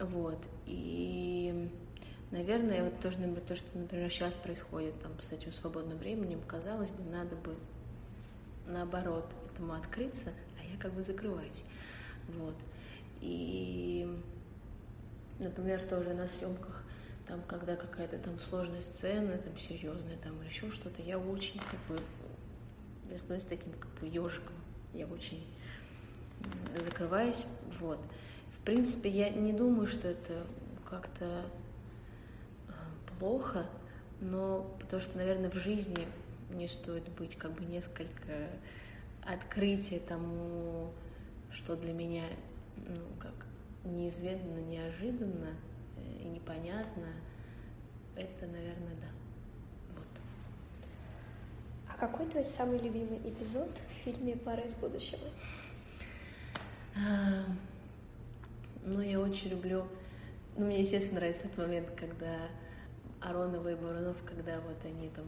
Вот. 0.00 0.38
И, 0.64 1.70
наверное, 2.30 2.84
вот 2.84 2.98
тоже, 3.00 3.18
например, 3.18 3.42
то, 3.42 3.56
что, 3.56 3.78
например, 3.78 4.10
сейчас 4.10 4.32
происходит 4.34 4.98
там 5.02 5.12
с 5.20 5.32
этим 5.32 5.52
свободным 5.52 5.98
временем, 5.98 6.40
казалось 6.46 6.90
бы, 6.90 7.02
надо 7.10 7.36
бы 7.36 7.54
наоборот 8.66 9.26
этому 9.52 9.74
открыться, 9.74 10.32
а 10.58 10.64
я 10.64 10.80
как 10.80 10.94
бы 10.94 11.02
закрываюсь. 11.02 11.64
Вот. 12.38 12.56
И, 13.20 14.08
например, 15.38 15.82
тоже 15.82 16.14
на 16.14 16.26
съемках 16.26 16.84
там, 17.28 17.42
когда 17.46 17.76
какая-то 17.76 18.18
там 18.18 18.40
сложная 18.40 18.80
сцена, 18.80 19.36
там 19.38 19.56
серьезная, 19.58 20.16
там 20.16 20.40
еще 20.42 20.70
что-то, 20.72 21.02
я 21.02 21.18
очень 21.18 21.60
как 21.60 21.80
бы 21.88 22.02
я 23.10 23.18
становлюсь 23.18 23.48
таким 23.48 23.72
как 23.72 23.90
бы 24.00 24.06
ежиком. 24.06 24.54
Я 24.92 25.06
очень 25.06 25.46
закрываюсь. 26.84 27.44
Вот. 27.80 27.98
В 28.52 28.64
принципе, 28.64 29.08
я 29.08 29.30
не 29.30 29.52
думаю, 29.52 29.86
что 29.86 30.08
это 30.08 30.46
как-то 30.88 31.44
а, 32.68 32.72
плохо, 33.18 33.66
но 34.20 34.76
потому 34.80 35.00
что, 35.02 35.16
наверное, 35.16 35.50
в 35.50 35.54
жизни 35.54 36.06
не 36.50 36.68
стоит 36.68 37.08
быть 37.10 37.36
как 37.36 37.52
бы 37.52 37.64
несколько 37.64 38.48
открытия 39.22 40.00
тому, 40.00 40.92
что 41.50 41.76
для 41.76 41.92
меня, 41.92 42.24
ну, 42.76 43.02
как 43.18 43.34
неизведанно, 43.84 44.58
неожиданно, 44.60 45.54
и 46.20 46.28
непонятно, 46.28 47.06
это, 48.16 48.46
наверное, 48.46 48.94
да. 49.00 49.08
Вот. 49.94 50.06
А 51.88 51.98
какой 51.98 52.26
твой 52.26 52.44
самый 52.44 52.78
любимый 52.78 53.18
эпизод 53.18 53.70
в 53.88 54.04
фильме 54.04 54.36
«Пара 54.36 54.62
из 54.62 54.74
будущего»? 54.74 55.28
А, 56.96 57.44
ну, 58.84 59.00
я 59.00 59.20
очень 59.20 59.50
люблю... 59.50 59.86
Ну, 60.56 60.66
мне, 60.66 60.80
естественно, 60.80 61.20
нравится 61.20 61.46
этот 61.46 61.58
момент, 61.58 61.90
когда 61.96 62.48
Аронова 63.20 63.68
и 63.68 63.74
Бурунов, 63.76 64.16
когда 64.24 64.60
вот 64.60 64.84
они 64.84 65.08
там 65.10 65.26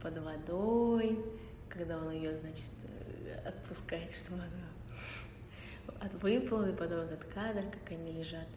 под 0.00 0.18
водой, 0.18 1.24
когда 1.68 1.98
он 1.98 2.10
ее, 2.10 2.36
значит, 2.36 2.70
э, 2.84 3.48
отпускает, 3.48 4.12
чтобы 4.12 4.42
она 4.42 6.10
выплыла, 6.20 6.70
и 6.70 6.76
потом 6.76 7.00
этот 7.00 7.24
кадр, 7.32 7.62
как 7.70 7.92
они 7.92 8.12
лежат 8.12 8.48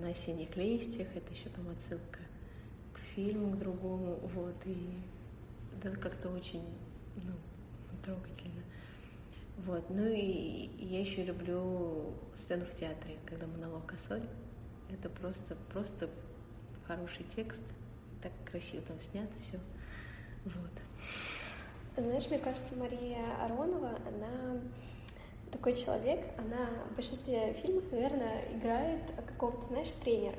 на 0.00 0.08
осенних 0.10 0.56
листьях, 0.56 1.08
это 1.14 1.32
еще 1.32 1.48
там 1.50 1.68
отсылка 1.68 2.20
к 2.92 2.98
фильму, 3.14 3.52
к 3.52 3.58
другому, 3.58 4.18
вот, 4.34 4.56
и 4.66 4.94
это 5.76 5.96
как-то 5.96 6.30
очень, 6.30 6.64
ну, 7.16 7.32
трогательно. 8.04 8.62
Вот, 9.58 9.88
ну 9.88 10.06
и 10.06 10.70
я 10.78 11.00
еще 11.00 11.24
люблю 11.24 12.12
сцену 12.36 12.64
в 12.64 12.74
театре, 12.74 13.16
когда 13.24 13.46
монолог 13.46 13.86
Косоль. 13.86 14.26
Это 14.90 15.08
просто, 15.08 15.56
просто 15.72 16.10
хороший 16.86 17.24
текст, 17.34 17.62
так 18.22 18.32
красиво 18.44 18.82
там 18.82 19.00
снято 19.00 19.32
все. 19.40 19.58
Вот. 20.44 20.72
Знаешь, 21.96 22.28
мне 22.28 22.38
кажется, 22.38 22.74
Мария 22.74 23.24
Аронова, 23.44 23.96
она 24.06 24.60
такой 25.54 25.74
человек, 25.76 26.20
она 26.36 26.68
в 26.90 26.96
большинстве 26.96 27.54
фильмов, 27.62 27.84
наверное, 27.92 28.42
играет 28.52 29.00
какого-то, 29.26 29.66
знаешь, 29.66 29.92
тренера, 30.02 30.36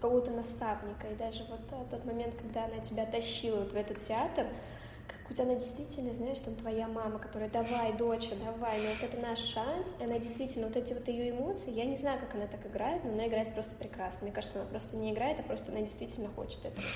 какого-то 0.00 0.30
наставника. 0.30 1.06
И 1.08 1.14
даже 1.14 1.44
вот 1.44 1.60
тот 1.90 2.04
момент, 2.04 2.34
когда 2.40 2.64
она 2.64 2.78
тебя 2.78 3.04
тащила 3.04 3.60
вот 3.60 3.72
в 3.72 3.76
этот 3.76 4.02
театр, 4.02 4.46
как 5.06 5.28
будто 5.28 5.42
она 5.42 5.54
действительно, 5.56 6.14
знаешь, 6.14 6.40
там 6.40 6.56
твоя 6.56 6.88
мама, 6.88 7.18
которая 7.18 7.50
давай, 7.50 7.92
доча, 7.92 8.34
давай, 8.42 8.80
ну 8.80 8.88
вот 8.88 9.02
это 9.02 9.20
наш 9.20 9.38
шанс, 9.38 9.94
и 10.00 10.04
она 10.04 10.18
действительно, 10.18 10.66
вот 10.68 10.76
эти 10.76 10.94
вот 10.94 11.06
ее 11.08 11.30
эмоции, 11.30 11.70
я 11.70 11.84
не 11.84 11.96
знаю, 11.96 12.18
как 12.18 12.34
она 12.34 12.46
так 12.46 12.66
играет, 12.66 13.04
но 13.04 13.12
она 13.12 13.28
играет 13.28 13.52
просто 13.52 13.74
прекрасно. 13.76 14.18
Мне 14.22 14.32
кажется, 14.32 14.60
она 14.60 14.70
просто 14.70 14.96
не 14.96 15.12
играет, 15.12 15.40
а 15.40 15.42
просто 15.42 15.72
она 15.72 15.82
действительно 15.82 16.30
хочет 16.30 16.64
этого. 16.64 16.86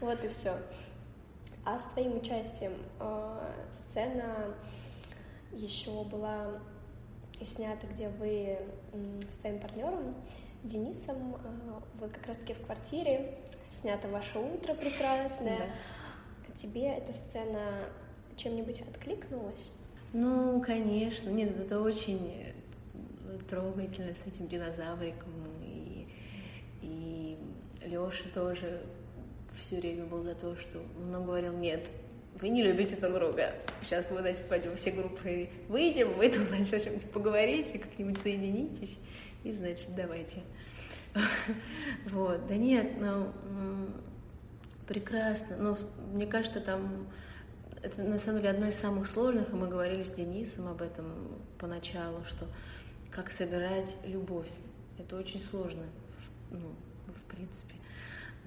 Вот 0.00 0.24
и 0.24 0.28
все. 0.28 0.54
А 1.64 1.78
с 1.78 1.84
твоим 1.92 2.16
участием 2.16 2.74
э, 2.98 3.52
сцена 3.70 4.54
еще 5.52 6.04
была 6.04 6.60
снята, 7.44 7.86
где 7.86 8.08
вы 8.08 8.58
э, 8.58 8.58
с 9.30 9.34
твоим 9.36 9.58
партнером 9.60 10.14
Денисом, 10.64 11.34
э, 11.34 11.38
вот 12.00 12.12
как 12.12 12.26
раз-таки 12.26 12.54
в 12.54 12.64
квартире, 12.64 13.34
снято 13.70 14.08
ваше 14.08 14.38
утро 14.38 14.74
прекрасное. 14.74 15.70
Да. 16.48 16.54
Тебе 16.54 16.88
эта 16.88 17.12
сцена 17.12 17.84
чем-нибудь 18.36 18.80
откликнулась? 18.82 19.70
Ну, 20.12 20.60
конечно. 20.60 21.28
Нет, 21.30 21.56
это 21.58 21.80
очень 21.80 22.52
трогательно 23.48 24.14
с 24.14 24.26
этим 24.26 24.48
динозавриком. 24.48 25.30
И, 25.62 26.06
и 26.82 27.38
Леша 27.82 28.24
тоже 28.34 28.82
все 29.60 29.76
время 29.80 30.06
был 30.06 30.22
за 30.22 30.34
то, 30.34 30.56
что 30.56 30.78
он 30.98 31.10
нам 31.10 31.24
говорил, 31.26 31.52
нет, 31.52 31.88
вы 32.40 32.48
не 32.48 32.62
любите 32.62 32.96
друг 32.96 33.14
друга. 33.14 33.54
Сейчас 33.82 34.06
мы, 34.10 34.20
значит, 34.20 34.48
пойдем 34.48 34.76
все 34.76 34.90
группы 34.90 35.48
выйдем, 35.68 36.12
вы 36.14 36.28
там, 36.28 36.46
значит, 36.46 36.74
о 36.74 36.80
чем-нибудь 36.80 37.10
поговорите, 37.10 37.78
как-нибудь 37.78 38.18
соединитесь, 38.18 38.96
и, 39.44 39.52
значит, 39.52 39.94
давайте. 39.94 40.42
Вот, 42.10 42.46
да 42.46 42.56
нет, 42.56 42.92
ну, 43.00 43.32
прекрасно. 44.86 45.56
Ну, 45.56 45.76
мне 46.12 46.26
кажется, 46.26 46.60
там 46.60 47.08
это 47.82 48.02
на 48.02 48.18
самом 48.18 48.38
деле 48.38 48.50
одно 48.50 48.68
из 48.68 48.74
самых 48.74 49.06
сложных, 49.06 49.50
и 49.50 49.52
мы 49.52 49.68
говорили 49.68 50.02
с 50.02 50.10
Денисом 50.10 50.68
об 50.68 50.82
этом 50.82 51.06
поначалу, 51.58 52.24
что 52.24 52.46
как 53.10 53.30
сыграть 53.30 53.96
любовь. 54.04 54.48
Это 54.98 55.16
очень 55.16 55.40
сложно, 55.40 55.84
ну, 56.50 56.74
в 57.06 57.34
принципе. 57.34 57.74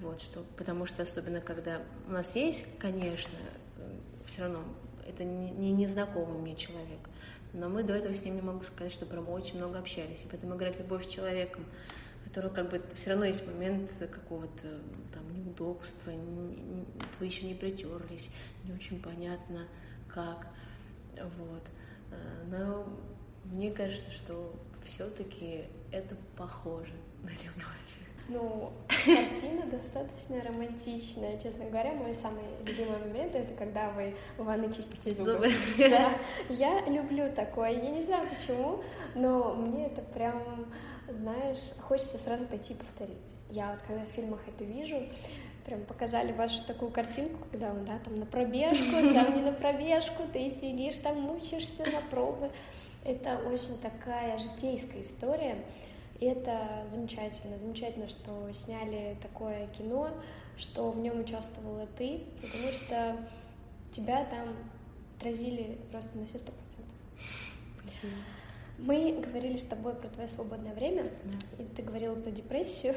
Вот, 0.00 0.20
что, 0.20 0.44
потому 0.56 0.86
что 0.86 1.02
особенно 1.02 1.40
когда 1.40 1.80
у 2.08 2.12
нас 2.12 2.34
есть, 2.34 2.64
конечно, 2.78 3.38
все 4.26 4.42
равно 4.42 4.64
это 5.06 5.24
не, 5.24 5.50
не 5.50 5.72
незнакомый 5.72 6.38
мне 6.40 6.56
человек, 6.56 7.00
но 7.52 7.68
мы 7.68 7.82
до 7.82 7.94
этого 7.94 8.14
с 8.14 8.24
ним 8.24 8.36
не 8.36 8.42
могу 8.42 8.64
сказать, 8.64 8.92
что 8.92 9.06
прям 9.06 9.28
очень 9.28 9.58
много 9.58 9.78
общались, 9.78 10.22
и 10.22 10.28
поэтому 10.30 10.56
играть 10.56 10.78
любовь 10.78 11.06
с 11.06 11.08
человеком, 11.08 11.64
который 12.24 12.50
как 12.50 12.70
бы 12.70 12.82
все 12.94 13.10
равно 13.10 13.26
есть 13.26 13.46
момент 13.46 13.90
какого-то 13.98 14.80
там 15.12 15.34
неудобства, 15.34 16.10
не, 16.10 16.56
не, 16.56 16.86
вы 17.20 17.26
еще 17.26 17.46
не 17.46 17.54
притерлись, 17.54 18.30
не 18.64 18.72
очень 18.72 19.00
понятно 19.02 19.66
как, 20.08 20.46
вот. 21.38 21.62
Э, 22.10 22.44
но 22.50 22.86
мне 23.44 23.70
кажется, 23.70 24.10
что 24.10 24.54
все-таки 24.84 25.64
это 25.90 26.16
похоже 26.36 26.94
на 27.22 27.30
любовь. 27.30 27.82
Ну, 28.28 28.72
картина 28.88 29.66
достаточно 29.66 30.42
романтичная. 30.42 31.38
Честно 31.38 31.64
говоря, 31.66 31.92
мой 31.92 32.14
самый 32.14 32.44
любимый 32.64 32.98
момент 32.98 33.34
это 33.34 33.52
когда 33.54 33.90
вы 33.90 34.14
в 34.38 34.44
ванной 34.44 34.72
чистите 34.72 35.10
зубы. 35.10 35.32
зубы. 35.32 35.88
Да, 35.90 36.12
я 36.48 36.80
люблю 36.86 37.30
такое. 37.32 37.70
Я 37.70 37.90
не 37.90 38.02
знаю 38.02 38.28
почему, 38.28 38.82
но 39.14 39.54
мне 39.54 39.86
это 39.86 40.02
прям, 40.02 40.66
знаешь, 41.08 41.58
хочется 41.80 42.18
сразу 42.18 42.46
пойти 42.46 42.74
повторить. 42.74 43.34
Я 43.50 43.72
вот 43.72 43.80
когда 43.86 44.04
в 44.04 44.14
фильмах 44.14 44.40
это 44.46 44.64
вижу, 44.64 45.02
прям 45.64 45.84
показали 45.84 46.32
вашу 46.32 46.64
такую 46.64 46.90
картинку, 46.90 47.46
когда 47.50 47.70
он, 47.70 47.84
да, 47.84 47.98
там 48.04 48.14
на 48.16 48.26
пробежку, 48.26 49.02
сам 49.12 49.36
не 49.36 49.42
на 49.42 49.52
пробежку, 49.52 50.22
ты 50.32 50.48
сидишь 50.50 50.96
там, 50.96 51.20
мучишься 51.20 51.84
на 51.90 52.00
пробы. 52.10 52.50
Это 53.04 53.38
очень 53.38 53.78
такая 53.78 54.38
житейская 54.38 55.02
история. 55.02 55.56
И 56.22 56.24
это 56.24 56.86
замечательно. 56.88 57.58
Замечательно, 57.58 58.08
что 58.08 58.48
сняли 58.52 59.16
такое 59.20 59.66
кино, 59.76 60.10
что 60.56 60.92
в 60.92 60.98
нем 61.00 61.18
участвовала 61.18 61.88
ты, 61.98 62.22
потому 62.40 62.70
что 62.70 63.28
тебя 63.90 64.24
там 64.26 64.54
отразили 65.16 65.80
просто 65.90 66.16
на 66.16 66.26
все 66.26 66.38
сто 66.38 66.52
процентов. 66.52 66.94
Мы 68.78 69.20
говорили 69.20 69.56
с 69.56 69.64
тобой 69.64 69.96
про 69.96 70.08
твое 70.10 70.28
свободное 70.28 70.72
время, 70.74 71.10
да. 71.24 71.64
и 71.64 71.66
ты 71.66 71.82
говорила 71.82 72.14
про 72.14 72.30
депрессию. 72.30 72.94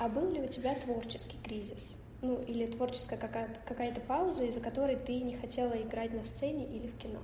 А 0.00 0.08
был 0.08 0.28
ли 0.32 0.40
у 0.40 0.48
тебя 0.48 0.74
творческий 0.74 1.38
кризис? 1.44 1.96
Ну, 2.20 2.42
или 2.42 2.66
творческая 2.66 3.16
какая-то 3.16 3.60
какая 3.64 3.94
пауза, 3.94 4.44
из-за 4.44 4.60
которой 4.60 4.96
ты 4.96 5.20
не 5.20 5.36
хотела 5.36 5.80
играть 5.80 6.12
на 6.12 6.24
сцене 6.24 6.66
или 6.66 6.88
в 6.88 6.98
кино? 6.98 7.20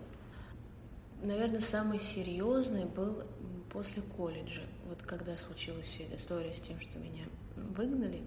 Наверное, 1.21 1.61
самый 1.61 1.99
серьезный 1.99 2.85
был 2.85 3.25
после 3.73 4.03
колледжа, 4.03 4.63
вот 4.93 5.03
когда 5.07 5.39
случилась 5.39 5.87
вся 5.87 6.05
эта 6.05 6.17
история 6.17 6.53
с 6.53 6.61
тем, 6.61 6.79
что 6.81 6.99
меня 6.99 7.25
выгнали, 7.57 8.21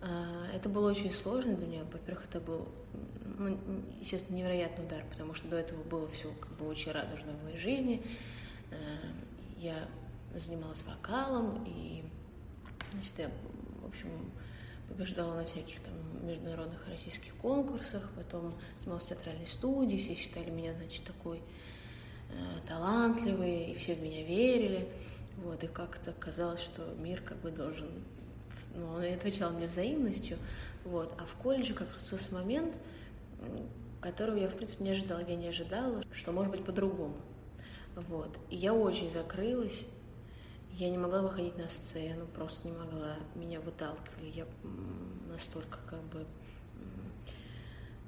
а, 0.00 0.46
это 0.54 0.68
было 0.68 0.90
очень 0.90 1.10
сложно 1.10 1.56
для 1.56 1.66
меня. 1.66 1.84
Во-первых, 1.92 2.26
это 2.26 2.38
был, 2.38 2.68
ну, 3.38 3.58
естественно, 4.00 4.36
невероятный 4.36 4.84
удар, 4.84 5.04
потому 5.10 5.34
что 5.34 5.48
до 5.48 5.56
этого 5.56 5.82
было 5.82 6.08
все 6.08 6.32
как 6.40 6.52
бы 6.56 6.68
очень 6.68 6.92
радужно 6.92 7.32
в 7.32 7.44
моей 7.44 7.58
жизни. 7.58 8.00
А, 8.70 8.76
я 9.58 9.88
занималась 10.36 10.84
вокалом, 10.84 11.64
и, 11.66 12.04
значит, 12.92 13.12
я, 13.18 13.30
в 13.82 13.88
общем, 13.88 14.10
побеждала 14.88 15.34
на 15.34 15.46
всяких 15.46 15.80
там 15.80 15.94
международных 16.24 16.86
российских 16.88 17.34
конкурсах, 17.34 18.08
потом 18.14 18.54
снималась 18.80 19.04
в 19.04 19.08
театральной 19.08 19.46
студии, 19.46 19.96
все 19.96 20.14
считали 20.14 20.50
меня, 20.50 20.74
значит, 20.74 21.02
такой 21.02 21.42
Э, 22.30 22.60
талантливые, 22.66 23.72
и 23.72 23.74
все 23.74 23.94
в 23.94 24.02
меня 24.02 24.24
верили. 24.24 24.88
Вот, 25.36 25.62
и 25.62 25.66
как-то 25.66 26.12
казалось, 26.12 26.60
что 26.60 26.82
мир 26.98 27.20
как 27.22 27.38
бы 27.38 27.50
должен... 27.50 27.88
Ну, 28.74 28.94
он 28.94 29.04
отвечал 29.04 29.52
мне 29.52 29.66
взаимностью. 29.66 30.38
Вот. 30.84 31.14
А 31.18 31.24
в 31.24 31.34
колледже 31.34 31.74
как 31.74 31.88
случился 31.94 32.34
момент, 32.34 32.78
которого 34.00 34.36
я, 34.36 34.48
в 34.48 34.54
принципе, 34.54 34.84
не 34.84 34.90
ожидала. 34.90 35.20
Я 35.20 35.36
не 35.36 35.48
ожидала, 35.48 36.02
что 36.12 36.32
может 36.32 36.52
быть 36.52 36.64
по-другому. 36.64 37.16
Вот. 37.94 38.38
И 38.50 38.56
я 38.56 38.74
очень 38.74 39.10
закрылась. 39.10 39.84
Я 40.72 40.90
не 40.90 40.98
могла 40.98 41.22
выходить 41.22 41.56
на 41.56 41.68
сцену, 41.68 42.26
просто 42.26 42.68
не 42.68 42.74
могла. 42.74 43.16
Меня 43.34 43.60
выталкивали. 43.60 44.30
Я 44.30 44.46
настолько 45.28 45.78
как 45.88 46.02
бы... 46.04 46.26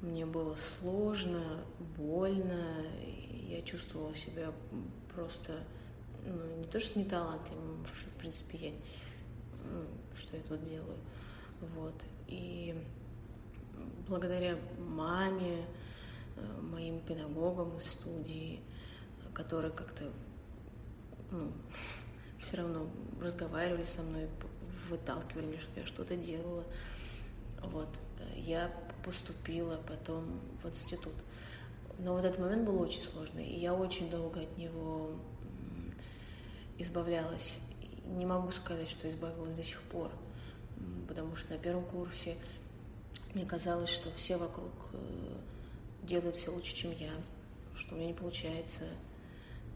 Мне 0.01 0.26
было 0.26 0.55
сложно, 0.55 1.43
больно, 1.97 2.85
я 3.49 3.61
чувствовала 3.62 4.14
себя 4.14 4.53
просто, 5.12 5.64
ну, 6.29 6.57
не 6.57 6.64
то, 6.64 6.81
что 6.81 6.99
не 6.99 7.05
талантливым, 7.05 7.85
что, 7.87 8.11
в 8.11 8.18
принципе, 8.18 8.59
я, 8.59 8.72
что 10.16 10.37
я 10.37 10.43
тут 10.43 10.64
делаю, 10.64 10.99
вот, 11.74 12.05
и 12.26 12.74
благодаря 14.07 14.59
маме, 14.79 15.64
э, 16.37 16.61
моим 16.61 17.01
педагогам 17.01 17.76
из 17.79 17.85
студии, 17.85 18.61
которые 19.35 19.72
как-то, 19.72 20.11
ну, 21.31 21.53
все 22.39 22.59
равно 22.59 22.89
разговаривали 23.20 23.85
со 23.85 24.03
мной 24.03 24.29
выталкивали 24.89 25.47
меня, 25.47 25.61
чтобы 25.61 25.81
я 25.81 25.87
что-то 25.87 26.16
делала. 26.16 26.64
Вот. 27.62 27.89
Я 28.37 28.72
поступила 29.05 29.79
потом 29.87 30.41
в 30.62 30.68
институт. 30.68 31.14
Но 31.99 32.14
вот 32.14 32.24
этот 32.24 32.39
момент 32.39 32.64
был 32.64 32.81
очень 32.81 33.03
сложный, 33.03 33.45
и 33.45 33.59
я 33.59 33.74
очень 33.74 34.09
долго 34.09 34.41
от 34.41 34.57
него 34.57 35.11
избавлялась. 36.79 37.59
Не 38.05 38.24
могу 38.24 38.51
сказать, 38.53 38.89
что 38.89 39.09
избавилась 39.11 39.55
до 39.55 39.62
сих 39.62 39.83
пор, 39.83 40.11
потому 41.07 41.37
что 41.37 41.53
на 41.53 41.59
первом 41.59 41.85
курсе 41.85 42.37
мне 43.35 43.45
казалось, 43.45 43.91
что 43.91 44.11
все 44.12 44.37
вокруг 44.37 44.72
э, 44.93 45.37
делают 46.03 46.37
все 46.37 46.51
лучше, 46.51 46.74
чем 46.74 46.93
я, 46.93 47.12
что 47.74 47.95
у 47.95 47.99
меня 47.99 48.09
не 48.09 48.14
получается. 48.14 48.85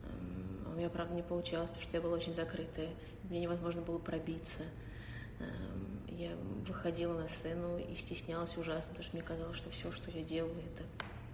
А 0.05 0.70
у 0.72 0.76
меня, 0.76 0.88
правда, 0.88 1.14
не 1.14 1.22
получалось, 1.22 1.68
потому 1.68 1.82
что 1.84 1.96
я 1.96 2.03
была 2.03 2.14
очень 2.14 2.32
закрытая. 2.32 2.90
Мне 3.24 3.40
невозможно 3.40 3.82
было 3.82 3.98
пробиться. 3.98 4.62
Я 6.09 6.36
выходила 6.66 7.14
на 7.14 7.26
сцену 7.26 7.78
и 7.78 7.94
стеснялась 7.94 8.57
ужасно, 8.57 8.90
потому 8.90 9.03
что 9.03 9.16
мне 9.16 9.24
казалось, 9.24 9.57
что 9.57 9.70
все, 9.70 9.90
что 9.90 10.11
я 10.11 10.22
делаю, 10.22 10.55
это 10.74 10.84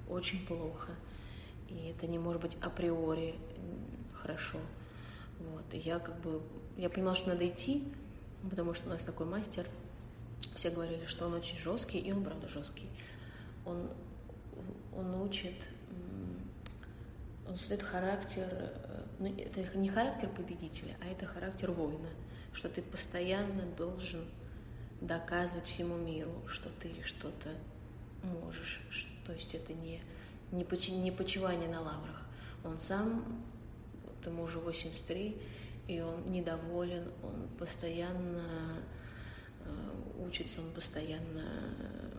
очень 0.08 0.46
плохо. 0.46 0.92
И 1.68 1.92
это 1.94 2.06
не 2.06 2.18
может 2.18 2.40
быть 2.40 2.56
априори 2.62 3.34
хорошо. 4.14 4.58
Вот. 5.38 5.72
И 5.72 5.78
я 5.78 5.98
как 5.98 6.20
бы, 6.20 6.42
я 6.76 6.88
понимала, 6.88 7.16
что 7.16 7.28
надо 7.28 7.48
идти, 7.48 7.84
потому 8.48 8.74
что 8.74 8.86
у 8.86 8.90
нас 8.90 9.02
такой 9.02 9.26
мастер. 9.26 9.66
Все 10.54 10.70
говорили, 10.70 11.04
что 11.06 11.26
он 11.26 11.34
очень 11.34 11.58
жесткий, 11.58 11.98
и 11.98 12.12
он 12.12 12.24
правда 12.24 12.48
жесткий. 12.48 12.88
Он, 13.64 13.90
он 14.96 15.20
учит, 15.22 15.68
он 17.48 17.54
создает 17.54 17.82
характер, 17.82 18.46
э, 18.50 19.04
ну, 19.18 19.34
это 19.36 19.78
не 19.78 19.88
характер 19.88 20.28
победителя, 20.28 20.96
а 21.00 21.06
это 21.06 21.26
характер 21.26 21.70
воина, 21.72 22.10
что 22.52 22.68
ты 22.68 22.82
постоянно 22.82 23.64
должен 23.76 24.24
доказывать 25.00 25.66
всему 25.66 25.96
миру, 25.96 26.42
что 26.46 26.68
ты 26.80 26.92
что-то 27.04 27.50
можешь, 28.22 28.80
то 29.24 29.32
есть 29.32 29.54
это 29.54 29.72
не, 29.72 30.00
не, 30.52 30.64
почи, 30.64 30.92
не 30.92 31.10
почивание 31.10 31.68
на 31.68 31.80
лаврах. 31.80 32.26
Он 32.64 32.76
сам, 32.76 33.24
вот 34.18 34.26
ему 34.26 34.42
уже 34.42 34.58
83, 34.58 35.36
и 35.86 36.00
он 36.00 36.24
недоволен, 36.26 37.04
он 37.22 37.48
постоянно 37.58 38.44
э, 39.64 40.22
учится, 40.26 40.60
он 40.60 40.70
постоянно... 40.72 41.44
Э, 41.78 42.10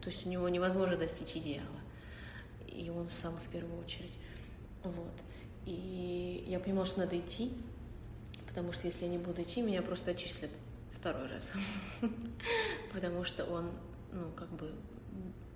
то 0.00 0.10
есть 0.10 0.26
у 0.26 0.28
него 0.28 0.48
невозможно 0.48 0.96
достичь 0.96 1.36
идеала. 1.36 1.80
И 2.66 2.90
он 2.90 3.08
сам 3.08 3.36
в 3.36 3.48
первую 3.50 3.80
очередь. 3.80 4.12
Вот. 4.84 5.14
И 5.64 6.44
я 6.46 6.60
понимала, 6.60 6.86
что 6.86 7.00
надо 7.00 7.18
идти, 7.18 7.52
потому 8.46 8.72
что 8.72 8.86
если 8.86 9.04
я 9.04 9.10
не 9.10 9.18
буду 9.18 9.42
идти, 9.42 9.60
меня 9.62 9.82
просто 9.82 10.12
отчислят 10.12 10.50
второй 10.92 11.28
раз. 11.28 11.52
Потому 12.92 13.24
что 13.24 13.44
он, 13.44 13.70
ну, 14.12 14.30
как 14.34 14.48
бы 14.50 14.72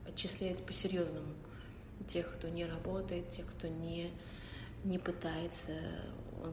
отчисляет 0.06 0.64
по-серьезному 0.66 1.34
тех, 2.08 2.32
кто 2.32 2.48
не 2.48 2.64
работает, 2.66 3.30
тех, 3.30 3.46
кто 3.46 3.68
не, 3.68 4.10
не 4.84 4.98
пытается, 4.98 5.72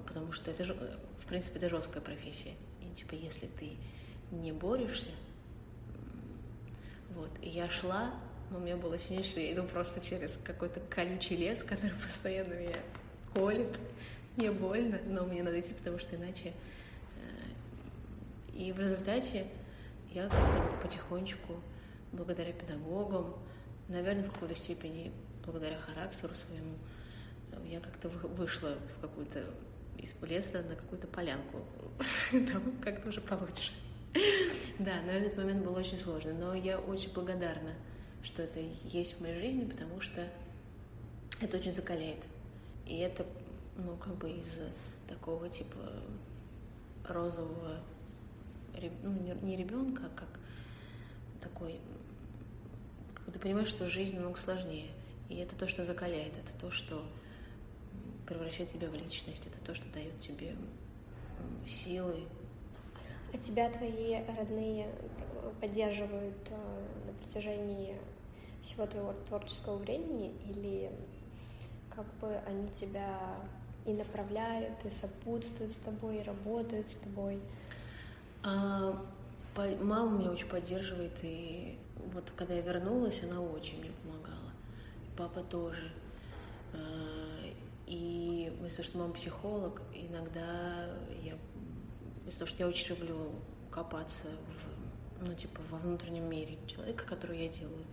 потому 0.07 0.31
что 0.31 0.51
это, 0.51 0.63
в 0.63 1.25
принципе, 1.25 1.57
это 1.57 1.69
жесткая 1.69 2.01
профессия. 2.01 2.53
И, 2.81 2.93
типа, 2.93 3.15
если 3.15 3.47
ты 3.47 3.71
не 4.31 4.51
борешься, 4.51 5.11
вот, 7.11 7.31
и 7.41 7.49
я 7.49 7.69
шла, 7.69 8.13
но 8.51 8.57
у 8.57 8.61
меня 8.61 8.77
было 8.77 8.95
ощущение, 8.95 9.23
что 9.23 9.39
я 9.39 9.53
иду 9.53 9.63
просто 9.63 9.99
через 9.99 10.39
какой-то 10.43 10.79
колючий 10.79 11.35
лес, 11.35 11.63
который 11.63 11.95
постоянно 12.03 12.53
меня 12.53 12.75
колет, 13.33 13.79
мне 14.35 14.51
больно, 14.51 14.99
но 15.05 15.25
мне 15.25 15.43
надо 15.43 15.59
идти, 15.59 15.73
потому 15.73 15.99
что 15.99 16.15
иначе... 16.15 16.53
Э, 17.17 18.53
и 18.53 18.71
в 18.71 18.79
результате 18.79 19.47
я 20.11 20.27
как-то 20.27 20.61
потихонечку, 20.81 21.61
благодаря 22.11 22.53
педагогам, 22.53 23.35
наверное, 23.87 24.23
в 24.23 24.33
какой-то 24.33 24.55
степени 24.55 25.11
благодаря 25.45 25.77
характеру 25.77 26.33
своему, 26.35 26.75
я 27.67 27.79
как-то 27.79 28.09
вышла 28.09 28.77
в 28.97 29.01
какую-то 29.01 29.43
из 29.97 30.15
леса 30.21 30.61
на 30.61 30.75
какую-то 30.75 31.07
полянку. 31.07 31.63
Там 32.31 32.77
как-то 32.81 33.09
уже 33.09 33.21
получше. 33.21 33.71
Да, 34.79 35.01
но 35.05 35.11
этот 35.11 35.37
момент 35.37 35.63
был 35.63 35.75
очень 35.75 35.99
сложный. 35.99 36.33
Но 36.33 36.53
я 36.53 36.79
очень 36.79 37.13
благодарна, 37.13 37.73
что 38.23 38.43
это 38.43 38.59
есть 38.85 39.17
в 39.17 39.21
моей 39.21 39.39
жизни, 39.39 39.65
потому 39.65 39.99
что 39.99 40.27
это 41.41 41.57
очень 41.57 41.71
закаляет. 41.71 42.25
И 42.85 42.97
это, 42.97 43.25
ну, 43.77 43.95
как 43.97 44.15
бы 44.15 44.31
из 44.31 44.61
такого 45.07 45.49
типа 45.49 45.91
розового, 47.07 47.79
ну, 49.03 49.35
не 49.41 49.57
ребенка, 49.57 50.03
а 50.05 50.17
как 50.17 50.29
такой 51.41 51.79
ты 53.31 53.39
понимаешь, 53.39 53.67
что 53.67 53.87
жизнь 53.87 54.15
намного 54.15 54.39
сложнее. 54.39 54.89
И 55.29 55.35
это 55.35 55.55
то, 55.55 55.67
что 55.67 55.85
закаляет, 55.85 56.33
это 56.37 56.51
то, 56.59 56.71
что 56.71 57.05
превращает 58.29 58.71
тебя 58.71 58.87
в 58.87 58.93
личность, 58.93 59.47
это 59.47 59.57
то, 59.65 59.73
что 59.73 59.91
дает 59.91 60.17
тебе 60.19 60.55
силы. 61.67 62.23
А 63.33 63.37
тебя 63.37 63.69
твои 63.69 64.23
родные 64.37 64.87
поддерживают 65.59 66.37
э, 66.49 67.07
на 67.07 67.13
протяжении 67.13 67.95
всего 68.61 68.85
твоего 68.85 69.13
творческого 69.27 69.77
времени 69.77 70.33
или 70.49 70.91
как 71.89 72.05
бы 72.19 72.35
они 72.47 72.69
тебя 72.69 73.37
и 73.85 73.93
направляют, 73.93 74.85
и 74.85 74.89
сопутствуют 74.89 75.73
с 75.73 75.77
тобой, 75.77 76.19
и 76.19 76.23
работают 76.23 76.89
с 76.89 76.95
тобой? 76.95 77.39
А, 78.43 79.05
мама 79.81 80.19
меня 80.19 80.31
очень 80.31 80.47
поддерживает, 80.47 81.17
и 81.23 81.77
вот 82.13 82.31
когда 82.35 82.53
я 82.53 82.61
вернулась, 82.61 83.23
она 83.23 83.41
очень 83.41 83.79
мне 83.79 83.91
помогала. 84.03 84.51
Папа 85.17 85.41
тоже. 85.41 85.91
А, 86.73 87.28
и 87.89 88.53
из-за 88.65 88.77
того, 88.77 88.87
что 88.87 88.97
мама 88.99 89.13
психолог, 89.13 89.81
иногда 89.93 90.95
я... 91.23 91.37
Из-за 92.27 92.39
того, 92.39 92.49
что 92.49 92.63
я 92.63 92.69
очень 92.69 92.89
люблю 92.89 93.31
копаться 93.71 94.27
в, 94.27 95.27
ну, 95.27 95.33
типа, 95.33 95.59
во 95.71 95.79
внутреннем 95.79 96.29
мире 96.29 96.59
человека, 96.67 97.03
который 97.05 97.45
я 97.45 97.49
делаю, 97.49 97.83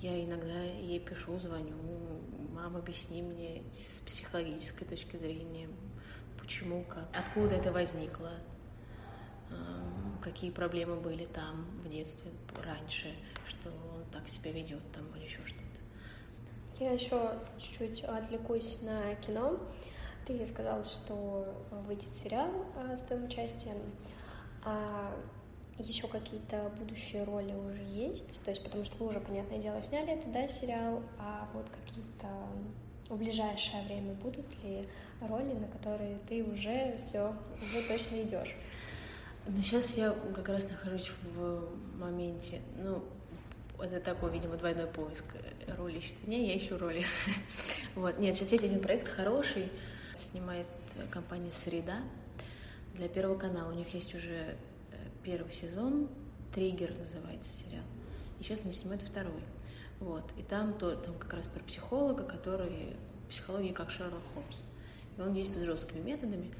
я 0.00 0.24
иногда 0.24 0.64
ей 0.64 0.98
пишу, 0.98 1.38
звоню, 1.38 1.76
мама, 2.52 2.80
объясни 2.80 3.22
мне 3.22 3.62
с 3.72 4.00
психологической 4.00 4.88
точки 4.88 5.16
зрения, 5.16 5.68
почему, 6.36 6.82
как, 6.84 7.08
откуда 7.16 7.54
это 7.54 7.70
возникло, 7.70 8.32
какие 10.20 10.50
проблемы 10.50 10.96
были 10.96 11.26
там 11.26 11.64
в 11.84 11.88
детстве 11.88 12.32
раньше, 12.64 13.14
что 13.46 13.68
он 13.68 14.04
так 14.10 14.28
себя 14.28 14.50
ведет 14.50 14.82
там 14.90 15.06
или 15.16 15.26
еще 15.26 15.44
что-то. 15.46 15.69
Я 16.80 16.92
еще 16.92 17.32
чуть-чуть 17.58 18.04
отвлекусь 18.04 18.80
на 18.80 19.14
кино. 19.16 19.60
Ты 20.26 20.44
сказала, 20.46 20.82
что 20.86 21.46
выйдет 21.86 22.14
сериал 22.16 22.50
а, 22.74 22.96
с 22.96 23.02
твоим 23.02 23.24
участием. 23.24 23.76
А 24.64 25.14
еще 25.78 26.08
какие-то 26.08 26.72
будущие 26.78 27.24
роли 27.24 27.52
уже 27.52 27.82
есть? 27.82 28.42
То 28.44 28.50
есть, 28.50 28.64
потому 28.64 28.86
что 28.86 28.96
вы 28.96 29.10
уже, 29.10 29.20
понятное 29.20 29.58
дело, 29.58 29.82
сняли 29.82 30.14
это, 30.14 30.28
да, 30.30 30.48
сериал, 30.48 31.02
а 31.18 31.46
вот 31.52 31.68
какие-то 31.68 32.28
в 33.10 33.16
ближайшее 33.18 33.82
время 33.84 34.14
будут 34.14 34.46
ли 34.64 34.88
роли, 35.20 35.52
на 35.52 35.68
которые 35.68 36.18
ты 36.28 36.42
уже 36.42 36.98
все, 37.04 37.34
уже 37.62 37.86
точно 37.86 38.22
идешь? 38.22 38.54
Ну, 39.46 39.60
сейчас 39.62 39.96
я 39.98 40.14
как 40.34 40.48
раз 40.48 40.68
нахожусь 40.70 41.10
в 41.34 41.68
моменте, 41.98 42.62
ну, 42.76 43.02
это 43.82 44.00
такой, 44.00 44.30
видимо, 44.32 44.56
двойной 44.56 44.86
поиск. 44.86 45.24
Роли 45.76 45.98
ищет 45.98 46.14
я 46.26 46.56
ищу 46.56 46.78
роли. 46.78 47.04
вот. 47.94 48.18
Нет, 48.18 48.36
сейчас 48.36 48.52
есть 48.52 48.64
один 48.64 48.80
проект 48.80 49.08
хороший, 49.08 49.70
снимает 50.16 50.66
компания 51.10 51.52
«Среда» 51.52 51.98
для 52.94 53.08
Первого 53.08 53.38
канала. 53.38 53.72
У 53.72 53.74
них 53.74 53.92
есть 53.94 54.14
уже 54.14 54.32
э, 54.32 54.56
первый 55.22 55.52
сезон, 55.52 56.08
«Триггер» 56.54 56.96
называется 56.98 57.50
сериал. 57.50 57.84
И 58.38 58.42
сейчас 58.42 58.60
они 58.62 58.72
снимают 58.72 59.02
второй. 59.02 59.42
Вот. 60.00 60.24
И 60.36 60.42
там, 60.42 60.74
то, 60.74 60.96
там 60.96 61.14
как 61.18 61.34
раз 61.34 61.46
про 61.46 61.62
психолога, 61.62 62.24
который 62.24 62.96
психологии 63.28 63.72
как 63.72 63.90
Шерлок 63.90 64.22
Холмс. 64.34 64.62
И 65.16 65.20
он 65.20 65.34
действует 65.34 65.66
жесткими 65.66 66.00
методами. 66.00 66.50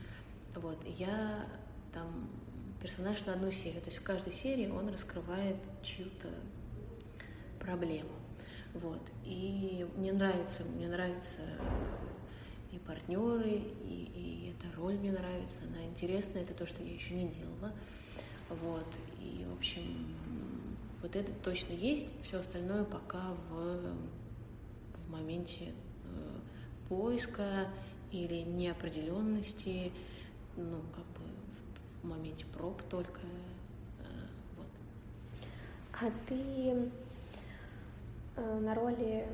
Вот. 0.55 0.79
И 0.87 0.91
я 0.93 1.47
там 1.93 2.31
персонаж 2.81 3.25
на 3.27 3.35
одну 3.35 3.51
серию. 3.51 3.81
То 3.81 3.89
есть 3.89 3.99
в 3.99 4.03
каждой 4.03 4.33
серии 4.33 4.69
он 4.69 4.89
раскрывает 4.89 5.57
чью-то 5.83 6.29
проблему. 7.61 8.11
Вот. 8.75 9.01
И 9.25 9.87
мне 9.97 10.13
нравится, 10.13 10.65
мне 10.65 10.89
нравится 10.89 11.41
и 12.73 12.79
партнеры, 12.79 13.63
и, 13.85 14.11
и 14.15 14.55
эта 14.55 14.77
роль 14.77 14.97
мне 14.97 15.13
нравится, 15.13 15.61
она 15.65 15.85
интересная, 15.85 16.43
это 16.43 16.55
то, 16.55 16.67
что 16.67 16.83
я 16.83 16.93
еще 16.93 17.15
не 17.15 17.29
делала. 17.29 17.73
Вот. 18.49 18.87
И, 19.21 19.45
в 19.49 19.55
общем, 19.55 20.17
вот 21.03 21.17
это 21.17 21.33
точно 21.43 21.73
есть, 21.73 22.09
все 22.23 22.39
остальное 22.39 22.85
пока 22.85 23.35
в, 23.51 23.95
в 25.07 25.11
моменте 25.11 25.73
э, 26.05 26.39
поиска 26.89 27.69
или 28.13 28.43
неопределенности, 28.43 29.93
ну, 30.57 30.81
как 30.95 31.05
бы 31.05 31.31
в 32.03 32.07
моменте 32.07 32.45
проб 32.47 32.83
только. 32.85 33.21
Э, 34.01 34.27
вот. 34.57 34.67
А 35.93 36.11
ты 36.29 36.91
на 38.37 38.75
роли 38.75 39.27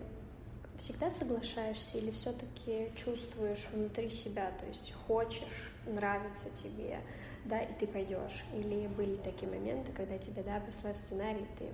всегда 0.78 1.10
соглашаешься 1.10 1.98
или 1.98 2.10
все-таки 2.10 2.90
чувствуешь 2.96 3.66
внутри 3.72 4.08
себя, 4.08 4.52
то 4.58 4.66
есть 4.66 4.92
хочешь, 5.06 5.72
нравится 5.86 6.50
тебе, 6.50 7.00
да, 7.44 7.60
и 7.60 7.72
ты 7.78 7.86
пойдешь? 7.86 8.44
Или 8.54 8.86
были 8.88 9.16
такие 9.16 9.50
моменты, 9.50 9.92
когда 9.92 10.18
тебе, 10.18 10.42
да, 10.42 10.60
прислал 10.60 10.94
сценарий, 10.94 11.46
ты 11.58 11.66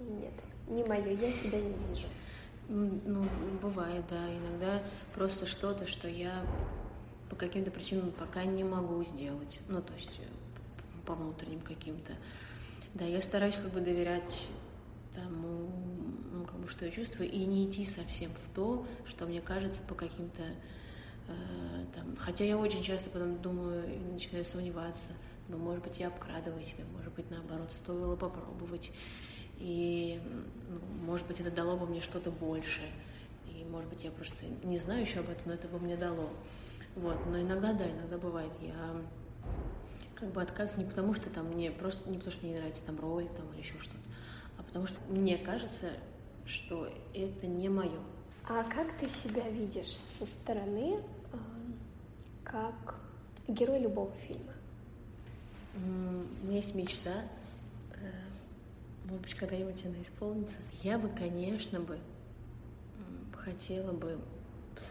нет, 0.00 0.32
не 0.68 0.84
мое, 0.84 1.12
я 1.12 1.32
себя 1.32 1.60
не 1.60 1.74
вижу. 1.88 2.06
Ну, 2.68 3.24
бывает, 3.62 4.04
да, 4.10 4.28
иногда 4.36 4.82
просто 5.14 5.46
что-то, 5.46 5.86
что 5.86 6.06
я 6.08 6.44
по 7.30 7.36
каким-то 7.36 7.70
причинам 7.70 8.12
пока 8.12 8.44
не 8.44 8.62
могу 8.62 9.02
сделать, 9.04 9.60
ну, 9.68 9.80
то 9.82 9.94
есть 9.94 10.18
э, 10.18 11.04
по 11.06 11.14
внутренним 11.14 11.60
каким-то. 11.60 12.12
Да, 12.94 13.04
я 13.04 13.20
стараюсь 13.20 13.56
как 13.56 13.70
бы 13.70 13.80
доверять 13.80 14.48
тому, 15.14 15.70
что 16.68 16.84
я 16.84 16.90
чувствую, 16.90 17.30
и 17.30 17.44
не 17.44 17.66
идти 17.66 17.84
совсем 17.84 18.30
в 18.44 18.54
то, 18.54 18.86
что 19.06 19.26
мне 19.26 19.40
кажется 19.40 19.82
по 19.82 19.94
каким-то 19.94 20.42
э, 21.28 21.84
там, 21.94 22.16
хотя 22.16 22.44
я 22.44 22.56
очень 22.56 22.82
часто 22.82 23.10
потом 23.10 23.40
думаю 23.40 23.94
и 23.94 23.98
начинаю 23.98 24.44
сомневаться, 24.44 25.10
ну, 25.48 25.56
может 25.56 25.82
быть, 25.82 25.98
я 25.98 26.08
обкрадываю 26.08 26.62
себя, 26.62 26.84
может 26.92 27.12
быть, 27.14 27.30
наоборот, 27.30 27.72
стоило 27.72 28.16
попробовать, 28.16 28.92
и, 29.58 30.20
ну, 30.68 31.06
может 31.06 31.26
быть, 31.26 31.40
это 31.40 31.50
дало 31.50 31.76
бы 31.76 31.86
мне 31.86 32.00
что-то 32.00 32.30
большее, 32.30 32.90
и, 33.46 33.64
может 33.64 33.88
быть, 33.88 34.04
я 34.04 34.10
просто 34.10 34.46
не 34.62 34.78
знаю 34.78 35.02
еще 35.02 35.20
об 35.20 35.30
этом, 35.30 35.44
но 35.46 35.54
это 35.54 35.68
бы 35.68 35.78
мне 35.78 35.96
дало, 35.96 36.30
вот, 36.94 37.18
но 37.26 37.40
иногда, 37.40 37.72
да, 37.72 37.90
иногда 37.90 38.18
бывает, 38.18 38.52
я 38.60 39.02
как 40.14 40.32
бы 40.32 40.42
отказ 40.42 40.76
не 40.76 40.84
потому, 40.84 41.14
что 41.14 41.30
там 41.30 41.46
мне 41.46 41.70
просто 41.70 42.10
не 42.10 42.18
потому, 42.18 42.32
что 42.32 42.44
мне 42.44 42.54
не 42.54 42.58
нравится 42.58 42.84
там 42.84 42.98
роль 42.98 43.28
там 43.28 43.50
или 43.52 43.60
еще 43.60 43.78
что-то, 43.78 44.02
а 44.58 44.62
потому 44.64 44.86
что 44.86 45.00
мне 45.08 45.38
кажется, 45.38 45.92
что 46.48 46.90
это 47.14 47.46
не 47.46 47.68
мое. 47.68 48.00
А 48.48 48.64
как 48.64 48.96
ты 48.98 49.08
себя 49.08 49.48
видишь 49.48 49.94
со 49.94 50.24
стороны, 50.24 51.02
как 52.42 52.98
герой 53.46 53.80
любого 53.80 54.10
фильма? 54.26 54.52
У 55.74 56.46
меня 56.46 56.56
есть 56.56 56.74
мечта, 56.74 57.24
э, 57.94 58.10
может 59.04 59.22
быть, 59.22 59.34
когда-нибудь 59.34 59.84
она 59.84 60.02
исполнится. 60.02 60.56
Я 60.82 60.98
бы, 60.98 61.08
конечно 61.08 61.78
бы, 61.78 61.98
хотела 63.32 63.92
бы 63.92 64.18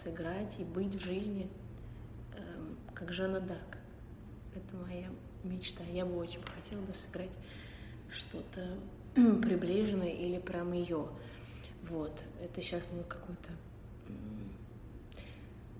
сыграть 0.03 0.59
и 0.59 0.63
быть 0.63 0.95
в 0.95 1.03
жизни 1.03 1.49
эм, 2.35 2.77
как 2.93 3.11
Жанна 3.11 3.41
Дарк. 3.41 3.77
Это 4.55 4.75
моя 4.77 5.09
мечта. 5.43 5.83
Я 5.83 6.05
бы 6.05 6.17
очень 6.17 6.41
хотела 6.41 6.81
бы 6.81 6.93
сыграть 6.93 7.31
что-то 8.09 8.77
приближенное 9.41 10.11
или 10.11 10.39
прям 10.39 10.73
ее. 10.73 11.09
Вот. 11.89 12.23
Это 12.41 12.61
сейчас 12.61 12.83
мой 12.91 13.03
какой-то 13.03 13.51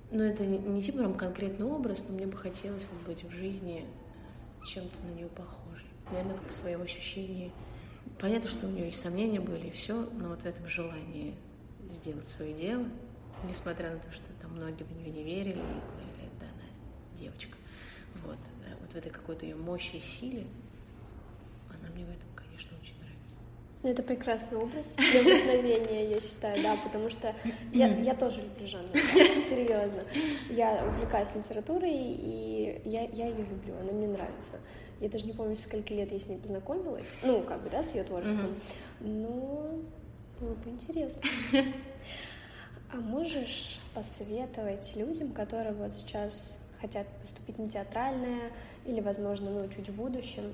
ну, 0.09 0.23
это 0.23 0.45
не, 0.45 0.57
не 0.57 0.81
типа 0.81 0.99
прям 0.99 1.15
конкретный 1.15 1.65
образ, 1.65 2.03
но 2.07 2.15
мне 2.15 2.25
бы 2.25 2.37
хотелось 2.37 2.87
вот 2.91 3.01
быть 3.05 3.25
в 3.25 3.31
жизни 3.31 3.85
чем-то 4.65 5.01
на 5.05 5.11
нее 5.11 5.27
похожей. 5.27 5.85
Наверное, 6.09 6.37
по 6.37 6.53
своему 6.53 6.83
ощущению. 6.83 7.51
Понятно, 8.19 8.49
что 8.49 8.67
у 8.67 8.69
нее 8.69 8.85
есть 8.85 9.01
сомнения 9.01 9.41
были 9.41 9.67
и 9.67 9.71
все, 9.71 10.09
но 10.13 10.29
вот 10.29 10.41
в 10.41 10.45
этом 10.45 10.65
желании 10.67 11.35
сделать 11.91 12.25
свое 12.25 12.53
дело, 12.53 12.85
несмотря 13.47 13.91
на 13.91 13.99
то, 13.99 14.11
что 14.11 14.25
там 14.41 14.51
многие 14.51 14.83
в 14.83 14.91
нее 14.91 15.11
не 15.11 15.23
верили 15.23 15.49
и 15.49 15.53
говорили, 15.55 16.31
да, 16.39 16.45
она 16.45 17.19
девочка. 17.19 17.57
Вот, 18.25 18.37
да, 18.65 18.75
вот 18.79 18.91
в 18.91 18.95
этой 18.95 19.11
какой-то 19.11 19.45
ее 19.45 19.55
мощи 19.55 19.97
и 19.97 19.99
силе, 19.99 20.47
она 21.69 21.93
мне 21.93 22.05
в 22.05 22.09
этом 22.09 22.26
ну, 23.83 23.89
это 23.89 24.03
прекрасный 24.03 24.57
образ 24.57 24.95
для 25.11 25.21
вдохновения, 25.21 26.09
я 26.09 26.19
считаю, 26.19 26.61
да, 26.61 26.77
потому 26.83 27.09
что 27.09 27.33
я, 27.73 27.87
я 27.87 28.15
тоже 28.15 28.41
люблю 28.41 28.67
жанр, 28.67 28.89
серьезно. 28.95 30.03
Я 30.49 30.83
увлекаюсь 30.85 31.35
литературой, 31.35 31.93
и 31.93 32.81
я, 32.85 33.03
я 33.03 33.27
ее 33.27 33.45
люблю, 33.45 33.75
она 33.79 33.91
мне 33.91 34.07
нравится. 34.07 34.59
Я 34.99 35.09
даже 35.09 35.25
не 35.25 35.33
помню, 35.33 35.55
сколько 35.57 35.93
лет 35.93 36.11
я 36.11 36.19
с 36.19 36.27
ней 36.27 36.39
познакомилась, 36.39 37.15
ну, 37.21 37.43
как 37.43 37.61
бы, 37.61 37.69
да, 37.69 37.83
с 37.83 37.93
ее 37.93 38.03
творчеством, 38.03 38.55
но 38.99 39.79
было 40.39 40.53
бы 40.55 40.69
интересно. 40.69 41.21
А 42.89 42.95
можешь 42.95 43.81
посоветовать 43.93 44.95
людям, 44.95 45.33
которые 45.33 45.73
вот 45.73 45.93
сейчас 45.93 46.57
хотят 46.79 47.05
поступить 47.19 47.57
на 47.57 47.69
театральное 47.69 48.51
или, 48.85 49.01
возможно, 49.01 49.51
ну, 49.51 49.67
чуть 49.67 49.89
в 49.89 49.95
будущем, 49.95 50.53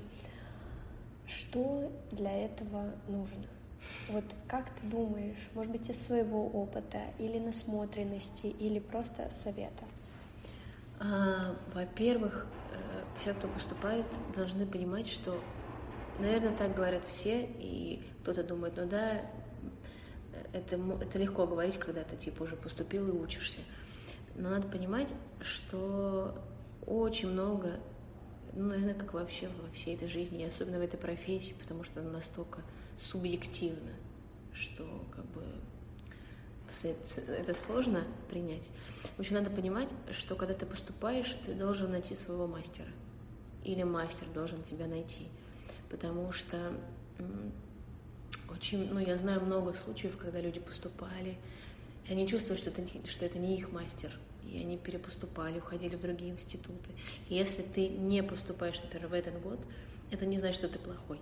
что 1.26 1.92
для 2.10 2.44
этого 2.44 2.92
нужно? 3.08 3.46
Вот 4.08 4.24
как 4.48 4.64
ты 4.74 4.86
думаешь, 4.86 5.48
может 5.54 5.72
быть, 5.72 5.88
из 5.88 6.00
своего 6.00 6.46
опыта 6.46 7.00
или 7.18 7.38
насмотренности, 7.38 8.46
или 8.46 8.78
просто 8.78 9.28
совета? 9.30 9.84
А, 11.00 11.54
во-первых, 11.72 12.46
э, 12.72 13.04
все, 13.18 13.34
кто 13.34 13.48
поступает, 13.48 14.06
должны 14.34 14.66
понимать, 14.66 15.08
что, 15.08 15.40
наверное, 16.18 16.56
так 16.56 16.74
говорят 16.74 17.04
все, 17.04 17.44
и 17.58 18.02
кто-то 18.22 18.42
думает, 18.42 18.74
ну 18.76 18.86
да, 18.86 19.22
это, 20.52 20.76
это 21.00 21.18
легко 21.18 21.46
говорить, 21.46 21.78
когда 21.78 22.02
ты 22.04 22.16
типа 22.16 22.44
уже 22.44 22.56
поступил 22.56 23.08
и 23.08 23.10
учишься. 23.10 23.58
Но 24.36 24.50
надо 24.50 24.68
понимать, 24.68 25.12
что 25.40 26.34
очень 26.86 27.28
много 27.28 27.80
ну, 28.56 28.68
наверное, 28.68 28.94
как 28.94 29.14
вообще 29.14 29.48
во 29.48 29.70
всей 29.72 29.94
этой 29.94 30.08
жизни, 30.08 30.42
и 30.42 30.46
особенно 30.46 30.78
в 30.78 30.82
этой 30.82 30.96
профессии, 30.96 31.54
потому 31.58 31.84
что 31.84 32.00
она 32.00 32.10
настолько 32.10 32.62
субъективна, 32.98 33.92
что 34.52 35.04
как 35.14 35.24
бы 35.26 35.42
это 37.28 37.54
сложно 37.54 38.04
принять. 38.28 38.68
В 39.16 39.20
общем, 39.20 39.34
надо 39.34 39.50
понимать, 39.50 39.90
что 40.10 40.34
когда 40.34 40.54
ты 40.54 40.66
поступаешь, 40.66 41.36
ты 41.46 41.54
должен 41.54 41.90
найти 41.90 42.14
своего 42.14 42.46
мастера. 42.46 42.88
Или 43.64 43.82
мастер 43.82 44.26
должен 44.28 44.62
тебя 44.62 44.86
найти. 44.86 45.28
Потому 45.90 46.32
что 46.32 46.74
очень, 48.50 48.92
ну, 48.92 48.98
я 49.00 49.16
знаю 49.16 49.40
много 49.40 49.72
случаев, 49.74 50.16
когда 50.16 50.40
люди 50.40 50.60
поступали, 50.60 51.36
и 52.08 52.12
они 52.12 52.26
чувствуют, 52.26 52.60
что 52.60 52.70
это, 52.70 52.82
что 53.08 53.24
это 53.24 53.38
не 53.38 53.56
их 53.56 53.72
мастер, 53.72 54.18
и 54.50 54.58
они 54.58 54.76
перепоступали, 54.76 55.58
уходили 55.58 55.96
в 55.96 56.00
другие 56.00 56.30
институты. 56.30 56.90
И 57.28 57.34
если 57.34 57.62
ты 57.62 57.88
не 57.88 58.22
поступаешь, 58.22 58.80
например, 58.82 59.08
в 59.08 59.12
этот 59.12 59.40
год, 59.40 59.60
это 60.10 60.26
не 60.26 60.38
значит, 60.38 60.58
что 60.58 60.68
ты 60.68 60.78
плохой. 60.78 61.20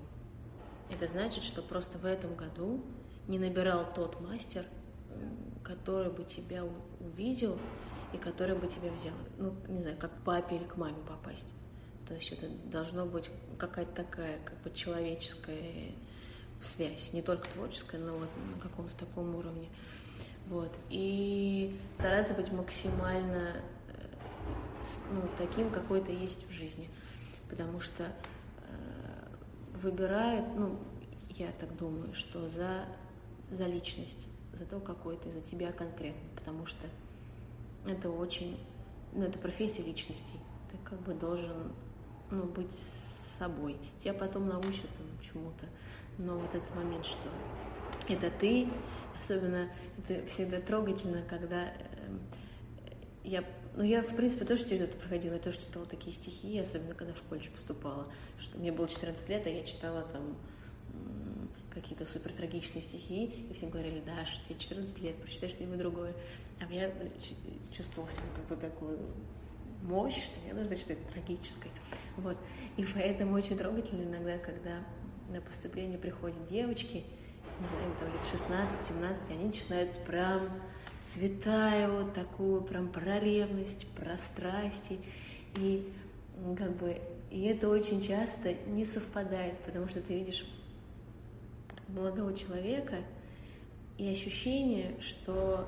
Это 0.91 1.09
значит, 1.09 1.43
что 1.43 1.63
просто 1.63 1.99
в 1.99 2.05
этом 2.05 2.35
году 2.35 2.85
не 3.29 3.39
набирал 3.39 3.87
тот 3.95 4.21
мастер, 4.21 4.67
который 5.63 6.11
бы 6.11 6.25
тебя 6.25 6.65
увидел 7.01 7.59
и 8.13 8.19
который 8.19 8.57
бы 8.57 8.67
тебя 8.67 8.91
взял. 8.91 9.15
Ну, 9.39 9.55
не 9.69 9.81
знаю, 9.81 9.97
как 9.97 10.15
к 10.17 10.23
папе 10.23 10.57
или 10.57 10.65
к 10.65 10.77
маме 10.77 10.99
попасть. 11.09 11.47
То 12.07 12.15
есть 12.15 12.33
это 12.33 12.49
должно 12.67 13.07
быть 13.07 13.31
какая-то 13.59 13.93
такая 13.93 14.39
как 14.45 14.61
бы 14.63 14.71
человеческая 14.71 15.93
связь, 16.61 17.13
не 17.13 17.23
только 17.23 17.49
творческая, 17.49 17.99
но 17.99 18.19
вот 18.19 18.29
на 18.55 18.61
каком-то 18.61 18.97
таком 18.97 19.35
уровне. 19.35 19.69
Вот. 20.53 20.79
И 20.91 21.75
стараться 21.99 22.35
быть 22.35 22.53
максимально 22.53 23.57
э, 23.89 23.93
ну, 25.11 25.23
таким, 25.39 25.71
какой 25.71 26.03
то 26.03 26.13
есть 26.13 26.47
в 26.47 26.51
жизни. 26.51 26.91
Потому 27.49 27.81
что 27.81 28.05
э, 28.05 28.11
выбирают, 29.77 30.47
ну, 30.55 30.79
я 31.31 31.53
так 31.53 31.75
думаю, 31.79 32.13
что 32.13 32.49
за, 32.49 32.85
за 33.51 33.65
личность, 33.65 34.29
за 34.53 34.67
то, 34.67 34.79
какой 34.79 35.17
ты, 35.17 35.33
за 35.33 35.41
тебя 35.41 35.73
конкретно. 35.73 36.29
Потому 36.37 36.67
что 36.67 36.87
это 37.87 38.11
очень, 38.11 38.63
ну, 39.15 39.23
это 39.23 39.39
профессия 39.39 39.83
личностей. 39.83 40.39
Ты 40.71 40.77
как 40.85 41.01
бы 41.01 41.15
должен, 41.15 41.73
ну, 42.31 42.45
быть 42.45 42.75
собой. 43.39 43.79
Тебя 44.01 44.13
потом 44.13 44.49
научат 44.49 44.91
там, 44.99 45.07
чему-то. 45.23 45.67
Но 46.19 46.37
вот 46.37 46.55
этот 46.55 46.75
момент, 46.75 47.07
что 47.07 47.31
это 48.07 48.31
ты, 48.31 48.69
особенно 49.23 49.71
это 49.99 50.27
всегда 50.27 50.61
трогательно, 50.61 51.23
когда 51.23 51.69
э, 51.69 51.73
я, 53.25 53.45
ну 53.77 53.83
я 53.83 54.03
в 54.03 54.15
принципе 54.17 54.45
тоже 54.45 54.69
через 54.69 54.83
это 54.83 54.97
проходила, 54.97 55.35
я 55.35 55.39
тоже 55.39 55.61
читала 55.61 55.87
такие 55.87 56.15
стихи, 56.15 56.59
особенно 56.59 56.95
когда 56.95 57.15
в 57.15 57.23
колледж 57.23 57.49
поступала, 57.51 58.13
что 58.39 58.59
мне 58.59 58.73
было 58.73 58.89
14 58.89 59.29
лет, 59.29 59.47
а 59.47 59.51
я 59.51 59.63
читала 59.65 60.03
там 60.03 60.37
какие-то 61.71 62.05
супер 62.05 62.33
трагичные 62.33 62.83
стихи, 62.83 63.47
и 63.51 63.55
все 63.55 63.67
говорили, 63.67 64.03
да, 64.05 64.27
что 64.27 64.45
тебе 64.47 64.59
14 64.59 64.99
лет, 65.01 65.17
прочитай 65.17 65.49
что-нибудь 65.49 65.79
другое. 65.79 66.15
А 66.61 66.73
я 66.73 66.89
э, 66.89 67.09
чувствовала 67.75 68.11
себя 68.11 68.23
как 68.37 68.47
бы 68.47 68.57
такую 68.57 68.99
мощь, 69.83 70.25
что 70.25 70.47
я 70.47 70.55
должна 70.55 70.77
читать 70.77 70.99
трагическое. 71.13 71.73
Вот. 72.17 72.37
И 72.77 72.85
поэтому 72.85 73.35
очень 73.35 73.57
трогательно 73.57 74.03
иногда, 74.03 74.39
когда 74.39 74.85
на 75.31 75.41
поступление 75.41 75.99
приходят 75.99 76.45
девочки, 76.47 77.05
не 77.61 77.67
знаю, 77.69 77.95
там 77.99 78.13
лет 78.13 78.23
16-17, 78.23 79.31
они 79.33 79.45
начинают 79.47 80.05
прям 80.05 80.49
цвета 81.03 81.75
его, 81.75 82.11
такую 82.11 82.63
прям 82.63 82.89
про 82.89 83.19
ревность, 83.19 83.87
про 83.89 84.17
страсти. 84.17 85.01
И 85.57 85.93
как 86.57 86.77
бы 86.77 87.01
И 87.33 87.45
это 87.45 87.71
очень 87.71 88.03
часто 88.03 88.53
не 88.67 88.85
совпадает, 88.85 89.59
потому 89.61 89.89
что 89.89 90.03
ты 90.03 90.19
видишь 90.19 90.47
молодого 91.89 92.37
человека 92.37 92.99
и 93.97 94.07
ощущение, 94.07 95.01
что 95.01 95.67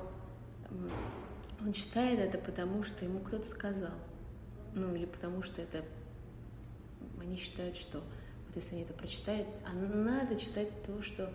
он 1.59 1.73
читает 1.73 2.19
это 2.19 2.37
потому, 2.37 2.83
что 2.83 3.03
ему 3.03 3.19
кто-то 3.19 3.47
сказал. 3.47 3.95
Ну, 4.75 4.93
или 4.93 5.05
потому 5.05 5.41
что 5.41 5.59
это... 5.63 5.83
Они 7.19 7.35
считают, 7.35 7.77
что 7.77 8.03
вот 8.45 8.55
если 8.55 8.75
они 8.75 8.83
это 8.83 8.93
прочитают, 8.93 9.47
а 9.65 9.73
надо 9.73 10.35
читать 10.35 10.69
то, 10.83 11.01
что 11.01 11.33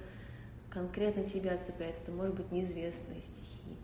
конкретно 0.71 1.25
тебя 1.25 1.59
цепляет. 1.59 1.99
Это 1.99 2.13
может 2.13 2.35
быть 2.37 2.51
неизвестные 2.53 3.21
стихи, 3.21 3.77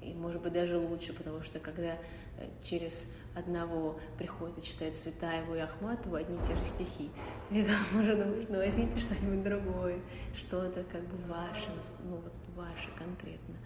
и 0.00 0.14
может 0.14 0.40
быть 0.40 0.52
даже 0.52 0.78
лучше, 0.78 1.12
потому 1.12 1.42
что 1.42 1.58
когда 1.58 1.98
э, 2.36 2.48
через 2.62 3.06
одного 3.34 3.98
приходит 4.16 4.58
и 4.58 4.62
читает 4.62 4.96
Цветаеву 4.96 5.54
и 5.54 5.58
Ахматову 5.58 6.14
одни 6.14 6.36
и 6.36 6.46
те 6.46 6.54
же 6.54 6.64
стихи, 6.64 7.10
ты 7.50 7.64
там 7.64 8.00
уже 8.00 8.16
думаешь, 8.16 8.46
ну 8.48 8.56
возьмите 8.56 8.98
что-нибудь 8.98 9.42
другое, 9.42 10.00
что-то 10.34 10.84
как 10.84 11.02
бы 11.02 11.16
ваше, 11.26 11.68
ну 12.04 12.16
вот 12.16 12.32
ваше 12.56 12.90
конкретно. 12.96 13.56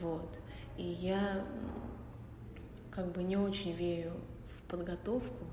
Вот. 0.00 0.38
И 0.76 0.82
я 0.82 1.46
как 2.90 3.12
бы 3.12 3.22
не 3.22 3.36
очень 3.36 3.72
верю 3.72 4.12
в 4.56 4.70
подготовку, 4.70 5.44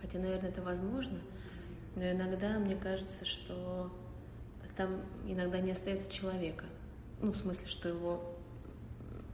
хотя, 0.00 0.18
наверное, 0.18 0.50
это 0.50 0.62
возможно, 0.62 1.20
но 1.94 2.10
иногда 2.10 2.58
мне 2.58 2.76
кажется, 2.76 3.24
что 3.24 3.92
там 4.76 5.02
иногда 5.26 5.60
не 5.60 5.72
остается 5.72 6.10
человека. 6.10 6.64
Ну, 7.20 7.32
в 7.32 7.36
смысле, 7.36 7.66
что 7.66 7.88
его, 7.88 8.36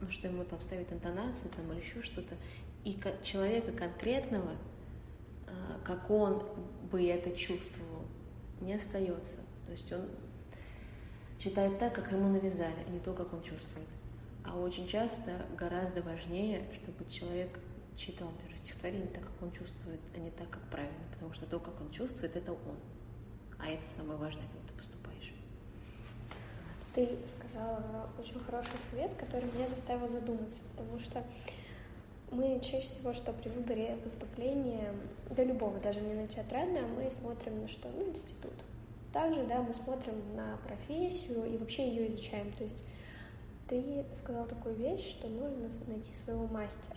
ну, 0.01 0.11
что 0.11 0.29
ему 0.29 0.45
там 0.45 0.61
ставит 0.61 0.93
интонацию 0.93 1.51
там, 1.55 1.71
или 1.73 1.81
еще 1.81 2.03
что-то. 2.03 2.37
И 2.85 2.99
человека 3.23 3.73
конкретного, 3.73 4.57
а, 5.47 5.81
как 5.85 6.11
он 6.11 6.43
бы 6.91 7.07
это 7.07 7.31
чувствовал, 7.33 8.05
не 8.61 8.75
остается. 8.75 9.39
То 9.67 9.73
есть 9.73 9.93
он 9.93 10.09
читает 11.39 11.79
так, 11.79 11.95
как 11.95 12.11
ему 12.13 12.29
навязали, 12.29 12.85
а 12.87 12.91
не 12.91 12.99
то, 12.99 13.13
как 13.13 13.33
он 13.33 13.43
чувствует. 13.43 13.89
А 14.45 14.57
очень 14.57 14.87
часто 14.87 15.47
гораздо 15.57 16.03
важнее, 16.03 16.65
чтобы 16.73 17.11
человек 17.11 17.59
читал, 17.97 18.29
например, 18.31 18.57
стихотворение 18.57 19.09
так, 19.09 19.25
как 19.25 19.43
он 19.43 19.53
чувствует, 19.53 20.01
а 20.15 20.19
не 20.19 20.31
так, 20.31 20.49
как 20.51 20.63
правильно. 20.71 21.05
Потому 21.13 21.33
что 21.33 21.47
то, 21.47 21.59
как 21.59 21.81
он 21.81 21.91
чувствует, 21.91 22.35
это 22.37 22.53
он. 22.53 22.77
А 23.59 23.69
это 23.69 23.87
самое 23.87 24.19
важное. 24.19 24.47
Ты 26.95 27.09
сказала 27.27 28.09
очень 28.19 28.41
хороший 28.41 28.79
совет, 28.91 29.15
который 29.17 29.51
меня 29.53 29.67
заставил 29.69 30.09
задуматься, 30.09 30.63
потому 30.75 30.99
что 30.99 31.23
мы 32.31 32.61
чаще 32.61 32.87
всего, 32.87 33.15
что 33.15 33.33
при 33.33 33.49
выборе 33.49 33.97
выступления, 34.05 34.93
да 35.31 35.45
любого, 35.45 35.79
даже 35.79 36.01
не 36.01 36.15
на 36.15 36.27
театральное, 36.27 36.87
мы 36.87 37.11
смотрим 37.11 37.63
на 37.63 37.69
что? 37.69 37.89
Ну, 37.89 38.11
институт. 38.11 38.53
Также, 39.13 39.45
да, 39.45 39.63
мы 39.63 39.73
смотрим 39.73 40.15
на 40.37 40.59
профессию 40.59 41.47
и 41.47 41.57
вообще 41.57 41.89
ее 41.89 42.09
изучаем. 42.09 42.53
То 42.53 42.65
есть 42.65 42.85
ты 43.69 44.05
сказал 44.15 44.47
такую 44.47 44.75
вещь, 44.75 45.09
что 45.09 45.29
нужно 45.29 45.69
найти 45.87 46.13
своего 46.25 46.47
мастера. 46.47 46.97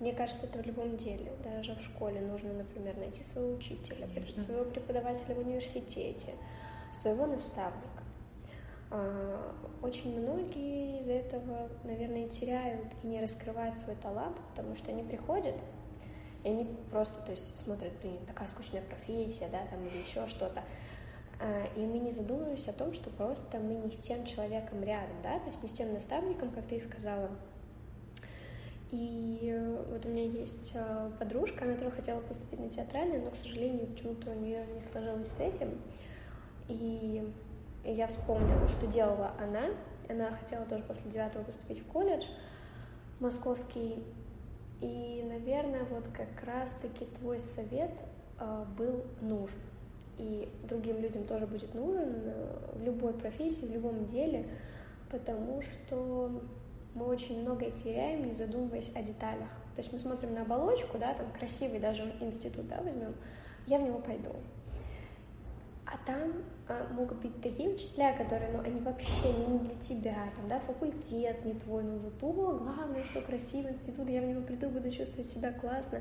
Мне 0.00 0.12
кажется, 0.12 0.46
это 0.46 0.58
в 0.58 0.66
любом 0.66 0.96
деле. 0.96 1.32
Даже 1.44 1.76
в 1.76 1.82
школе 1.82 2.20
нужно, 2.20 2.52
например, 2.52 2.96
найти 2.96 3.22
своего 3.22 3.54
учителя, 3.54 4.08
Конечно. 4.12 4.42
своего 4.42 4.64
преподавателя 4.64 5.34
в 5.36 5.38
университете, 5.38 6.34
своего 6.92 7.26
наставника. 7.26 7.91
А, 8.94 9.54
очень 9.80 10.20
многие 10.20 10.98
из 10.98 11.08
этого, 11.08 11.70
наверное, 11.82 12.28
теряют 12.28 12.84
и 13.02 13.06
не 13.06 13.22
раскрывают 13.22 13.78
свой 13.78 13.96
талант, 13.96 14.36
потому 14.50 14.76
что 14.76 14.90
они 14.90 15.02
приходят, 15.02 15.56
и 16.44 16.48
они 16.48 16.66
просто, 16.90 17.22
то 17.22 17.30
есть, 17.30 17.56
смотрят, 17.56 17.92
блин, 18.02 18.18
такая 18.26 18.46
скучная 18.48 18.82
профессия, 18.82 19.48
да, 19.50 19.64
там, 19.70 19.84
или 19.86 20.02
еще 20.02 20.26
что-то. 20.26 20.62
А, 21.40 21.64
и 21.74 21.80
мы 21.80 22.00
не 22.00 22.10
задумываемся 22.10 22.70
о 22.70 22.74
том, 22.74 22.92
что 22.92 23.08
просто 23.08 23.58
мы 23.58 23.76
не 23.76 23.90
с 23.90 23.98
тем 23.98 24.26
человеком 24.26 24.84
рядом, 24.84 25.16
да, 25.22 25.38
то 25.38 25.46
есть 25.46 25.62
не 25.62 25.68
с 25.68 25.72
тем 25.72 25.94
наставником, 25.94 26.50
как 26.50 26.66
ты 26.66 26.78
сказала. 26.78 27.30
И 28.90 29.58
вот 29.88 30.04
у 30.04 30.08
меня 30.10 30.24
есть 30.24 30.72
э, 30.74 31.10
подружка, 31.18 31.64
она 31.64 31.76
тоже 31.76 31.92
хотела 31.92 32.20
поступить 32.20 32.60
на 32.60 32.68
театральный, 32.68 33.20
но, 33.22 33.30
к 33.30 33.36
сожалению, 33.36 33.86
почему-то 33.86 34.30
у 34.30 34.34
нее 34.34 34.66
не 34.66 34.82
сложилось 34.82 35.28
с 35.28 35.40
этим. 35.40 35.80
И 36.68 37.26
я 37.84 38.06
вспомнила, 38.06 38.68
что 38.68 38.86
делала 38.86 39.32
она. 39.38 39.70
Она 40.08 40.30
хотела 40.32 40.64
тоже 40.66 40.82
после 40.84 41.10
девятого 41.10 41.44
поступить 41.44 41.80
в 41.80 41.86
колледж 41.86 42.26
московский. 43.20 44.02
И, 44.80 45.24
наверное, 45.28 45.84
вот 45.84 46.08
как 46.08 46.44
раз-таки 46.44 47.06
твой 47.06 47.38
совет 47.38 48.02
э, 48.40 48.64
был 48.76 49.04
нужен 49.20 49.58
и 50.18 50.48
другим 50.68 51.00
людям 51.00 51.24
тоже 51.24 51.46
будет 51.46 51.74
нужен 51.74 52.12
э, 52.24 52.56
в 52.74 52.82
любой 52.82 53.12
профессии, 53.14 53.64
в 53.64 53.70
любом 53.70 54.04
деле, 54.04 54.46
потому 55.10 55.62
что 55.62 56.42
мы 56.94 57.06
очень 57.06 57.40
многое 57.40 57.70
теряем, 57.70 58.26
не 58.26 58.34
задумываясь 58.34 58.92
о 58.94 59.02
деталях. 59.02 59.48
То 59.74 59.80
есть 59.80 59.92
мы 59.92 59.98
смотрим 59.98 60.34
на 60.34 60.42
оболочку, 60.42 60.98
да, 60.98 61.14
там 61.14 61.30
красивый 61.32 61.80
даже 61.80 62.04
институт, 62.20 62.68
да, 62.68 62.80
возьмем, 62.82 63.14
я 63.66 63.78
в 63.78 63.82
него 63.82 63.98
пойду. 63.98 64.30
А 65.92 66.06
там 66.06 66.32
а, 66.68 66.88
могут 66.92 67.18
быть 67.18 67.42
такие 67.42 67.68
учителя, 67.68 68.16
которые, 68.16 68.50
ну, 68.50 68.60
они 68.60 68.80
вообще 68.80 69.30
не 69.30 69.58
для 69.58 69.78
тебя, 69.78 70.16
там, 70.34 70.48
да, 70.48 70.58
факультет 70.60 71.44
не 71.44 71.52
твой, 71.52 71.82
но 71.82 71.98
зато 71.98 72.32
главное, 72.32 73.04
что 73.04 73.20
красивый 73.20 73.72
институт, 73.72 74.08
я 74.08 74.22
в 74.22 74.24
него 74.24 74.40
приду, 74.40 74.70
буду 74.70 74.90
чувствовать 74.90 75.28
себя 75.28 75.52
классно. 75.52 76.00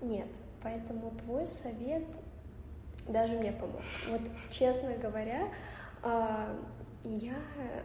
Нет, 0.00 0.26
поэтому 0.62 1.12
твой 1.12 1.46
совет 1.46 2.02
даже 3.06 3.34
мне 3.34 3.52
помог. 3.52 3.82
Вот, 4.08 4.20
честно 4.50 4.96
говоря, 4.96 5.48
а, 6.02 6.56
я 7.04 7.36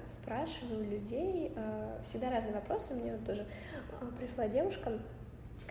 спрашиваю 0.10 0.90
людей 0.90 1.54
а, 1.56 2.02
всегда 2.04 2.32
разные 2.32 2.54
вопросы. 2.54 2.96
Мне 2.96 3.12
вот 3.12 3.26
тоже 3.26 3.46
а, 4.02 4.06
пришла 4.18 4.48
девушка 4.48 5.00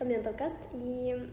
ко 0.02 0.06
мне 0.06 0.18
на 0.18 0.24
подкаст, 0.24 0.56
и 0.72 1.30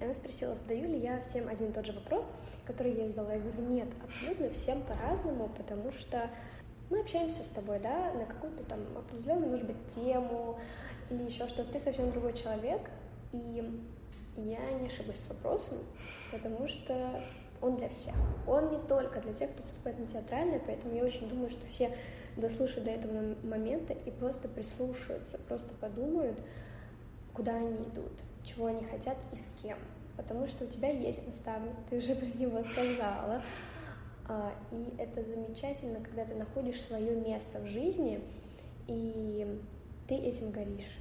она 0.00 0.12
спросила, 0.12 0.52
задаю 0.56 0.88
ли 0.88 0.98
я 0.98 1.22
всем 1.22 1.46
один 1.46 1.68
и 1.68 1.72
тот 1.72 1.86
же 1.86 1.92
вопрос, 1.92 2.26
который 2.66 2.92
я 2.92 3.06
задала. 3.06 3.32
Я 3.32 3.38
говорю, 3.38 3.62
нет, 3.68 3.86
абсолютно 4.02 4.50
всем 4.50 4.82
по-разному, 4.82 5.48
потому 5.56 5.92
что 5.92 6.28
мы 6.90 6.98
общаемся 6.98 7.44
с 7.44 7.50
тобой, 7.50 7.78
да, 7.78 8.12
на 8.14 8.26
какую-то 8.26 8.64
там 8.64 8.80
определенную, 8.96 9.52
может 9.52 9.66
быть, 9.66 9.76
тему 9.90 10.58
или 11.10 11.22
еще 11.22 11.46
что-то. 11.46 11.72
Ты 11.72 11.78
совсем 11.78 12.10
другой 12.10 12.32
человек, 12.32 12.90
и 13.32 13.80
я 14.36 14.70
не 14.72 14.86
ошиблась 14.88 15.20
с 15.20 15.28
вопросом, 15.28 15.78
потому 16.32 16.66
что 16.66 17.22
он 17.62 17.76
для 17.76 17.88
всех. 17.88 18.16
Он 18.48 18.68
не 18.70 18.78
только 18.78 19.20
для 19.20 19.32
тех, 19.32 19.52
кто 19.52 19.62
поступает 19.62 19.96
на 20.00 20.06
театральное, 20.08 20.60
поэтому 20.66 20.92
я 20.92 21.04
очень 21.04 21.28
думаю, 21.28 21.50
что 21.50 21.64
все 21.68 21.96
дослушают 22.36 22.84
до 22.84 22.90
этого 22.90 23.36
момента 23.44 23.92
и 23.92 24.10
просто 24.10 24.48
прислушаются, 24.48 25.38
просто 25.46 25.72
подумают, 25.80 26.36
куда 27.38 27.54
они 27.54 27.76
идут, 27.76 28.10
чего 28.42 28.66
они 28.66 28.84
хотят 28.84 29.16
и 29.32 29.36
с 29.36 29.52
кем. 29.62 29.78
Потому 30.16 30.48
что 30.48 30.64
у 30.64 30.68
тебя 30.68 30.90
есть 30.90 31.26
наставник, 31.28 31.72
ты 31.88 31.98
уже 31.98 32.16
про 32.16 32.26
него 32.26 32.60
сказала. 32.64 33.40
А, 34.26 34.52
и 34.72 34.94
это 34.98 35.22
замечательно, 35.22 36.00
когда 36.00 36.24
ты 36.24 36.34
находишь 36.34 36.80
свое 36.80 37.14
место 37.14 37.60
в 37.60 37.68
жизни, 37.68 38.20
и 38.88 39.62
ты 40.08 40.16
этим 40.16 40.50
горишь. 40.50 40.98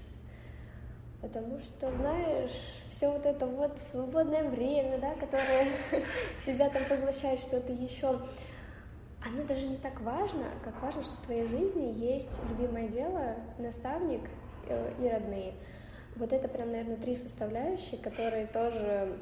Потому 1.21 1.57
что, 1.57 1.91
знаешь, 1.91 2.83
все 2.91 3.11
вот 3.11 3.25
это 3.25 3.47
вот 3.47 3.79
свободное 3.79 4.47
время, 4.47 4.99
да, 4.99 5.15
которое 5.15 5.71
тебя 6.45 6.69
там 6.69 6.83
поглощает 6.87 7.39
что-то 7.39 7.73
еще, 7.73 8.19
оно 9.25 9.43
даже 9.47 9.67
не 9.67 9.77
так 9.77 9.99
важно, 10.01 10.45
как 10.63 10.79
важно, 10.83 11.01
что 11.01 11.15
в 11.15 11.25
твоей 11.25 11.47
жизни 11.47 11.91
есть 11.95 12.39
любимое 12.47 12.87
дело, 12.89 13.37
наставник 13.57 14.21
э, 14.69 14.93
и 15.01 15.09
родные. 15.09 15.53
Вот 16.17 16.33
это 16.33 16.47
прям, 16.47 16.71
наверное, 16.71 16.97
три 16.97 17.15
составляющие, 17.15 17.99
которые 17.99 18.47
тоже 18.47 19.19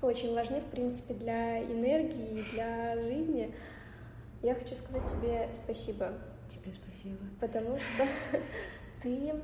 очень 0.00 0.34
важны, 0.34 0.60
в 0.60 0.66
принципе, 0.66 1.14
для 1.14 1.62
энергии, 1.62 2.42
для 2.52 2.96
жизни. 2.96 3.54
Я 4.42 4.54
хочу 4.54 4.74
сказать 4.74 5.02
тебе 5.08 5.48
спасибо. 5.52 6.12
Тебе 6.50 6.72
спасибо. 6.72 7.18
Потому 7.40 7.78
что 7.78 8.04
ты 9.02 9.34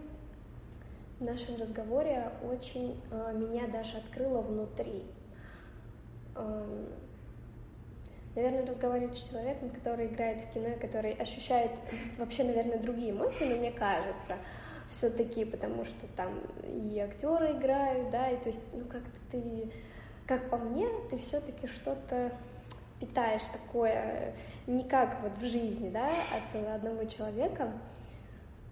в 1.19 1.25
нашем 1.25 1.57
разговоре 1.61 2.31
очень 2.43 3.01
э, 3.11 3.33
меня 3.35 3.67
даже 3.67 3.99
открыло 3.99 4.41
внутри. 4.41 5.05
Э, 6.35 6.87
наверное, 8.35 8.67
разговаривать 8.67 9.19
с 9.19 9.29
человеком, 9.29 9.71
который 9.71 10.07
играет 10.07 10.41
в 10.41 10.53
кино, 10.53 10.71
который 10.81 11.13
ощущает 11.13 11.73
вообще, 12.19 12.45
наверное, 12.45 12.79
другие 12.79 13.11
эмоции, 13.11 13.49
но 13.49 13.57
мне 13.57 13.71
кажется, 13.71 14.37
все-таки, 14.95 15.45
потому 15.45 15.85
что 15.85 16.07
там 16.17 16.41
и 16.63 16.99
актеры 17.01 17.53
играют, 17.53 18.11
да, 18.11 18.31
и 18.31 18.37
то 18.37 18.49
есть, 18.49 18.73
ну 18.73 18.85
как-то 18.85 19.19
ты, 19.31 19.71
как 20.27 20.49
по 20.49 20.57
мне, 20.57 20.89
ты 21.11 21.19
все-таки 21.19 21.67
что-то 21.67 22.33
питаешь 23.01 23.43
такое, 23.53 24.35
не 24.69 24.85
как 24.85 25.21
вот 25.23 25.37
в 25.37 25.45
жизни, 25.45 25.91
да, 25.91 26.09
от 26.09 26.77
одного 26.77 27.05
человека, 27.05 27.73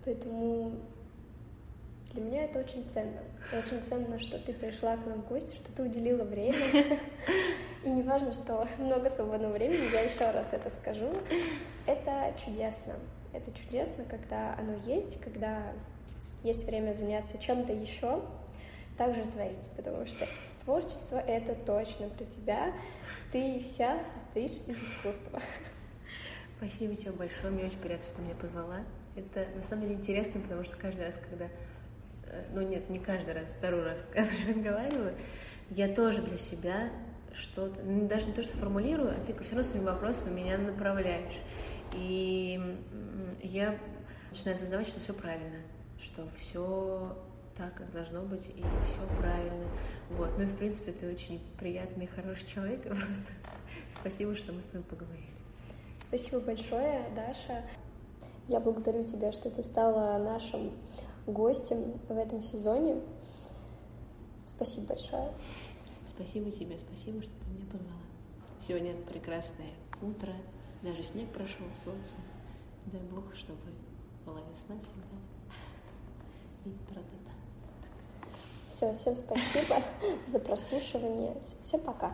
поэтому 0.04 0.72
Для 2.12 2.22
меня 2.22 2.44
это 2.44 2.58
очень 2.58 2.84
ценно. 2.90 3.20
Очень 3.52 3.82
ценно, 3.82 4.18
что 4.18 4.38
ты 4.38 4.52
пришла 4.52 4.96
к 4.96 5.06
нам 5.06 5.22
в 5.22 5.28
гости, 5.28 5.56
что 5.56 5.72
ты 5.72 5.82
уделила 5.82 6.24
время. 6.24 6.58
И 7.84 7.88
не 7.88 8.02
важно, 8.02 8.32
что 8.32 8.66
много 8.78 9.08
свободного 9.08 9.52
времени, 9.54 9.92
я 9.92 10.02
еще 10.02 10.30
раз 10.30 10.52
это 10.52 10.68
скажу. 10.70 11.10
Это 11.86 12.34
чудесно. 12.44 12.94
Это 13.32 13.50
чудесно, 13.52 14.04
когда 14.04 14.54
оно 14.58 14.74
есть, 14.84 15.20
когда 15.20 15.72
есть 16.42 16.64
время 16.64 16.94
заняться 16.94 17.38
чем-то 17.38 17.72
еще, 17.72 18.22
также 18.96 19.24
творить, 19.24 19.70
потому 19.76 20.06
что 20.06 20.26
творчество— 20.64 21.16
это 21.26 21.54
точно 21.54 22.08
про 22.08 22.24
тебя. 22.24 22.72
Ты 23.30 23.60
вся 23.60 24.04
состоишь 24.04 24.60
из 24.66 24.82
искусства. 24.82 25.40
Спасибо 26.58 26.94
тебе 26.94 27.12
большое, 27.12 27.52
мне 27.52 27.64
очень 27.64 27.78
приятно, 27.78 28.06
что 28.06 28.16
ты 28.16 28.22
меня 28.22 28.34
позвала. 28.34 28.80
Это 29.16 29.46
на 29.54 29.62
самом 29.62 29.82
деле 29.82 29.94
интересно, 29.94 30.40
потому 30.40 30.64
что 30.64 30.76
каждый 30.76 31.04
раз, 31.04 31.16
когда 31.16 31.46
э, 32.26 32.44
ну 32.52 32.62
нет, 32.62 32.88
не 32.88 32.98
каждый 32.98 33.34
раз, 33.34 33.52
второй 33.52 33.82
раз, 33.84 34.04
когда 34.12 34.30
я 34.30 34.48
разговариваю, 34.48 35.14
я 35.70 35.88
тоже 35.88 36.22
для 36.22 36.38
себя 36.38 36.90
что-то, 37.34 37.82
ну, 37.82 38.06
даже 38.06 38.26
не 38.26 38.32
то, 38.32 38.42
что 38.42 38.56
формулирую, 38.56 39.10
а 39.10 39.24
ты 39.24 39.32
все 39.42 39.56
равно 39.56 39.68
своими 39.68 39.86
вопросами 39.86 40.34
меня 40.34 40.58
направляешь. 40.58 41.40
И 41.94 42.60
я 43.42 43.78
начинаю 44.30 44.56
осознавать, 44.56 44.88
что 44.88 45.00
все 45.00 45.12
правильно, 45.12 45.61
что 46.02 46.26
все 46.38 47.16
так, 47.56 47.74
как 47.74 47.90
должно 47.92 48.22
быть, 48.22 48.46
и 48.48 48.62
все 48.86 49.06
правильно. 49.18 49.68
Вот. 50.10 50.30
Ну 50.36 50.44
и, 50.44 50.46
в 50.46 50.56
принципе, 50.56 50.92
ты 50.92 51.10
очень 51.10 51.40
приятный, 51.58 52.06
хороший 52.06 52.46
человек. 52.46 52.82
Просто 52.86 53.32
спасибо, 53.90 54.34
что 54.34 54.52
мы 54.52 54.62
с 54.62 54.66
тобой 54.66 54.84
поговорили. 54.84 55.28
Спасибо 56.08 56.40
большое, 56.40 57.08
Даша. 57.14 57.64
Я 58.48 58.60
благодарю 58.60 59.04
тебя, 59.04 59.32
что 59.32 59.50
ты 59.50 59.62
стала 59.62 60.18
нашим 60.18 60.72
гостем 61.26 61.92
в 62.08 62.16
этом 62.16 62.42
сезоне. 62.42 63.00
Спасибо 64.44 64.88
большое. 64.88 65.32
Спасибо 66.14 66.50
тебе, 66.50 66.78
спасибо, 66.78 67.22
что 67.22 67.32
ты 67.32 67.50
меня 67.50 67.66
позвала. 67.70 67.92
Сегодня 68.66 68.94
прекрасное 68.94 69.72
утро, 70.02 70.32
даже 70.82 71.02
снег 71.02 71.28
прошел, 71.30 71.66
солнце. 71.82 72.14
Дай 72.86 73.00
Бог, 73.02 73.34
чтобы 73.34 73.60
была 74.26 74.40
весна 74.40 74.76
всегда. 74.82 75.21
Все, 78.66 78.94
всем 78.94 79.16
спасибо 79.16 79.82
за 80.26 80.38
прослушивание. 80.38 81.36
Всем 81.62 81.80
пока. 81.80 82.12